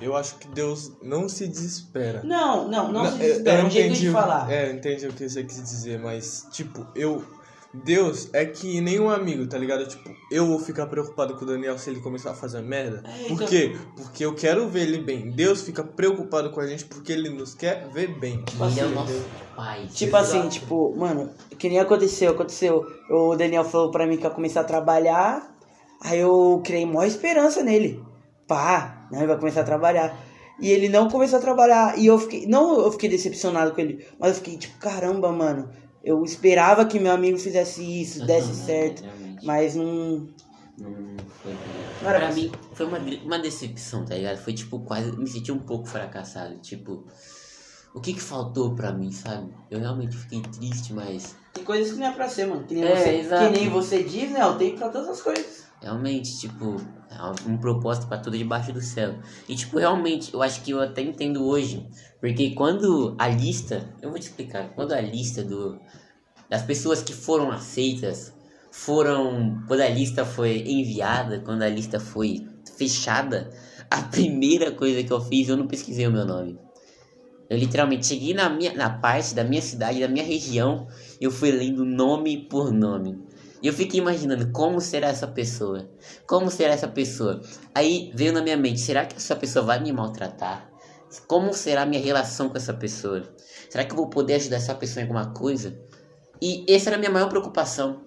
Eu 0.00 0.14
acho 0.14 0.36
que 0.36 0.48
Deus 0.48 0.92
não 1.02 1.26
se 1.28 1.46
desespera. 1.48 2.22
Não, 2.22 2.68
não, 2.68 2.92
não, 2.92 3.06
se 3.06 3.12
eu- 3.12 3.18
desespera, 3.18 3.58
é 3.58 3.62
eu 3.62 3.66
um 3.66 3.70
jeito 3.70 3.86
entendi 3.88 4.06
de 4.06 4.12
falar. 4.12 4.50
É, 4.52 4.68
eu 4.70 4.74
entendi 4.74 5.06
o 5.06 5.12
que 5.12 5.28
você 5.28 5.42
quis 5.42 5.62
dizer, 5.62 5.98
mas, 5.98 6.46
tipo, 6.52 6.86
eu. 6.94 7.24
Deus 7.84 8.28
é 8.32 8.44
que 8.44 8.80
nem 8.80 8.98
um 9.00 9.10
amigo, 9.10 9.46
tá 9.46 9.58
ligado? 9.58 9.86
Tipo, 9.86 10.10
eu 10.30 10.46
vou 10.46 10.58
ficar 10.58 10.86
preocupado 10.86 11.34
com 11.36 11.44
o 11.44 11.46
Daniel 11.46 11.78
se 11.78 11.90
ele 11.90 12.00
começar 12.00 12.30
a 12.30 12.34
fazer 12.34 12.62
merda. 12.62 13.02
É, 13.06 13.22
Por 13.28 13.32
então- 13.34 13.46
quê? 13.46 13.76
Porque 13.96 14.24
eu 14.24 14.34
quero 14.34 14.68
ver 14.68 14.82
ele 14.82 14.98
bem. 14.98 15.30
Deus 15.30 15.62
fica 15.62 15.84
preocupado 15.84 16.50
com 16.50 16.60
a 16.60 16.66
gente 16.66 16.84
porque 16.84 17.12
ele 17.12 17.28
nos 17.28 17.54
quer 17.54 17.88
ver 17.92 18.08
bem. 18.18 18.44
Ele 18.54 18.60
é 18.60 18.62
o 18.62 18.64
assim, 18.64 18.94
nosso 18.94 19.24
pai. 19.54 19.86
Tipo 19.92 20.16
assim, 20.16 20.48
tipo, 20.48 20.94
mano, 20.96 21.30
que 21.58 21.68
nem 21.68 21.78
aconteceu, 21.78 22.30
aconteceu. 22.32 22.84
O 23.10 23.36
Daniel 23.36 23.64
falou 23.64 23.90
pra 23.90 24.06
mim 24.06 24.16
que 24.16 24.24
ia 24.24 24.30
começar 24.30 24.60
a 24.60 24.64
trabalhar, 24.64 25.56
aí 26.00 26.18
eu 26.20 26.60
criei 26.64 26.86
maior 26.86 27.06
esperança 27.06 27.62
nele. 27.62 28.02
Pá, 28.46 29.06
né, 29.10 29.18
ele 29.18 29.26
vai 29.26 29.38
começar 29.38 29.62
a 29.62 29.64
trabalhar. 29.64 30.16
E 30.60 30.70
ele 30.70 30.88
não 30.88 31.10
começou 31.10 31.38
a 31.38 31.42
trabalhar, 31.42 31.98
e 31.98 32.06
eu 32.06 32.18
fiquei, 32.18 32.46
não 32.46 32.80
eu 32.80 32.90
fiquei 32.90 33.10
decepcionado 33.10 33.72
com 33.72 33.80
ele, 33.82 34.06
mas 34.18 34.30
eu 34.30 34.34
fiquei 34.36 34.56
tipo, 34.56 34.78
caramba, 34.78 35.30
mano, 35.30 35.68
eu 36.06 36.22
esperava 36.22 36.84
que 36.86 37.00
meu 37.00 37.10
amigo 37.10 37.36
fizesse 37.36 37.82
isso, 37.82 38.24
desse 38.24 38.54
certo, 38.54 39.02
mas 39.42 39.74
não... 39.74 40.28
Não 40.78 41.16
foi. 41.42 41.52
Não 42.02 42.08
era 42.08 42.18
pra 42.18 42.28
pra 42.28 42.36
mim, 42.36 42.52
foi 42.74 42.86
uma, 42.86 42.98
uma 43.24 43.38
decepção, 43.40 44.04
tá 44.04 44.14
ligado? 44.14 44.38
Foi 44.38 44.52
tipo, 44.52 44.78
quase. 44.80 45.10
Me 45.16 45.26
senti 45.26 45.50
um 45.50 45.58
pouco 45.58 45.86
fracassado. 45.86 46.58
Tipo, 46.58 47.06
o 47.94 48.00
que 48.00 48.12
que 48.12 48.20
faltou 48.20 48.74
pra 48.74 48.92
mim, 48.92 49.10
sabe? 49.10 49.50
Eu 49.70 49.80
realmente 49.80 50.14
fiquei 50.16 50.42
triste, 50.42 50.92
mas. 50.92 51.34
Tem 51.54 51.64
coisas 51.64 51.94
que 51.94 51.98
não 51.98 52.06
é 52.06 52.12
pra 52.12 52.28
ser, 52.28 52.46
mano, 52.46 52.64
que 52.64 52.74
nem, 52.74 52.84
É, 52.84 52.94
você, 52.94 53.10
exato. 53.16 53.52
que 53.52 53.58
nem 53.58 53.68
você 53.70 54.02
diz, 54.02 54.30
né, 54.30 54.42
eu 54.42 54.58
tenho 54.58 54.76
pra 54.76 54.90
todas 54.90 55.08
as 55.08 55.22
coisas. 55.22 55.65
Realmente, 55.80 56.38
tipo, 56.38 56.76
é 57.10 57.48
um 57.48 57.58
propósito 57.58 58.08
pra 58.08 58.18
tudo 58.18 58.36
debaixo 58.36 58.72
do 58.72 58.80
céu. 58.80 59.14
E, 59.48 59.54
tipo, 59.54 59.78
realmente, 59.78 60.32
eu 60.32 60.42
acho 60.42 60.62
que 60.62 60.70
eu 60.70 60.80
até 60.80 61.02
entendo 61.02 61.46
hoje. 61.46 61.86
Porque 62.20 62.50
quando 62.50 63.14
a 63.18 63.28
lista. 63.28 63.94
Eu 64.00 64.10
vou 64.10 64.18
te 64.18 64.22
explicar. 64.22 64.70
Quando 64.74 64.92
a 64.92 65.00
lista 65.00 65.42
do, 65.44 65.78
das 66.48 66.62
pessoas 66.62 67.02
que 67.02 67.12
foram 67.12 67.50
aceitas 67.50 68.34
foram. 68.70 69.62
Quando 69.66 69.80
a 69.80 69.88
lista 69.88 70.24
foi 70.24 70.62
enviada, 70.66 71.40
quando 71.40 71.62
a 71.62 71.68
lista 71.68 72.00
foi 72.00 72.46
fechada, 72.76 73.50
a 73.90 74.02
primeira 74.02 74.72
coisa 74.72 75.02
que 75.02 75.12
eu 75.12 75.20
fiz, 75.20 75.48
eu 75.48 75.56
não 75.56 75.66
pesquisei 75.66 76.06
o 76.06 76.12
meu 76.12 76.24
nome. 76.24 76.58
Eu 77.48 77.56
literalmente 77.56 78.06
cheguei 78.06 78.34
na, 78.34 78.50
minha, 78.50 78.74
na 78.74 78.90
parte 78.90 79.34
da 79.34 79.44
minha 79.44 79.62
cidade, 79.62 80.00
da 80.00 80.08
minha 80.08 80.24
região, 80.24 80.88
eu 81.20 81.30
fui 81.30 81.52
lendo 81.52 81.84
nome 81.84 82.48
por 82.48 82.72
nome. 82.72 83.25
E 83.66 83.68
eu 83.68 83.72
fiquei 83.72 83.98
imaginando 83.98 84.52
como 84.52 84.80
será 84.80 85.08
essa 85.08 85.26
pessoa? 85.26 85.90
Como 86.24 86.48
será 86.52 86.72
essa 86.72 86.86
pessoa? 86.86 87.40
Aí 87.74 88.12
veio 88.14 88.32
na 88.32 88.40
minha 88.40 88.56
mente, 88.56 88.78
será 88.78 89.04
que 89.04 89.16
essa 89.16 89.34
pessoa 89.34 89.64
vai 89.64 89.82
me 89.82 89.90
maltratar? 89.90 90.70
Como 91.26 91.52
será 91.52 91.82
a 91.82 91.84
minha 91.84 92.00
relação 92.00 92.48
com 92.48 92.56
essa 92.56 92.72
pessoa? 92.72 93.28
Será 93.68 93.84
que 93.84 93.90
eu 93.90 93.96
vou 93.96 94.08
poder 94.08 94.34
ajudar 94.34 94.58
essa 94.58 94.72
pessoa 94.72 95.00
em 95.02 95.08
alguma 95.08 95.34
coisa? 95.34 95.76
E 96.40 96.64
essa 96.68 96.90
era 96.90 96.96
a 96.96 96.98
minha 97.00 97.10
maior 97.10 97.28
preocupação. 97.28 98.02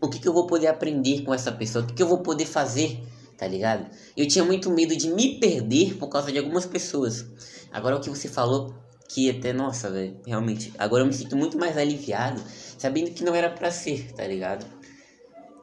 O 0.00 0.08
que, 0.08 0.18
que 0.18 0.26
eu 0.26 0.32
vou 0.32 0.46
poder 0.46 0.68
aprender 0.68 1.24
com 1.24 1.34
essa 1.34 1.52
pessoa? 1.52 1.84
O 1.84 1.86
que, 1.86 1.92
que 1.92 2.02
eu 2.02 2.08
vou 2.08 2.22
poder 2.22 2.46
fazer? 2.46 3.06
Tá 3.36 3.46
ligado? 3.46 3.86
Eu 4.16 4.26
tinha 4.26 4.46
muito 4.46 4.70
medo 4.70 4.96
de 4.96 5.10
me 5.10 5.38
perder 5.38 5.98
por 5.98 6.08
causa 6.08 6.32
de 6.32 6.38
algumas 6.38 6.64
pessoas. 6.64 7.26
Agora 7.70 7.96
o 7.96 8.00
que 8.00 8.08
você 8.08 8.28
falou, 8.28 8.74
que 9.12 9.28
até, 9.30 9.52
nossa, 9.52 9.90
velho, 9.90 10.16
realmente. 10.26 10.72
Agora 10.78 11.02
eu 11.02 11.06
me 11.06 11.12
sinto 11.12 11.36
muito 11.36 11.58
mais 11.58 11.76
aliviado, 11.76 12.40
sabendo 12.78 13.10
que 13.10 13.24
não 13.24 13.34
era 13.34 13.50
pra 13.50 13.70
ser, 13.70 14.12
tá 14.12 14.26
ligado? 14.26 14.64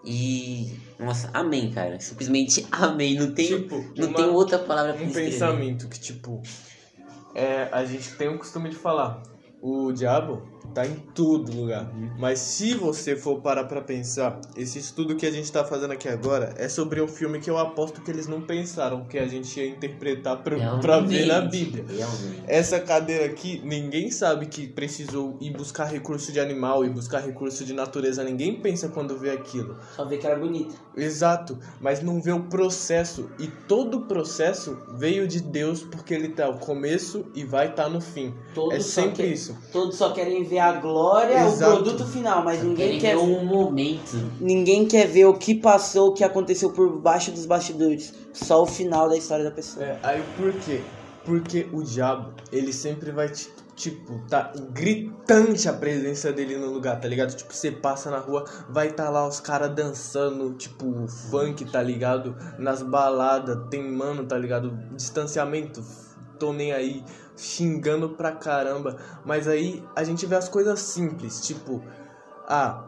E. 0.03 0.77
Nossa, 0.99 1.29
amém, 1.33 1.71
cara. 1.71 1.99
Simplesmente 1.99 2.65
amém. 2.71 3.15
Não 3.15 3.31
tem, 3.33 3.47
Tipo, 3.47 3.75
não 3.95 4.07
uma- 4.07 4.15
tem 4.17 4.25
outra 4.25 4.59
palavra 4.59 4.93
pra 4.93 5.03
um 5.03 5.07
descrever. 5.07 5.31
pensamento 5.31 5.87
que, 5.87 5.99
tipo, 5.99 6.41
é, 7.35 7.67
a 7.71 7.85
gente 7.85 8.11
tem 8.15 8.27
o 8.29 8.37
costume 8.37 8.69
de 8.69 8.75
falar, 8.75 9.21
o 9.61 9.91
diabo 9.91 10.56
tá 10.73 10.85
em 10.85 10.95
todo 11.13 11.51
lugar. 11.55 11.91
Mas 12.19 12.39
se 12.39 12.73
você 12.75 13.15
for 13.15 13.41
parar 13.41 13.63
pra 13.65 13.81
pensar, 13.81 14.39
esse 14.55 14.79
estudo 14.79 15.15
que 15.15 15.25
a 15.25 15.31
gente 15.31 15.51
tá 15.51 15.63
fazendo 15.63 15.91
aqui 15.91 16.07
agora 16.07 16.53
é 16.57 16.67
sobre 16.69 17.01
um 17.01 17.07
filme 17.07 17.39
que 17.39 17.49
eu 17.49 17.57
aposto 17.57 18.01
que 18.01 18.11
eles 18.11 18.27
não 18.27 18.41
pensaram 18.41 19.05
que 19.05 19.17
a 19.17 19.27
gente 19.27 19.59
ia 19.59 19.67
interpretar 19.67 20.37
pra, 20.43 20.77
pra 20.79 20.99
ver 20.99 21.25
na 21.25 21.41
Bíblia. 21.41 21.85
Realmente. 21.87 22.43
Essa 22.47 22.79
cadeira 22.79 23.25
aqui, 23.25 23.61
ninguém 23.63 24.11
sabe 24.11 24.45
que 24.47 24.67
precisou 24.67 25.37
ir 25.41 25.51
buscar 25.51 25.85
recurso 25.85 26.31
de 26.31 26.39
animal 26.39 26.85
e 26.85 26.89
buscar 26.89 27.19
recurso 27.19 27.65
de 27.65 27.73
natureza. 27.73 28.23
Ninguém 28.23 28.59
pensa 28.61 28.89
quando 28.89 29.17
vê 29.17 29.31
aquilo. 29.31 29.77
Só 29.95 30.05
ver 30.05 30.17
que 30.17 30.27
era 30.27 30.37
bonita. 30.37 30.75
Exato, 30.95 31.57
mas 31.79 32.01
não 32.01 32.21
vê 32.21 32.31
o 32.31 32.43
processo. 32.43 33.29
E 33.39 33.47
todo 33.47 33.97
o 33.99 34.01
processo 34.01 34.77
veio 34.97 35.27
de 35.27 35.41
Deus 35.41 35.83
porque 35.83 36.13
ele 36.13 36.29
tá 36.29 36.45
ao 36.45 36.57
começo 36.57 37.25
e 37.35 37.43
vai 37.43 37.67
estar 37.69 37.89
no 37.89 38.01
fim. 38.01 38.33
Todos 38.53 38.73
é 38.75 38.79
sempre 38.79 39.23
quer- 39.23 39.31
isso. 39.33 39.57
Todos 39.71 39.95
só 39.95 40.11
querem 40.11 40.43
ver 40.43 40.56
a 40.59 40.73
glória, 40.73 41.45
Exato. 41.45 41.71
o 41.71 41.83
produto 41.83 42.05
final, 42.05 42.43
mas 42.43 42.63
ninguém 42.63 42.99
quer, 42.99 43.15
ver 43.15 43.21
um 43.21 43.45
momento. 43.45 44.31
ninguém 44.39 44.85
quer 44.85 45.07
ver 45.07 45.25
o 45.25 45.33
que 45.33 45.55
passou, 45.55 46.09
o 46.09 46.13
que 46.13 46.23
aconteceu 46.23 46.71
por 46.71 46.99
baixo 46.99 47.31
dos 47.31 47.45
bastidores. 47.45 48.13
Só 48.33 48.63
o 48.63 48.65
final 48.65 49.09
da 49.09 49.17
história 49.17 49.43
da 49.43 49.51
pessoa. 49.51 49.85
É, 49.85 49.99
aí 50.03 50.23
por 50.35 50.53
quê? 50.53 50.81
Porque 51.25 51.67
o 51.73 51.83
diabo, 51.83 52.33
ele 52.51 52.71
sempre 52.71 53.11
vai 53.11 53.29
te. 53.29 53.49
Tipo, 53.75 54.19
tá 54.27 54.51
gritante 54.71 55.69
a 55.69 55.73
presença 55.73 56.33
dele 56.33 56.57
no 56.57 56.71
lugar, 56.71 56.99
tá 56.99 57.07
ligado? 57.07 57.35
Tipo, 57.35 57.53
você 57.53 57.71
passa 57.71 58.09
na 58.09 58.17
rua, 58.17 58.43
vai 58.67 58.89
tá 58.91 59.07
lá 59.07 59.27
os 59.27 59.39
caras 59.39 59.69
dançando, 59.75 60.51
tipo, 60.55 61.07
funk, 61.07 61.63
tá 61.65 61.83
ligado? 61.83 62.35
Nas 62.57 62.81
baladas, 62.81 63.69
tem 63.69 63.87
mano, 63.87 64.25
tá 64.25 64.35
ligado? 64.35 64.71
Distanciamento, 64.95 65.83
tô 66.37 66.53
nem 66.53 66.71
aí, 66.71 67.03
xingando 67.35 68.09
pra 68.09 68.31
caramba. 68.31 68.97
Mas 69.25 69.47
aí 69.47 69.83
a 69.95 70.03
gente 70.03 70.25
vê 70.25 70.35
as 70.35 70.49
coisas 70.49 70.79
simples, 70.79 71.41
tipo, 71.41 71.83
ah, 72.47 72.85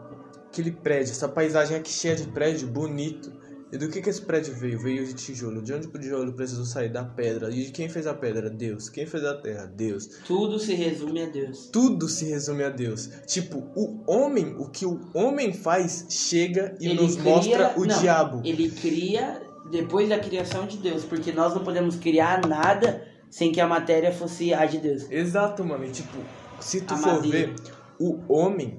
aquele 0.48 0.72
prédio, 0.72 1.12
essa 1.12 1.28
paisagem 1.28 1.76
aqui 1.76 1.90
cheia 1.90 2.16
de 2.16 2.24
prédio, 2.28 2.66
bonito. 2.68 3.40
E 3.72 3.78
do 3.78 3.88
que 3.88 4.02
que 4.02 4.10
esse 4.10 4.22
prédio 4.22 4.52
veio? 4.52 4.80
Veio 4.80 5.06
de 5.06 5.14
tijolo. 5.14 5.62
De 5.62 5.72
onde 5.72 5.86
o 5.86 5.90
tijolo 5.92 6.32
precisou 6.32 6.64
sair? 6.64 6.88
Da 6.88 7.04
pedra. 7.04 7.50
E 7.52 7.66
de 7.66 7.70
quem 7.70 7.88
fez 7.88 8.04
a 8.04 8.12
pedra? 8.12 8.50
Deus. 8.50 8.88
Quem 8.88 9.06
fez 9.06 9.24
a 9.24 9.34
terra? 9.34 9.64
Deus. 9.66 10.08
Tudo 10.26 10.58
se 10.58 10.74
resume 10.74 11.22
a 11.22 11.26
Deus. 11.26 11.68
Tudo 11.72 12.08
se 12.08 12.24
resume 12.24 12.64
a 12.64 12.68
Deus. 12.68 13.08
Tipo, 13.28 13.58
o 13.76 14.02
homem, 14.10 14.56
o 14.58 14.68
que 14.68 14.84
o 14.84 14.98
homem 15.14 15.52
faz, 15.52 16.04
chega 16.10 16.74
e 16.80 16.86
Ele 16.88 17.00
nos 17.00 17.14
cria- 17.14 17.32
mostra 17.32 17.74
o 17.76 17.84
não, 17.84 18.00
diabo. 18.00 18.42
Ele 18.44 18.68
cria 18.72 19.40
depois 19.70 20.08
da 20.08 20.18
criação 20.18 20.66
de 20.66 20.76
Deus, 20.78 21.04
porque 21.04 21.30
nós 21.30 21.54
não 21.54 21.62
podemos 21.62 21.94
criar 21.94 22.44
nada 22.48 23.06
sem 23.30 23.52
que 23.52 23.60
a 23.60 23.66
matéria 23.66 24.12
fosse 24.12 24.52
a 24.52 24.66
de 24.66 24.78
Deus. 24.78 25.10
Exato, 25.10 25.64
mano. 25.64 25.84
E 25.84 25.90
tipo, 25.90 26.18
se 26.58 26.80
tu 26.80 26.94
A 26.94 26.96
for 26.96 27.14
madeira. 27.14 27.48
ver, 27.48 27.54
o 27.98 28.20
homem, 28.28 28.78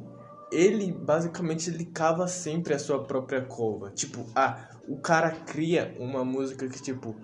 ele 0.51 0.91
basicamente 0.91 1.69
ele 1.69 1.85
cava 1.85 2.27
sempre 2.27 2.73
a 2.73 2.79
sua 2.79 3.03
própria 3.03 3.41
cova. 3.41 3.89
Tipo, 3.91 4.25
ah, 4.35 4.69
o 4.87 4.97
cara 4.97 5.31
cria 5.31 5.95
uma 5.97 6.25
música 6.25 6.67
que, 6.67 6.81
tipo, 6.81 7.15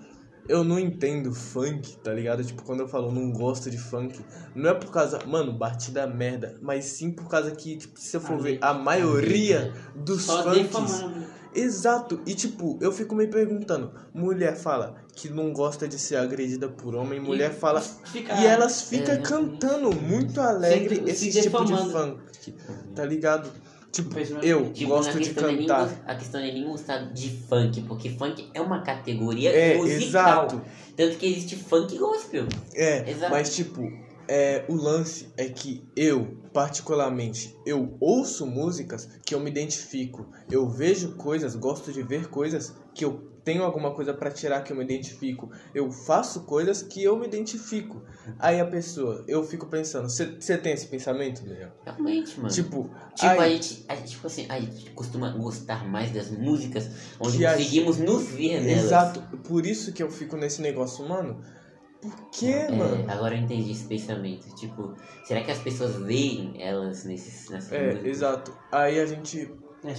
eu 0.48 0.64
não 0.64 0.80
entendo 0.80 1.34
funk, 1.34 1.98
tá 1.98 2.14
ligado? 2.14 2.44
Tipo, 2.44 2.64
quando 2.64 2.80
eu 2.80 2.88
falo 2.88 3.12
não 3.12 3.32
gosto 3.32 3.70
de 3.70 3.78
funk, 3.78 4.18
não 4.56 4.70
é 4.70 4.74
por 4.74 4.90
causa, 4.92 5.20
mano, 5.26 5.52
batida 5.52 6.08
merda, 6.08 6.58
mas 6.62 6.86
sim 6.86 7.12
por 7.12 7.28
causa 7.28 7.52
que, 7.52 7.76
tipo, 7.76 8.00
se 8.00 8.16
eu 8.16 8.22
for 8.22 8.36
A 8.36 8.42
ver, 8.42 8.60
a 8.62 8.74
maioria 8.74 9.74
dos 9.94 10.24
Só 10.24 10.44
funks. 10.44 11.04
Exato, 11.54 12.20
e 12.26 12.34
tipo, 12.36 12.78
eu 12.82 12.92
fico 12.92 13.16
me 13.16 13.28
perguntando, 13.28 13.92
mulher 14.14 14.56
fala 14.56 14.96
que 15.16 15.30
não 15.30 15.52
gosta 15.52 15.88
de 15.88 15.98
ser 15.98 16.18
agredida 16.18 16.68
por 16.68 16.94
homem, 16.96 17.20
mulher 17.20 17.52
fala 17.54 17.82
fica- 17.82 18.34
e 18.40 18.46
elas 18.46 18.82
ficam 18.84 19.16
É. 19.16 19.18
cantando 19.18 19.92
muito 19.96 20.40
alegre 20.40 20.96
Se- 20.98 21.10
esse 21.12 21.32
se 21.32 21.42
tipo 21.44 21.64
de 21.66 21.74
funk, 21.74 22.20
tá 22.96 23.04
ligado? 23.06 23.50
Tipo, 23.92 24.14
não. 24.14 24.42
eu 24.44 24.72
Tipo, 24.74 24.90
gosto 24.92 25.20
de 25.20 25.34
nem 25.42 25.58
cantar. 25.66 25.90
a 26.06 26.14
questão 26.16 26.40
é 26.42 26.52
nem 26.52 26.64
gostar 26.66 27.12
de 27.14 27.30
funk, 27.50 27.82
porque 27.88 28.10
funk 28.12 28.48
é 28.54 28.62
uma 28.62 28.82
categoria 28.84 29.50
É, 29.50 29.76
musical. 29.78 30.44
exato. 30.46 30.62
Tanto 30.96 31.18
que 31.18 31.26
existe 31.26 31.56
funk 31.56 31.98
gospel. 31.98 32.46
É, 32.76 33.10
Exato. 33.10 33.32
mas 33.32 33.56
tipo, 33.56 33.82
é, 34.28 34.66
o 34.68 34.76
lance 34.76 35.30
é 35.38 35.46
que 35.46 35.84
eu, 35.96 36.38
particularmente, 36.54 37.56
eu 37.66 37.96
ouço 38.00 38.46
músicas 38.46 39.08
que 39.26 39.34
eu 39.34 39.40
me 39.40 39.50
identifico. 39.50 40.28
Eu 40.50 40.68
vejo 40.68 41.16
coisas, 41.16 41.56
gosto 41.56 41.92
de 41.92 42.02
ver 42.04 42.28
coisas 42.28 42.74
que 42.94 43.06
eu 43.06 43.28
tenho 43.44 43.64
alguma 43.64 43.92
coisa 43.94 44.14
pra 44.14 44.30
tirar 44.30 44.62
que 44.62 44.74
eu 44.74 44.76
me 44.76 44.84
identifico. 44.84 45.50
Eu 45.74 45.90
faço 45.90 46.42
coisas 46.42 46.82
que 46.82 47.02
eu 47.02 47.16
me 47.18 47.26
identifico. 47.26 48.04
Aí 48.38 48.60
a 48.60 48.66
pessoa, 48.66 49.24
eu 49.26 49.42
fico 49.42 49.68
pensando, 49.68 50.10
você 50.10 50.58
tem 50.58 50.74
esse 50.74 50.88
pensamento, 50.88 51.46
Daniel? 51.46 51.72
Realmente, 51.86 52.38
mano. 52.38 52.54
Tipo, 52.54 52.90
Tipo, 53.16 53.26
a, 53.26 53.44
aí, 53.44 53.54
gente, 53.54 53.86
a 53.88 53.96
gente, 53.96 54.10
tipo 54.10 54.28
assim, 54.28 54.46
a 54.50 54.60
gente 54.60 54.92
costuma 54.92 55.30
gostar 55.32 55.88
mais 55.88 56.12
das 56.12 56.30
músicas 56.30 56.90
onde 57.20 57.46
a 57.46 57.54
conseguimos 57.54 57.98
nos 57.98 58.28
ver 58.28 58.62
nelas. 58.62 58.84
exato, 58.84 59.22
por 59.48 59.66
isso 59.66 59.94
que 59.94 60.04
eu 60.04 60.12
fico 60.12 60.36
nesse 60.36 60.62
negócio, 60.62 61.08
mano. 61.08 61.42
Por 62.02 62.14
que, 62.32 62.52
É, 62.52 62.72
mano? 62.72 63.06
agora 63.10 63.36
eu 63.36 63.40
entendi 63.42 63.72
esse 63.72 63.86
pensamento. 63.86 64.54
Tipo, 64.56 64.94
será 65.24 65.42
que 65.42 65.52
as 65.52 65.58
pessoas 65.60 65.96
veem 65.96 66.62
elas 66.62 67.04
nesses, 67.06 67.50
nessas 67.50 67.72
É, 67.72 68.08
exato. 68.08 68.56
Aí 68.72 69.00
a 69.00 69.06
gente 69.06 69.52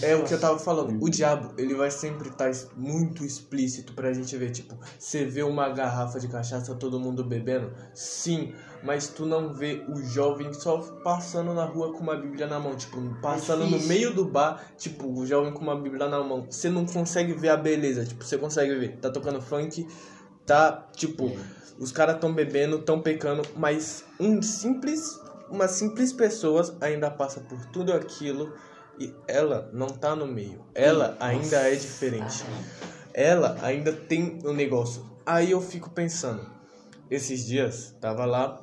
É 0.02 0.14
o 0.16 0.24
que 0.24 0.34
eu 0.34 0.40
tava 0.40 0.58
falando. 0.58 0.90
Uhum. 0.90 0.98
O 1.02 1.08
diabo, 1.08 1.54
ele 1.56 1.74
vai 1.74 1.90
sempre 1.90 2.28
estar 2.28 2.50
muito 2.76 3.24
explícito 3.24 3.92
pra 3.94 4.12
gente 4.12 4.36
ver. 4.36 4.50
Tipo, 4.50 4.76
você 4.98 5.24
vê 5.24 5.42
uma 5.42 5.68
garrafa 5.70 6.18
de 6.20 6.28
cachaça, 6.28 6.74
todo 6.74 6.98
mundo 7.00 7.24
bebendo? 7.24 7.72
Sim, 7.94 8.52
mas 8.82 9.08
tu 9.08 9.24
não 9.24 9.54
vê 9.54 9.84
o 9.88 9.96
jovem 10.02 10.52
só 10.52 10.78
passando 11.02 11.54
na 11.54 11.64
rua 11.64 11.92
com 11.92 12.00
uma 12.00 12.16
bíblia 12.16 12.46
na 12.46 12.58
mão. 12.60 12.76
Tipo, 12.76 13.00
passando 13.22 13.60
no 13.64 13.78
difícil. 13.78 13.88
meio 13.88 14.14
do 14.14 14.24
bar, 14.24 14.72
tipo, 14.76 15.06
o 15.08 15.24
jovem 15.24 15.52
com 15.52 15.62
uma 15.62 15.76
bíblia 15.80 16.06
na 16.08 16.22
mão. 16.22 16.46
Você 16.50 16.68
não 16.68 16.84
consegue 16.84 17.32
ver 17.32 17.48
a 17.50 17.56
beleza. 17.56 18.04
Tipo, 18.04 18.24
você 18.24 18.36
consegue 18.36 18.74
ver. 18.74 18.96
Tá 18.98 19.10
tocando 19.10 19.40
funk, 19.40 19.86
tá, 20.48 20.88
tipo, 20.96 21.30
os 21.78 21.92
caras 21.92 22.18
tão 22.18 22.32
bebendo, 22.32 22.78
tão 22.78 23.00
pecando, 23.00 23.42
mas 23.54 24.04
um 24.18 24.40
simples, 24.40 25.20
uma 25.50 25.68
simples 25.68 26.10
pessoa 26.12 26.74
ainda 26.80 27.10
passa 27.10 27.40
por 27.40 27.66
tudo 27.66 27.92
aquilo 27.92 28.54
e 28.98 29.14
ela 29.28 29.70
não 29.72 29.88
tá 29.88 30.16
no 30.16 30.26
meio. 30.26 30.64
Ela 30.74 31.16
ainda 31.20 31.58
é 31.58 31.74
diferente. 31.74 32.44
Ela 33.12 33.58
ainda 33.62 33.92
tem 33.92 34.38
um 34.42 34.54
negócio. 34.54 35.04
Aí 35.26 35.50
eu 35.50 35.60
fico 35.60 35.90
pensando, 35.90 36.44
esses 37.10 37.44
dias 37.44 37.94
tava 38.00 38.24
lá 38.24 38.58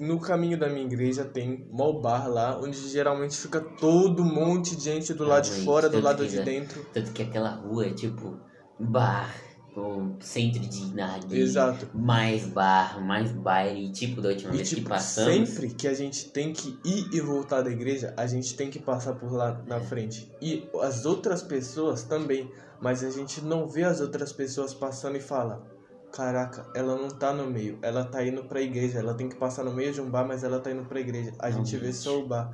no 0.00 0.18
caminho 0.18 0.58
da 0.58 0.68
minha 0.68 0.86
igreja 0.86 1.24
tem 1.24 1.66
mó 1.70 1.92
bar 1.92 2.28
lá, 2.28 2.58
onde 2.58 2.78
geralmente 2.88 3.36
fica 3.36 3.60
todo 3.60 4.22
um 4.22 4.34
monte 4.34 4.76
de 4.76 4.84
gente 4.84 5.12
do 5.12 5.24
lado 5.24 5.44
de 5.44 5.64
fora, 5.64 5.88
do 5.88 6.00
lado 6.00 6.22
que 6.22 6.30
de 6.30 6.40
dentro. 6.42 6.86
Tanto 6.92 7.12
que 7.12 7.22
aquela 7.22 7.50
rua 7.50 7.86
é 7.86 7.92
tipo 7.92 8.38
bar, 8.78 9.34
ou 9.74 10.16
centro 10.20 10.60
de 10.60 10.94
narguilha, 10.94 11.40
Exato. 11.42 11.88
mais 11.94 12.46
bar, 12.46 13.00
mais 13.04 13.32
baile, 13.32 13.90
tipo 13.90 14.20
da 14.20 14.28
última 14.28 14.52
E 14.52 14.56
vez 14.56 14.68
que 14.68 14.76
tipo, 14.76 14.88
passamos. 14.88 15.48
sempre 15.48 15.70
que 15.70 15.88
a 15.88 15.94
gente 15.94 16.30
tem 16.30 16.52
que 16.52 16.78
ir 16.84 17.08
e 17.12 17.20
voltar 17.20 17.62
da 17.62 17.70
igreja, 17.70 18.12
a 18.16 18.26
gente 18.26 18.54
tem 18.54 18.70
que 18.70 18.78
passar 18.78 19.14
por 19.14 19.32
lá 19.32 19.62
na 19.66 19.80
frente. 19.80 20.30
E 20.40 20.68
as 20.82 21.06
outras 21.06 21.42
pessoas 21.42 22.02
também, 22.02 22.50
mas 22.80 23.02
a 23.02 23.10
gente 23.10 23.42
não 23.42 23.66
vê 23.66 23.84
as 23.84 24.00
outras 24.00 24.32
pessoas 24.32 24.74
passando 24.74 25.16
e 25.16 25.20
fala: 25.20 25.64
"Caraca, 26.12 26.66
ela 26.74 26.96
não 26.96 27.08
tá 27.08 27.32
no 27.32 27.50
meio, 27.50 27.78
ela 27.80 28.04
tá 28.04 28.24
indo 28.26 28.44
pra 28.44 28.60
igreja, 28.60 28.98
ela 28.98 29.14
tem 29.14 29.28
que 29.28 29.36
passar 29.36 29.64
no 29.64 29.72
meio 29.72 29.92
de 29.92 30.00
um 30.00 30.10
bar, 30.10 30.26
mas 30.26 30.44
ela 30.44 30.60
tá 30.60 30.70
indo 30.70 30.84
pra 30.84 31.00
igreja". 31.00 31.32
A 31.38 31.50
gente 31.50 31.76
vê 31.78 31.92
só 31.92 32.18
o 32.18 32.26
bar. 32.26 32.50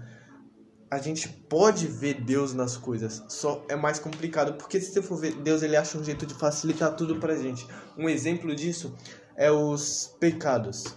A 0.90 0.98
gente 0.98 1.28
pode 1.28 1.86
ver 1.86 2.14
Deus 2.22 2.54
nas 2.54 2.76
coisas, 2.76 3.22
só 3.28 3.62
é 3.68 3.76
mais 3.76 3.98
complicado, 3.98 4.54
porque 4.54 4.80
se 4.80 4.92
você 4.92 5.02
for 5.02 5.16
ver 5.16 5.34
Deus, 5.34 5.62
ele 5.62 5.76
acha 5.76 5.98
um 5.98 6.04
jeito 6.04 6.24
de 6.24 6.32
facilitar 6.32 6.96
tudo 6.96 7.16
pra 7.16 7.36
gente. 7.36 7.66
Um 7.96 8.08
exemplo 8.08 8.54
disso 8.54 8.94
é 9.36 9.50
os 9.50 10.16
pecados. 10.18 10.96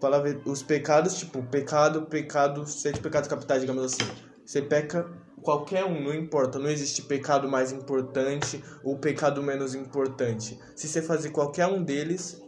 Palavra, 0.00 0.40
os 0.46 0.62
pecados, 0.62 1.18
tipo, 1.18 1.42
pecado, 1.42 2.06
pecado, 2.06 2.66
sete 2.66 3.00
pecados 3.00 3.28
capitais, 3.28 3.60
digamos 3.60 3.84
assim. 3.84 4.10
Você 4.46 4.62
peca 4.62 5.06
qualquer 5.42 5.84
um, 5.84 6.02
não 6.02 6.14
importa. 6.14 6.58
Não 6.58 6.70
existe 6.70 7.02
pecado 7.02 7.48
mais 7.48 7.70
importante 7.70 8.64
ou 8.82 8.98
pecado 8.98 9.42
menos 9.42 9.74
importante. 9.74 10.58
Se 10.74 10.88
você 10.88 11.02
fazer 11.02 11.30
qualquer 11.30 11.66
um 11.66 11.82
deles, 11.82 12.42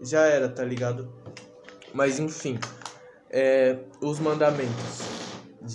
já 0.00 0.22
era, 0.22 0.48
tá 0.48 0.64
ligado? 0.64 1.12
Mas 1.92 2.18
enfim, 2.18 2.58
é, 3.30 3.78
os 4.00 4.18
mandamentos. 4.18 5.11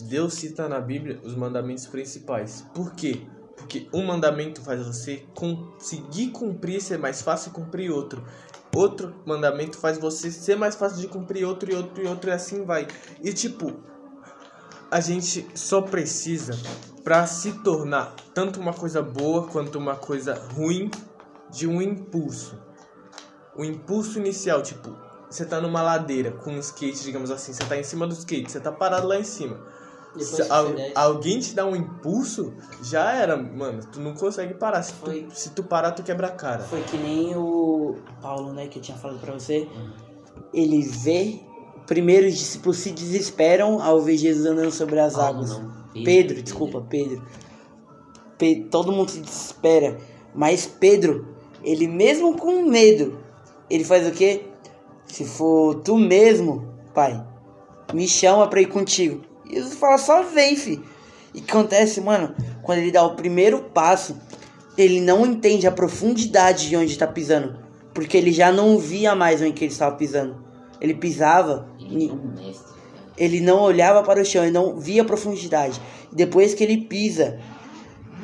Deus 0.09 0.33
cita 0.33 0.67
na 0.67 0.79
Bíblia 0.79 1.19
os 1.23 1.35
mandamentos 1.35 1.87
principais. 1.87 2.65
Por 2.73 2.93
quê? 2.93 3.21
Porque 3.55 3.87
um 3.93 4.05
mandamento 4.05 4.61
faz 4.61 4.85
você 4.85 5.25
conseguir 5.33 6.31
cumprir, 6.31 6.81
ser 6.81 6.97
mais 6.97 7.21
fácil 7.21 7.51
cumprir 7.51 7.91
outro. 7.91 8.23
Outro 8.75 9.15
mandamento 9.25 9.77
faz 9.77 9.97
você 9.97 10.29
ser 10.29 10.55
mais 10.55 10.75
fácil 10.75 10.99
de 10.99 11.07
cumprir 11.07 11.45
outro 11.45 11.71
e 11.71 11.75
outro 11.75 12.03
e 12.03 12.07
outro 12.07 12.29
e 12.29 12.33
assim 12.33 12.63
vai. 12.63 12.87
E 13.23 13.33
tipo, 13.33 13.73
a 14.91 14.99
gente 14.99 15.47
só 15.55 15.81
precisa 15.81 16.53
pra 17.03 17.25
se 17.25 17.53
tornar 17.63 18.13
tanto 18.33 18.59
uma 18.59 18.73
coisa 18.73 19.01
boa 19.01 19.47
quanto 19.47 19.79
uma 19.79 19.95
coisa 19.95 20.33
ruim 20.53 20.91
de 21.49 21.65
um 21.65 21.81
impulso. 21.81 22.61
O 23.55 23.63
impulso 23.63 24.19
inicial, 24.19 24.61
tipo, 24.61 24.95
você 25.29 25.45
tá 25.45 25.59
numa 25.59 25.81
ladeira 25.81 26.31
com 26.31 26.51
um 26.51 26.59
skate, 26.59 27.03
digamos 27.03 27.31
assim, 27.31 27.53
você 27.53 27.63
tá 27.65 27.77
em 27.77 27.83
cima 27.83 28.05
do 28.05 28.13
skate, 28.13 28.51
você 28.51 28.59
tá 28.59 28.71
parado 28.71 29.07
lá 29.07 29.17
em 29.17 29.23
cima. 29.23 29.59
Se 30.23 30.41
al- 30.51 30.73
desce. 30.73 30.91
alguém 30.95 31.39
te 31.39 31.53
dá 31.53 31.65
um 31.65 31.75
impulso, 31.75 32.53
já 32.83 33.11
era, 33.13 33.35
mano, 33.37 33.81
tu 33.91 33.99
não 33.99 34.13
consegue 34.13 34.53
parar. 34.53 34.81
Se 34.83 34.93
Foi. 34.93 35.23
tu, 35.23 35.35
se 35.35 35.49
tu 35.51 35.63
parar, 35.63 35.91
tu 35.91 36.03
quebra 36.03 36.27
a 36.27 36.31
cara. 36.31 36.63
Foi 36.63 36.81
que 36.83 36.97
nem 36.97 37.35
o 37.35 37.95
Paulo, 38.21 38.53
né, 38.53 38.67
que 38.67 38.79
eu 38.79 38.81
tinha 38.81 38.97
falado 38.97 39.19
pra 39.19 39.33
você. 39.33 39.67
Ele 40.53 40.81
vê, 40.81 41.39
primeiro 41.85 42.27
os 42.27 42.35
discípulos 42.37 42.77
se 42.77 42.91
desesperam 42.91 43.81
ao 43.81 44.01
ver 44.01 44.17
Jesus 44.17 44.45
andando 44.45 44.71
sobre 44.71 44.99
as 44.99 45.13
Paulo 45.13 45.29
águas. 45.39 45.49
não, 45.51 45.71
Pedro, 45.93 46.03
Pedro, 46.05 46.41
desculpa, 46.43 46.81
Pedro. 46.89 47.21
Pe- 48.37 48.67
todo 48.69 48.91
mundo 48.91 49.09
se 49.09 49.19
desespera. 49.19 49.97
Mas 50.33 50.65
Pedro, 50.67 51.27
ele 51.63 51.87
mesmo 51.87 52.37
com 52.37 52.63
medo, 52.63 53.17
ele 53.69 53.83
faz 53.83 54.07
o 54.07 54.11
quê? 54.11 54.45
Se 55.07 55.25
for 55.25 55.75
tu 55.75 55.97
mesmo, 55.97 56.67
pai, 56.93 57.25
me 57.93 58.07
chama 58.07 58.47
pra 58.47 58.61
ir 58.61 58.67
contigo. 58.67 59.21
E 59.49 59.55
Jesus 59.55 59.75
fala, 59.75 59.97
só 59.97 60.23
vem, 60.23 60.55
fi. 60.55 60.81
E 61.33 61.39
acontece, 61.47 62.01
mano, 62.01 62.33
quando 62.63 62.79
ele 62.79 62.91
dá 62.91 63.03
o 63.03 63.15
primeiro 63.15 63.63
passo, 63.63 64.17
ele 64.77 65.01
não 65.01 65.25
entende 65.25 65.67
a 65.67 65.71
profundidade 65.71 66.69
de 66.69 66.75
onde 66.75 66.97
tá 66.97 67.07
pisando. 67.07 67.59
Porque 67.93 68.17
ele 68.17 68.31
já 68.31 68.51
não 68.51 68.77
via 68.77 69.15
mais 69.15 69.41
onde 69.41 69.53
que 69.53 69.65
ele 69.65 69.71
estava 69.71 69.95
pisando. 69.95 70.45
Ele 70.79 70.93
pisava, 70.93 71.67
Ele 71.79 72.05
é 72.05 72.09
cara. 72.09 72.53
ele 73.17 73.41
não 73.41 73.59
olhava 73.61 74.03
para 74.03 74.21
o 74.21 74.25
chão, 74.25 74.43
ele 74.43 74.51
não 74.51 74.79
via 74.79 75.01
a 75.01 75.05
profundidade. 75.05 75.81
Depois 76.11 76.53
que 76.53 76.63
ele 76.63 76.81
pisa, 76.81 77.39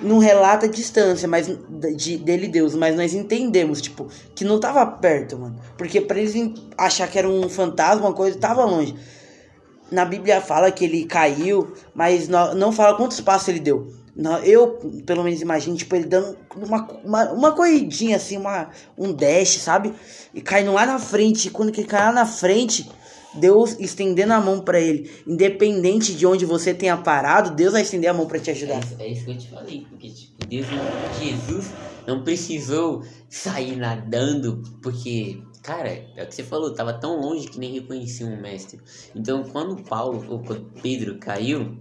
não 0.03 0.19
relata 0.19 0.65
a 0.65 0.69
distância 0.69 1.27
mas, 1.27 1.49
de, 1.95 2.17
dele 2.17 2.45
e 2.45 2.49
Deus, 2.49 2.75
mas 2.75 2.95
nós 2.95 3.13
entendemos, 3.13 3.81
tipo, 3.81 4.07
que 4.35 4.43
não 4.43 4.59
tava 4.59 4.85
perto, 4.85 5.39
mano. 5.39 5.55
Porque 5.77 5.99
pra 6.01 6.19
eles 6.19 6.35
achar 6.77 7.07
que 7.07 7.17
era 7.17 7.27
um 7.27 7.49
fantasma, 7.49 8.07
uma 8.07 8.13
coisa, 8.13 8.37
tava 8.37 8.63
longe. 8.65 8.95
Na 9.91 10.05
Bíblia 10.05 10.41
fala 10.41 10.71
que 10.71 10.85
ele 10.85 11.05
caiu, 11.05 11.73
mas 11.93 12.27
não, 12.27 12.71
fala 12.71 12.97
quantos 12.97 13.21
passos 13.21 13.49
ele 13.49 13.59
deu. 13.59 13.93
Eu, 14.43 14.79
pelo 15.05 15.23
menos, 15.23 15.41
imagino, 15.41 15.75
tipo, 15.75 15.95
ele 15.95 16.05
dando 16.05 16.37
uma, 16.55 16.87
uma, 17.03 17.31
uma 17.31 17.51
corridinha 17.51 18.15
assim, 18.17 18.37
uma, 18.37 18.69
um 18.97 19.11
dash, 19.11 19.57
sabe? 19.57 19.93
E 20.33 20.41
caindo 20.41 20.71
lá 20.73 20.85
na 20.85 20.99
frente. 20.99 21.47
E 21.47 21.51
quando 21.51 21.69
ele 21.69 21.83
cai 21.83 22.05
lá 22.05 22.11
na 22.11 22.25
frente, 22.25 22.87
Deus 23.33 23.75
estendendo 23.79 24.33
a 24.33 24.39
mão 24.39 24.61
pra 24.61 24.79
ele. 24.79 25.09
Independente 25.27 26.13
de 26.13 26.25
onde 26.27 26.45
você 26.45 26.73
tenha 26.75 26.95
parado, 26.95 27.55
Deus 27.55 27.73
vai 27.73 27.81
estender 27.81 28.09
a 28.09 28.13
mão 28.13 28.27
pra 28.27 28.37
te 28.39 28.51
É 28.51 28.53
ajudar. 28.53 28.79
isso, 28.83 28.95
é 28.99 29.07
isso 29.07 29.25
que 29.25 29.31
eu 29.31 29.37
te 29.37 29.47
falei, 29.49 29.87
porque 29.89 30.09
tipo, 30.09 30.45
Deus 30.47 30.67
Jesus 31.19 31.65
não 32.05 32.23
precisou 32.23 33.03
sair 33.29 33.75
nadando, 33.77 34.61
porque, 34.81 35.41
cara, 35.63 35.89
é 35.89 36.23
o 36.23 36.27
que 36.27 36.35
você 36.35 36.43
falou, 36.43 36.73
tava 36.73 36.93
tão 36.93 37.19
longe 37.19 37.47
que 37.47 37.57
nem 37.57 37.71
reconhecia 37.71 38.27
um 38.27 38.39
mestre. 38.39 38.79
Então, 39.15 39.43
quando 39.43 39.81
Paulo 39.83 40.23
ou 40.29 40.43
quando 40.43 40.69
Pedro 40.81 41.17
caiu, 41.17 41.77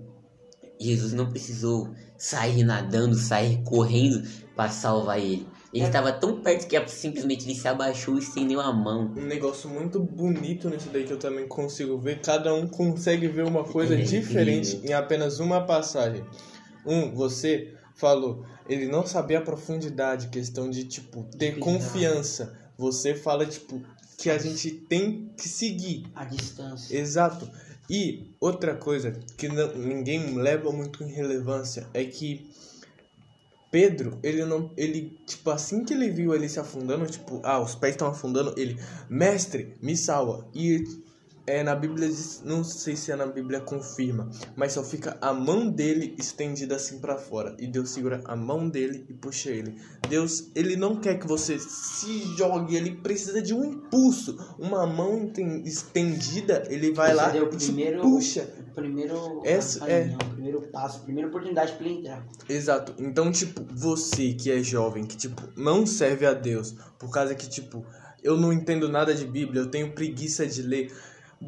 Jesus 0.81 1.13
não 1.13 1.29
precisou 1.29 1.91
sair 2.17 2.63
nadando, 2.63 3.17
sair 3.17 3.63
correndo 3.65 4.23
para 4.55 4.71
salvar 4.71 5.19
ele. 5.19 5.47
Ele 5.73 5.85
estava 5.85 6.13
tão 6.13 6.41
perto 6.41 6.69
que 6.69 6.89
simplesmente 6.89 7.47
ele 7.47 7.55
se 7.55 7.67
abaixou 7.67 8.17
e 8.17 8.19
estendeu 8.19 8.61
a 8.61 8.73
mão. 8.73 9.13
Um 9.17 9.25
negócio 9.25 9.71
muito 9.71 9.99
bonito 10.01 10.69
nisso 10.69 10.91
daí 10.93 11.05
que 11.05 11.13
eu 11.13 11.19
também 11.19 11.49
consigo 11.49 11.99
ver. 11.99 12.21
Cada 12.21 12.55
um 12.55 12.67
consegue 12.67 13.27
ver 13.27 13.45
uma 13.45 13.65
coisa 13.65 13.95
É 13.95 14.03
diferente 14.03 14.81
em 14.85 14.93
apenas 14.93 15.41
uma 15.41 15.63
passagem. 15.65 16.23
Um, 16.85 17.15
você 17.15 17.73
falou, 17.95 18.45
ele 18.69 18.87
não 18.87 19.07
sabia 19.07 19.39
a 19.39 19.43
profundidade, 19.43 20.29
questão 20.29 20.69
de, 20.69 20.85
tipo, 20.85 21.25
ter 21.39 21.59
confiança. 21.59 22.62
Você 22.83 23.15
fala, 23.15 23.47
tipo, 23.47 23.81
que 24.19 24.29
a 24.29 24.37
gente 24.39 24.73
tem 24.73 25.31
que 25.37 25.49
seguir. 25.49 26.05
A 26.17 26.25
distância. 26.25 26.99
Exato. 26.99 27.49
E 27.89 28.25
outra 28.41 28.75
coisa 28.75 29.13
que 29.37 29.47
não- 29.49 29.73
ninguém 29.77 30.35
leva 30.35 30.73
muito 30.73 31.05
em 31.05 31.13
relevância 31.13 31.87
é 31.95 32.05
que 32.05 32.51
Pedro, 33.71 34.19
ele 34.21 34.45
não. 34.45 34.69
Ele, 34.77 35.17
tipo, 35.27 35.49
assim 35.51 35.85
que 35.85 35.95
ele 35.95 36.11
viu 36.11 36.35
ele 36.35 36.49
se 36.49 36.59
afundando, 36.59 37.07
tipo, 37.07 37.41
ah, 37.45 37.61
os 37.61 37.77
pés 37.77 37.95
estão 37.95 38.09
afundando, 38.09 38.53
ele, 38.59 38.77
mestre, 39.09 39.77
me 39.81 39.97
salva. 39.97 40.45
E 40.53 40.85
é 41.47 41.63
na 41.63 41.75
Bíblia, 41.75 42.09
não 42.45 42.63
sei 42.63 42.95
se 42.95 43.11
é 43.11 43.17
na 43.17 43.27
Bíblia 43.27 43.61
confirma, 43.61 44.31
mas 44.55 44.73
só 44.73 44.85
fica 44.85 45.17
a 45.21 45.33
mão 45.33 45.69
dele 45.69 46.15
estendida 46.19 46.77
assim 46.77 46.99
pra 47.01 47.17
fora. 47.19 47.57
E 47.59 47.67
Deus 47.67 47.91
segura 47.91 48.21
a 48.25 48.37
mão 48.37 48.69
dele 48.69 49.05
e 49.09 49.13
puxa 49.13 49.51
ele. 49.51 49.77
Deus, 50.09 50.51
ele 50.55 50.77
não 50.77 50.97
quer 50.97 51.19
que 51.19 51.27
você 51.27 51.59
se 51.59 52.23
jogue, 52.37 52.77
ele 52.77 52.93
precisa 52.97 53.43
de 53.43 53.53
um 53.55 53.65
impulso. 53.65 54.37
Uma 54.59 54.87
mão 54.87 55.31
estendida, 55.65 56.65
ele 56.69 56.93
vai 56.93 57.15
lá 57.15 57.33
o 57.33 57.37
e 57.37 57.47
primeiro- 57.49 58.01
puxa. 58.03 58.49
Primeiro 58.75 59.43
Essa- 59.45 59.85
o 59.85 60.31
primeiro 60.31 60.63
passo, 60.63 60.99
a 60.99 61.01
primeira 61.03 61.29
oportunidade 61.29 61.73
pra 61.73 61.85
ele 61.87 61.99
entrar. 61.99 62.27
Exato. 62.49 62.95
Então, 62.99 63.31
tipo, 63.31 63.63
você 63.71 64.33
que 64.33 64.51
é 64.51 64.63
jovem, 64.63 65.05
que, 65.05 65.15
tipo, 65.17 65.43
não 65.57 65.85
serve 65.85 66.25
a 66.25 66.33
Deus, 66.33 66.75
por 66.99 67.11
causa 67.11 67.35
que, 67.35 67.47
tipo, 67.51 67.85
eu 68.23 68.37
não 68.39 68.51
entendo 68.51 68.89
nada 68.89 69.15
de 69.15 69.27
Bíblia, 69.27 69.61
eu 69.63 69.67
tenho 69.71 69.93
preguiça 69.93 70.47
de 70.47 70.63
ler. 70.63 70.91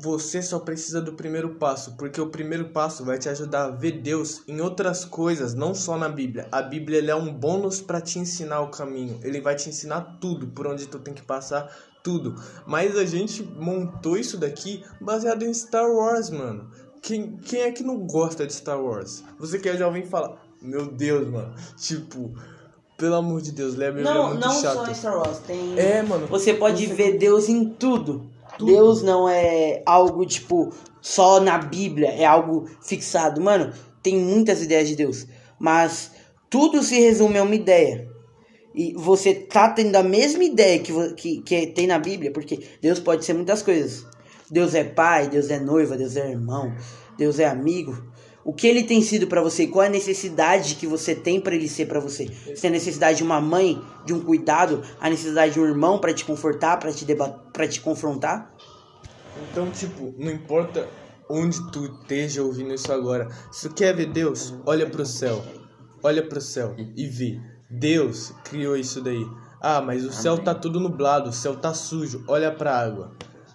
Você 0.00 0.42
só 0.42 0.58
precisa 0.58 1.00
do 1.00 1.12
primeiro 1.12 1.50
passo, 1.54 1.94
porque 1.96 2.20
o 2.20 2.26
primeiro 2.26 2.70
passo 2.70 3.04
vai 3.04 3.16
te 3.16 3.28
ajudar 3.28 3.64
a 3.66 3.70
ver 3.70 4.00
Deus 4.00 4.42
em 4.48 4.60
outras 4.60 5.04
coisas, 5.04 5.54
não 5.54 5.72
só 5.72 5.96
na 5.96 6.08
Bíblia. 6.08 6.48
A 6.50 6.60
Bíblia 6.60 7.00
é 7.12 7.14
um 7.14 7.32
bônus 7.32 7.80
para 7.80 8.00
te 8.00 8.18
ensinar 8.18 8.60
o 8.62 8.70
caminho. 8.70 9.20
Ele 9.22 9.40
vai 9.40 9.54
te 9.54 9.68
ensinar 9.68 10.18
tudo, 10.20 10.48
por 10.48 10.66
onde 10.66 10.86
tu 10.88 10.98
tem 10.98 11.14
que 11.14 11.22
passar, 11.22 11.70
tudo. 12.02 12.34
Mas 12.66 12.96
a 12.98 13.04
gente 13.04 13.42
montou 13.42 14.16
isso 14.16 14.36
daqui 14.36 14.82
baseado 15.00 15.44
em 15.44 15.54
Star 15.54 15.88
Wars, 15.88 16.28
mano. 16.28 16.68
Quem, 17.00 17.36
quem 17.36 17.60
é 17.60 17.70
que 17.70 17.84
não 17.84 17.98
gosta 18.06 18.46
de 18.46 18.52
Star 18.52 18.82
Wars? 18.82 19.22
Você 19.38 19.58
que 19.60 19.68
é 19.68 19.76
jovem 19.76 20.04
fala, 20.06 20.38
meu 20.60 20.86
Deus, 20.86 21.28
mano. 21.28 21.54
Tipo, 21.76 22.32
pelo 22.98 23.14
amor 23.14 23.40
de 23.42 23.52
Deus, 23.52 23.74
ler 23.76 23.86
a 23.88 23.92
Bíblia 23.92 24.10
é 24.10 24.14
Não, 24.14 24.28
muito 24.30 24.40
não 24.46 24.60
chato. 24.60 24.74
só 24.74 24.90
em 24.90 24.94
Star 24.94 25.16
Wars, 25.18 25.38
tem. 25.38 25.78
É, 25.78 26.02
mano. 26.02 26.26
Você 26.26 26.52
pode 26.54 26.84
Você- 26.86 26.94
ver 26.94 27.16
Deus 27.18 27.48
em 27.48 27.68
tudo. 27.68 28.33
Tudo. 28.58 28.70
Deus 28.70 29.02
não 29.02 29.28
é 29.28 29.82
algo, 29.84 30.24
tipo, 30.24 30.72
só 31.00 31.40
na 31.40 31.58
Bíblia, 31.58 32.08
é 32.08 32.24
algo 32.24 32.68
fixado. 32.82 33.40
Mano, 33.40 33.72
tem 34.02 34.16
muitas 34.18 34.62
ideias 34.62 34.88
de 34.88 34.96
Deus. 34.96 35.26
Mas 35.58 36.12
tudo 36.48 36.82
se 36.82 36.98
resume 36.98 37.38
a 37.38 37.42
uma 37.42 37.54
ideia. 37.54 38.08
E 38.74 38.92
você 38.94 39.34
tá 39.34 39.70
tendo 39.70 39.94
a 39.96 40.02
mesma 40.02 40.42
ideia 40.42 40.78
que, 40.80 40.92
que, 41.14 41.42
que 41.42 41.66
tem 41.68 41.86
na 41.86 41.98
Bíblia, 41.98 42.32
porque 42.32 42.60
Deus 42.80 42.98
pode 42.98 43.24
ser 43.24 43.34
muitas 43.34 43.62
coisas. 43.62 44.04
Deus 44.50 44.74
é 44.74 44.84
pai, 44.84 45.28
Deus 45.28 45.48
é 45.50 45.58
noiva, 45.60 45.96
Deus 45.96 46.16
é 46.16 46.30
irmão, 46.30 46.74
Deus 47.16 47.38
é 47.38 47.46
amigo. 47.46 47.96
O 48.44 48.52
que 48.52 48.66
ele 48.66 48.82
tem 48.82 49.00
sido 49.00 49.26
pra 49.26 49.40
você? 49.40 49.66
Qual 49.66 49.82
é 49.82 49.86
a 49.86 49.90
necessidade 49.90 50.74
que 50.74 50.86
você 50.86 51.14
tem 51.14 51.40
pra 51.40 51.54
ele 51.54 51.68
ser 51.68 51.86
pra 51.86 51.98
você? 51.98 52.26
Você 52.26 52.60
tem 52.60 52.68
a 52.68 52.74
necessidade 52.74 53.18
de 53.18 53.24
uma 53.24 53.40
mãe, 53.40 53.82
de 54.04 54.12
um 54.12 54.20
cuidado, 54.20 54.82
a 55.00 55.08
necessidade 55.08 55.54
de 55.54 55.60
um 55.60 55.64
irmão 55.64 55.98
pra 55.98 56.12
te 56.12 56.24
confortar, 56.24 56.78
pra 56.78 56.92
te 56.92 57.06
para 57.52 57.66
te 57.66 57.80
confrontar? 57.80 58.54
Então, 59.50 59.70
tipo, 59.70 60.14
não 60.18 60.30
importa 60.30 60.86
onde 61.28 61.70
tu 61.72 61.86
esteja 61.86 62.42
ouvindo 62.42 62.74
isso 62.74 62.92
agora. 62.92 63.28
Se 63.50 63.68
tu 63.68 63.74
quer 63.74 63.96
ver 63.96 64.12
Deus, 64.12 64.54
olha 64.66 64.88
pro 64.88 65.06
céu. 65.06 65.42
Olha 66.02 66.22
pro 66.22 66.40
céu 66.40 66.74
e 66.76 67.06
vê. 67.06 67.40
Deus 67.70 68.34
criou 68.44 68.76
isso 68.76 69.00
daí. 69.00 69.24
Ah, 69.60 69.80
mas 69.80 70.04
o 70.04 70.12
céu 70.12 70.36
tá 70.36 70.54
tudo 70.54 70.78
nublado, 70.78 71.30
o 71.30 71.32
céu 71.32 71.56
tá 71.56 71.72
sujo. 71.72 72.22
Olha 72.28 72.52
pra 72.52 72.78
água. 72.78 73.12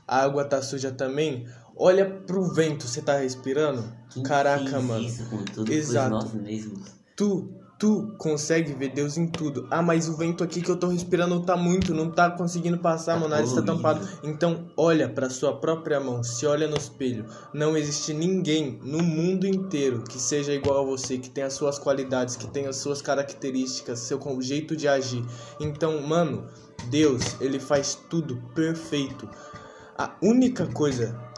A 0.08 0.24
água 0.24 0.44
tá 0.44 0.60
suja 0.60 0.92
também. 0.92 1.46
Olha 1.82 2.06
pro 2.06 2.44
vento, 2.54 2.86
você 2.86 3.02
tá 3.02 3.18
respirando? 3.18 3.82
Quem 4.10 4.22
Caraca, 4.22 4.70
fez 4.70 4.84
mano. 4.84 5.06
Isso 5.06 5.30
com 5.30 5.46
tudo 5.46 5.72
Exato. 5.72 6.10
Nós 6.10 6.34
mesmos. 6.34 6.90
Tu, 7.16 7.50
tu 7.80 8.16
consegue 8.18 8.74
ver 8.74 8.90
Deus 8.90 9.18
em 9.18 9.26
tudo. 9.26 9.66
Ah, 9.72 9.82
mas 9.82 10.10
o 10.10 10.18
vento 10.18 10.44
aqui 10.44 10.62
que 10.62 10.70
eu 10.70 10.76
tô 10.76 10.88
respirando 10.88 11.40
tá 11.40 11.56
muito, 11.56 11.94
não 11.94 12.12
tá 12.12 12.30
conseguindo 12.32 12.78
passar, 12.80 13.14
Tá 13.14 13.20
meu 13.22 13.30
nariz 13.30 13.54
tá 13.54 13.62
tampado. 13.62 14.06
Então, 14.22 14.70
olha 14.76 15.08
pra 15.08 15.30
sua 15.30 15.56
própria 15.56 16.02
mão, 16.02 16.22
se 16.22 16.46
olha 16.46 16.68
no 16.68 16.76
espelho. 16.76 17.26
Não 17.54 17.78
existe 17.78 18.14
ninguém 18.14 18.78
no 18.84 19.02
mundo 19.02 19.48
inteiro 19.48 20.04
que 20.04 20.20
seja 20.20 20.52
igual 20.54 20.82
a 20.82 20.86
você, 20.86 21.18
que 21.18 21.30
tenha 21.30 21.48
as 21.48 21.54
suas 21.54 21.80
qualidades, 21.80 22.36
que 22.36 22.48
tenha 22.48 22.70
as 22.70 22.76
suas 22.76 23.02
características, 23.02 24.00
seu 24.00 24.20
jeito 24.42 24.76
de 24.76 24.86
agir. 24.90 25.24
Então, 25.62 26.02
mano, 26.02 26.46
Deus, 26.90 27.38
ele 27.40 27.58
faz 27.58 27.98
tudo 28.10 28.36
perfeito. 28.54 29.30
A 29.98 30.16
única 30.22 30.66
coisa 30.68 31.29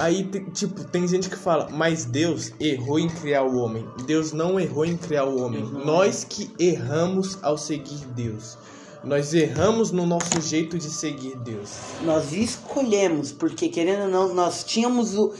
Aí, 0.00 0.24
tipo, 0.54 0.82
tem 0.84 1.06
gente 1.06 1.28
que 1.28 1.36
fala, 1.36 1.68
mas 1.70 2.06
Deus 2.06 2.52
errou 2.58 2.98
em 2.98 3.06
criar 3.08 3.42
o 3.42 3.56
homem. 3.58 3.86
Deus 4.06 4.32
não 4.32 4.58
errou 4.58 4.86
em 4.86 4.96
criar 4.96 5.24
o 5.26 5.38
homem. 5.42 5.62
Nós 5.84 6.24
que 6.24 6.50
erramos 6.58 7.38
ao 7.42 7.58
seguir 7.58 8.06
Deus. 8.16 8.56
Nós 9.04 9.34
erramos 9.34 9.90
no 9.92 10.06
nosso 10.06 10.40
jeito 10.40 10.78
de 10.78 10.88
seguir 10.88 11.36
Deus. 11.38 11.70
Nós 12.02 12.32
escolhemos, 12.32 13.30
porque 13.30 13.68
querendo 13.68 14.04
ou 14.04 14.08
não, 14.08 14.34
nós 14.34 14.64
tínhamos 14.64 15.16
o- 15.18 15.32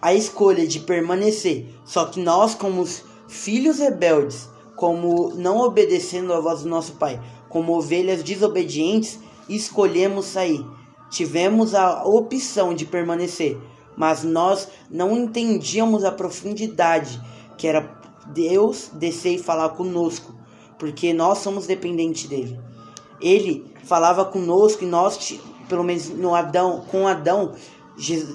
a 0.00 0.14
escolha 0.14 0.66
de 0.66 0.80
permanecer. 0.80 1.66
Só 1.84 2.06
que 2.06 2.18
nós, 2.18 2.54
como 2.54 2.86
filhos 3.28 3.78
rebeldes, 3.78 4.48
como 4.76 5.32
não 5.34 5.60
obedecendo 5.60 6.32
à 6.32 6.40
voz 6.40 6.62
do 6.62 6.68
nosso 6.70 6.92
pai, 6.94 7.20
como 7.50 7.76
ovelhas 7.76 8.22
desobedientes, 8.22 9.18
escolhemos 9.48 10.24
sair. 10.26 10.64
Tivemos 11.10 11.74
a 11.74 12.02
opção 12.04 12.74
de 12.74 12.84
permanecer, 12.84 13.58
mas 13.96 14.22
nós 14.22 14.68
não 14.90 15.16
entendíamos 15.16 16.04
a 16.04 16.12
profundidade 16.12 17.20
que 17.56 17.66
era 17.66 17.96
Deus 18.26 18.90
descer 18.92 19.36
e 19.36 19.42
falar 19.42 19.70
conosco, 19.70 20.34
porque 20.78 21.12
nós 21.12 21.38
somos 21.38 21.66
dependentes 21.66 22.28
dele. 22.28 22.60
Ele 23.20 23.64
falava 23.84 24.24
conosco 24.24 24.84
e 24.84 24.86
nós, 24.86 25.38
pelo 25.68 25.82
menos 25.82 26.10
no 26.10 26.34
Adão, 26.34 26.84
com 26.90 27.08
Adão, 27.08 27.54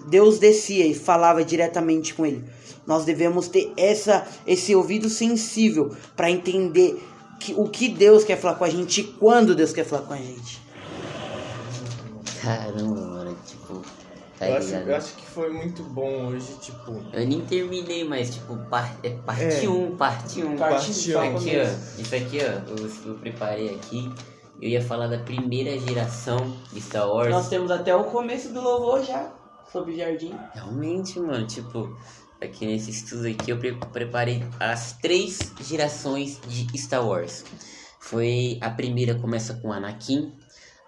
Deus 0.07 0.39
descia 0.39 0.87
e 0.87 0.95
falava 0.95 1.45
diretamente 1.45 2.13
com 2.13 2.25
ele. 2.25 2.43
Nós 2.87 3.05
devemos 3.05 3.47
ter 3.47 3.71
essa, 3.77 4.27
esse 4.47 4.75
ouvido 4.75 5.07
sensível 5.07 5.95
para 6.15 6.31
entender 6.31 6.99
que, 7.39 7.53
o 7.53 7.65
que 7.69 7.89
Deus 7.89 8.23
quer 8.23 8.37
falar 8.37 8.55
com 8.55 8.63
a 8.63 8.69
gente 8.69 9.01
e 9.01 9.03
quando 9.03 9.55
Deus 9.55 9.71
quer 9.71 9.83
falar 9.83 10.03
com 10.03 10.13
a 10.13 10.17
gente. 10.17 10.61
Caramba, 12.41 13.01
mano, 13.01 13.37
tipo. 13.45 13.81
Tá 14.41 14.49
eu, 14.49 14.57
acho, 14.57 14.73
eu 14.73 14.95
acho 14.95 15.15
que 15.15 15.25
foi 15.27 15.53
muito 15.53 15.83
bom 15.83 16.25
hoje, 16.25 16.51
tipo. 16.59 16.91
Eu 17.13 17.27
nem 17.27 17.41
terminei, 17.41 18.03
mas 18.03 18.33
tipo, 18.33 18.57
par, 18.71 18.91
é 19.03 19.11
parte 19.11 19.65
É. 19.65 19.69
1, 19.69 19.83
um, 19.83 19.95
parte 19.95 20.43
1. 20.43 20.51
Um. 20.51 20.57
Parte 20.57 20.89
Isso 20.89 21.15
um. 21.15 21.21
aqui, 21.37 21.51
ó. 21.57 22.01
Isso 22.01 22.15
aqui, 22.15 22.39
ó. 22.39 22.69
Eu, 22.71 22.91
eu 23.05 23.13
preparei 23.19 23.75
aqui. 23.75 24.11
Eu 24.59 24.69
ia 24.69 24.81
falar 24.81 25.05
da 25.07 25.19
primeira 25.19 25.77
geração 25.79 26.55
de 26.73 26.81
Star 26.81 27.07
Wars. 27.07 27.29
Nós 27.29 27.49
temos 27.49 27.69
até 27.69 27.95
o 27.95 28.05
começo 28.05 28.51
do 28.51 28.61
louvor 28.61 29.03
já 29.03 29.31
sobre 29.71 29.93
o 29.93 29.95
jardim. 29.97 30.33
Realmente, 30.55 31.19
mano, 31.19 31.45
tipo, 31.45 31.95
aqui 32.41 32.65
nesse 32.65 32.89
estudo 32.89 33.27
aqui 33.27 33.51
eu 33.51 33.59
pre- 33.59 33.77
preparei 33.93 34.43
as 34.59 34.93
três 34.93 35.37
gerações 35.61 36.39
de 36.47 36.75
Star 36.79 37.07
Wars. 37.07 37.43
Foi 37.99 38.57
a 38.61 38.71
primeira 38.71 39.13
começa 39.15 39.53
com 39.53 39.71
Anakin, 39.71 40.33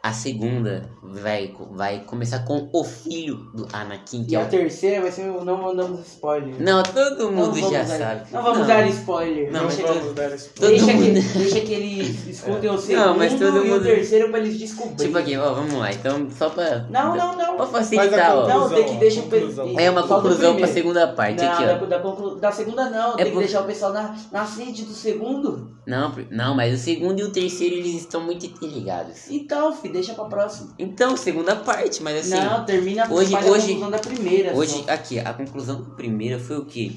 a 0.05 0.11
segunda 0.11 0.89
vai, 1.01 1.53
vai 1.71 1.99
começar 2.01 2.39
com 2.39 2.67
o 2.73 2.83
filho 2.83 3.37
do 3.53 3.65
Anakin, 3.71 4.25
que 4.25 4.33
E 4.33 4.35
é 4.35 4.41
a 4.41 4.45
o 4.45 4.49
terceira 4.49 5.01
vai 5.01 5.09
ser 5.09 5.29
o 5.29 5.45
Não 5.45 5.61
Mandamos 5.61 6.01
Spoiler. 6.05 6.55
Não, 6.61 6.83
todo 6.83 7.31
mundo 7.31 7.53
vamos 7.53 7.71
já 7.71 7.83
dar- 7.83 7.97
sabe. 7.97 8.21
Não 8.33 8.43
vamos 8.43 8.67
dar 8.67 8.85
spoiler. 8.89 9.49
Não, 9.49 9.65
deixa, 9.67 9.83
todo- 9.83 10.13
dar 10.13 10.29
todo 10.29 10.67
deixa, 10.69 10.85
que, 10.87 10.93
mundo- 10.93 11.13
deixa 11.37 11.59
que 11.61 11.73
eles 11.73 12.27
escutem 12.27 12.69
o 12.69 12.73
Não, 12.73 12.79
segundo 12.81 13.17
mas 13.17 13.33
todo 13.39 13.57
e 13.57 13.61
o 13.61 13.73
mundo- 13.75 13.83
terceiro 13.83 14.29
pra 14.29 14.39
eles 14.39 14.59
descobrirem. 14.59 14.97
Tipo 15.05 15.17
aqui, 15.17 15.37
ó, 15.37 15.53
vamos 15.53 15.73
lá. 15.75 15.93
Então, 15.93 16.27
só 16.37 16.49
pra. 16.49 16.79
Não, 16.89 17.15
não, 17.15 17.37
não. 17.37 17.55
Pra 17.55 17.65
facilitar, 17.67 18.31
a 18.31 18.35
ó. 18.35 18.47
Não, 18.47 18.69
tem 18.69 18.83
que 18.85 18.95
deixar 18.95 19.21
o 19.21 19.23
conclusão. 19.23 19.73
É 19.79 19.89
uma 19.89 20.03
conclusão 20.05 20.57
pra 20.57 20.67
segunda 20.67 21.07
parte 21.13 21.41
Não, 21.41 21.53
aqui, 21.53 21.65
da, 21.65 21.73
ó. 21.81 21.85
da, 21.85 21.99
conclu- 21.99 22.35
da 22.35 22.51
segunda 22.51 22.89
não, 22.89 23.15
tem 23.15 23.25
por- 23.27 23.31
que 23.33 23.39
deixar 23.39 23.61
o 23.61 23.65
pessoal 23.65 23.93
na, 23.93 24.13
na 24.33 24.45
sede 24.45 24.83
do 24.83 24.91
segundo. 24.93 25.71
Não, 25.87 26.13
não, 26.29 26.55
mas 26.55 26.73
o 26.73 26.77
segundo 26.83 27.19
e 27.19 27.23
o 27.23 27.29
terceiro 27.31 27.75
eles 27.75 27.95
estão 27.95 28.21
muito 28.21 28.45
interligados. 28.45 29.29
Então, 29.29 29.73
fi, 29.73 29.92
deixa 29.93 30.13
pra 30.13 30.25
próxima. 30.25 30.73
Então, 30.77 31.15
segunda 31.15 31.55
parte, 31.55 32.03
mas 32.03 32.17
assim. 32.33 32.43
não, 32.43 32.65
termina 32.65 33.09
hoje- 33.09 33.31
faz 33.31 33.47
a 33.47 33.49
hoje- 33.49 33.67
conclusão 33.67 33.91
da 33.91 33.99
primeira. 33.99 34.53
Hoje, 34.53 34.83
só. 34.83 34.91
aqui, 34.91 35.19
a 35.19 35.33
conclusão 35.33 35.81
da 35.81 35.89
primeira 35.91 36.37
foi 36.39 36.57
o 36.57 36.65
quê? 36.65 36.91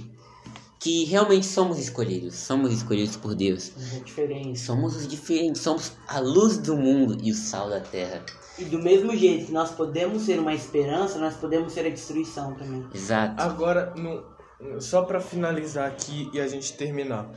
Que 0.80 1.04
realmente 1.04 1.46
somos 1.46 1.78
escolhidos. 1.78 2.34
Somos 2.34 2.72
escolhidos 2.72 3.16
por 3.16 3.34
Deus. 3.34 3.72
É 3.94 3.98
diferente. 4.00 4.58
Somos 4.58 4.94
os 4.96 5.06
diferentes. 5.08 5.60
Somos 5.62 5.92
a 6.08 6.18
luz 6.20 6.58
do 6.58 6.76
mundo 6.76 7.16
e 7.22 7.30
o 7.30 7.34
sal 7.34 7.68
da 7.70 7.80
terra. 7.80 8.22
E 8.58 8.64
do 8.64 8.78
mesmo 8.78 9.14
jeito 9.16 9.46
que 9.46 9.52
nós 9.52 9.70
podemos 9.70 10.22
ser 10.22 10.38
uma 10.38 10.54
esperança, 10.54 11.18
nós 11.18 11.34
podemos 11.34 11.72
ser 11.72 11.86
a 11.86 11.90
destruição 11.90 12.54
também. 12.54 12.86
Exato. 12.94 13.42
Agora, 13.42 13.92
no, 13.96 14.80
só 14.80 15.02
pra 15.02 15.20
finalizar 15.20 15.88
aqui 15.88 16.30
e 16.32 16.40
a 16.40 16.46
gente 16.46 16.72
terminar. 16.74 17.28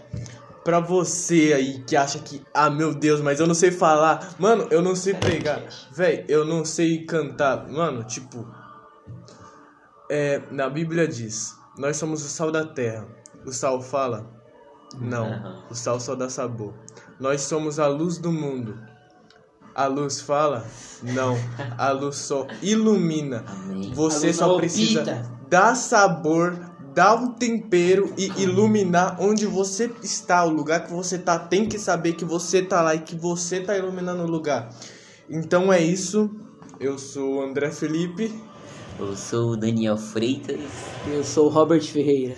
Pra 0.63 0.79
você 0.79 1.53
aí 1.55 1.83
que 1.83 1.95
acha 1.95 2.19
que, 2.19 2.41
ah, 2.53 2.69
meu 2.69 2.93
Deus, 2.93 3.21
mas 3.21 3.39
eu 3.39 3.47
não 3.47 3.55
sei 3.55 3.71
falar. 3.71 4.35
Mano, 4.37 4.67
eu 4.69 4.81
não 4.81 4.95
sei 4.95 5.13
pregar. 5.13 5.61
Véi, 5.91 6.25
eu 6.27 6.45
não 6.45 6.65
sei 6.65 7.05
cantar. 7.05 7.67
Mano, 7.69 8.03
tipo. 8.03 8.45
É, 10.09 10.41
na 10.51 10.69
Bíblia 10.69 11.07
diz: 11.07 11.55
Nós 11.77 11.97
somos 11.97 12.23
o 12.25 12.27
sal 12.27 12.51
da 12.51 12.65
terra. 12.65 13.07
O 13.45 13.51
sal 13.51 13.81
fala? 13.81 14.29
Não. 14.99 15.63
O 15.69 15.75
sal 15.75 15.99
só 15.99 16.15
dá 16.15 16.29
sabor. 16.29 16.73
Nós 17.19 17.41
somos 17.41 17.79
a 17.79 17.87
luz 17.87 18.17
do 18.17 18.31
mundo. 18.31 18.77
A 19.75 19.85
luz 19.85 20.19
fala? 20.19 20.65
Não. 21.03 21.37
A 21.77 21.91
luz 21.91 22.17
só 22.17 22.47
ilumina. 22.61 23.45
Você 23.93 24.33
só 24.33 24.57
precisa 24.57 25.23
dar 25.49 25.75
sabor, 25.75 26.68
dar 26.93 27.15
um 27.15 27.31
tempero 27.31 28.13
e 28.17 28.27
iluminar 28.41 29.17
onde 29.19 29.45
você 29.45 29.91
está, 30.03 30.43
o 30.45 30.49
lugar 30.49 30.85
que 30.85 30.91
você 30.91 31.17
tá. 31.17 31.37
Tem 31.37 31.67
que 31.67 31.79
saber 31.79 32.13
que 32.13 32.25
você 32.25 32.61
tá 32.61 32.81
lá 32.81 32.95
e 32.95 32.99
que 32.99 33.15
você 33.15 33.59
tá 33.59 33.77
iluminando 33.77 34.23
o 34.23 34.27
lugar. 34.27 34.69
Então 35.29 35.71
é 35.71 35.81
isso. 35.81 36.29
Eu 36.79 36.97
sou 36.97 37.35
o 37.35 37.41
André 37.41 37.71
Felipe. 37.71 38.33
Eu 38.97 39.15
sou 39.15 39.51
o 39.51 39.57
Daniel 39.57 39.97
Freitas. 39.97 40.59
Eu 41.07 41.23
sou 41.23 41.47
o 41.47 41.49
Robert 41.49 41.83
Ferreira. 41.83 42.35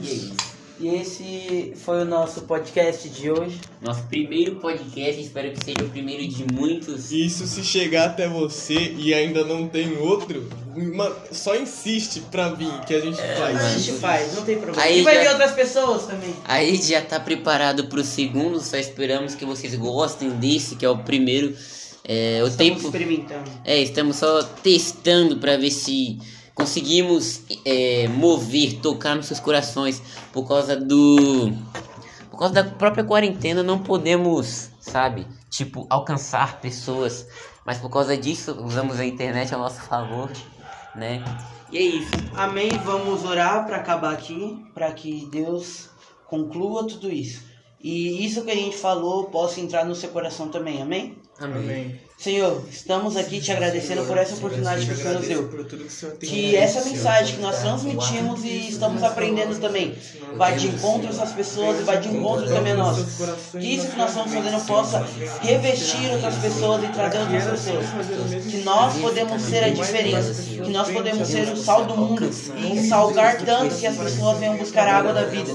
E 0.00 0.08
é 0.08 0.12
isso. 0.12 0.51
E 0.82 0.88
esse 0.96 1.74
foi 1.76 2.02
o 2.02 2.04
nosso 2.04 2.40
podcast 2.40 3.08
de 3.08 3.30
hoje. 3.30 3.60
Nosso 3.80 4.02
primeiro 4.08 4.56
podcast. 4.56 5.20
Espero 5.20 5.52
que 5.52 5.64
seja 5.64 5.84
o 5.84 5.88
primeiro 5.88 6.26
de 6.26 6.44
muitos. 6.52 7.12
Isso 7.12 7.46
se 7.46 7.62
chegar 7.62 8.06
até 8.06 8.26
você 8.28 8.92
e 8.98 9.14
ainda 9.14 9.44
não 9.44 9.68
tem 9.68 9.96
outro, 9.98 10.48
mano, 10.74 11.14
só 11.30 11.54
insiste 11.54 12.20
pra 12.32 12.48
vir 12.48 12.72
que 12.84 12.94
a 12.96 13.00
gente 13.00 13.20
A 13.20 13.36
faz. 13.36 13.80
gente 13.84 13.98
faz, 14.00 14.34
não 14.34 14.42
tem 14.42 14.56
problema. 14.58 14.82
Aí 14.82 14.98
e 14.98 15.02
vai 15.02 15.14
já- 15.14 15.20
vir 15.22 15.28
outras 15.30 15.52
pessoas 15.52 16.06
também. 16.06 16.34
Aí 16.44 16.74
já 16.82 17.00
tá 17.00 17.20
preparado 17.20 17.86
pro 17.86 18.02
segundo. 18.02 18.60
Só 18.60 18.76
esperamos 18.76 19.36
que 19.36 19.44
vocês 19.44 19.72
gostem 19.76 20.30
desse, 20.30 20.74
que 20.74 20.84
é 20.84 20.88
o 20.90 20.98
primeiro. 20.98 21.54
É, 22.04 22.40
o 22.42 22.48
Estamos 22.48 22.56
tempo. 22.74 22.84
experimentando. 22.86 23.48
É, 23.64 23.80
estamos 23.80 24.16
só 24.16 24.42
testando 24.42 25.36
para 25.36 25.56
ver 25.56 25.70
se 25.70 26.18
conseguimos 26.54 27.42
é, 27.64 28.08
mover, 28.08 28.80
tocar 28.80 29.14
nos 29.14 29.26
seus 29.26 29.40
corações 29.40 30.02
por 30.32 30.46
causa 30.46 30.76
do. 30.76 31.52
Por 32.30 32.38
causa 32.38 32.54
da 32.54 32.64
própria 32.64 33.04
quarentena, 33.04 33.62
não 33.62 33.78
podemos, 33.78 34.70
sabe? 34.80 35.26
Tipo, 35.50 35.86
alcançar 35.90 36.60
pessoas. 36.60 37.26
Mas 37.64 37.78
por 37.78 37.90
causa 37.90 38.16
disso, 38.16 38.56
usamos 38.64 38.98
a 38.98 39.04
internet 39.04 39.54
a 39.54 39.58
nosso 39.58 39.80
favor, 39.82 40.30
né? 40.94 41.22
E 41.70 41.78
é 41.78 41.82
isso. 41.82 42.10
Amém. 42.34 42.70
Vamos 42.84 43.24
orar 43.24 43.66
para 43.66 43.76
acabar 43.76 44.12
aqui, 44.12 44.64
para 44.74 44.92
que 44.92 45.28
Deus 45.30 45.90
conclua 46.26 46.86
tudo 46.86 47.10
isso. 47.10 47.44
E 47.80 48.24
isso 48.24 48.44
que 48.44 48.50
a 48.50 48.56
gente 48.56 48.76
falou 48.76 49.24
possa 49.24 49.60
entrar 49.60 49.84
no 49.84 49.94
seu 49.94 50.10
coração 50.10 50.48
também. 50.48 50.80
Amém? 50.80 51.18
Amém. 51.40 52.00
Senhor, 52.22 52.62
estamos 52.70 53.16
aqui 53.16 53.40
te 53.40 53.50
agradecendo 53.50 54.04
por 54.04 54.16
essa 54.16 54.36
oportunidade 54.36 54.86
que 54.86 54.92
o 54.92 54.96
Senhor 54.96 55.14
nos 55.14 55.26
deu. 55.26 55.66
Que 56.20 56.54
essa 56.54 56.84
mensagem 56.84 57.34
que 57.34 57.42
nós 57.42 57.58
transmitimos 57.58 58.44
e 58.44 58.68
estamos 58.68 59.02
aprendendo 59.02 59.60
também 59.60 59.92
vai 60.36 60.54
de 60.54 60.68
encontro 60.68 61.08
essas 61.08 61.32
pessoas 61.32 61.80
e 61.80 61.82
vai 61.82 61.98
de 61.98 62.10
encontro 62.10 62.46
também 62.46 62.74
a 62.74 62.76
nós. 62.76 63.04
Que 63.50 63.74
isso 63.74 63.88
que 63.88 63.96
nós 63.96 64.10
estamos 64.10 64.32
fazendo 64.32 64.64
possa 64.64 65.04
revestir 65.40 66.12
outras 66.12 66.36
pessoas 66.36 66.84
e 66.84 66.88
trazer 66.92 67.18
outras 67.18 67.44
pessoas. 67.44 67.86
Que 68.48 68.58
nós 68.58 68.96
podemos 68.98 69.42
ser 69.42 69.64
a 69.64 69.70
diferença. 69.70 70.42
Que 70.62 70.70
nós 70.70 70.88
podemos 70.92 71.26
ser 71.26 71.52
o 71.52 71.56
sal 71.56 71.86
do 71.86 71.96
mundo 71.96 72.30
e 72.30 72.86
salgar 72.86 73.38
tanto 73.38 73.74
que 73.74 73.86
as 73.88 73.96
pessoas 73.96 74.38
venham 74.38 74.56
buscar 74.56 74.86
a 74.86 74.98
água 74.98 75.12
da 75.12 75.24
vida. 75.24 75.50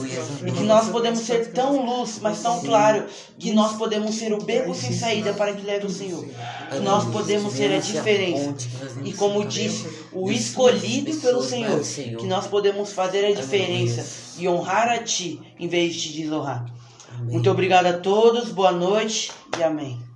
E 0.46 0.52
que 0.52 0.64
nós 0.64 0.90
podemos 0.90 1.20
ser 1.22 1.48
tão 1.54 1.86
luz, 1.86 2.20
mas 2.22 2.42
tão 2.42 2.60
claro, 2.60 3.06
que 3.40 3.54
nós 3.54 3.78
podemos 3.78 4.16
ser 4.16 4.34
o 4.34 4.44
beco 4.44 4.76
sem 4.76 4.92
saída 4.92 5.32
para 5.32 5.54
que 5.54 5.66
leve 5.66 5.86
o 5.86 5.90
Senhor. 5.90 6.26
Que 6.72 6.80
nós 6.80 7.06
podemos 7.06 7.54
ser 7.54 7.74
a 7.74 7.80
diferença. 7.80 8.56
E 9.04 9.14
como 9.14 9.46
disse, 9.46 9.88
o 10.12 10.32
escolhido 10.32 11.16
pelo 11.18 11.42
Senhor, 11.42 11.82
que 12.18 12.26
nós 12.26 12.48
podemos 12.48 12.92
fazer 12.92 13.26
a 13.26 13.34
diferença 13.34 14.06
e 14.38 14.48
honrar 14.48 14.90
a 14.90 15.00
Ti 15.00 15.40
em 15.60 15.68
vez 15.68 15.96
de 15.96 16.02
te 16.02 16.22
desonrar. 16.22 16.66
Muito 17.24 17.50
obrigado 17.50 17.88
a 17.88 17.94
todos, 17.94 18.50
boa 18.50 18.72
noite 18.72 19.32
e 19.58 19.64
amém. 19.64 20.07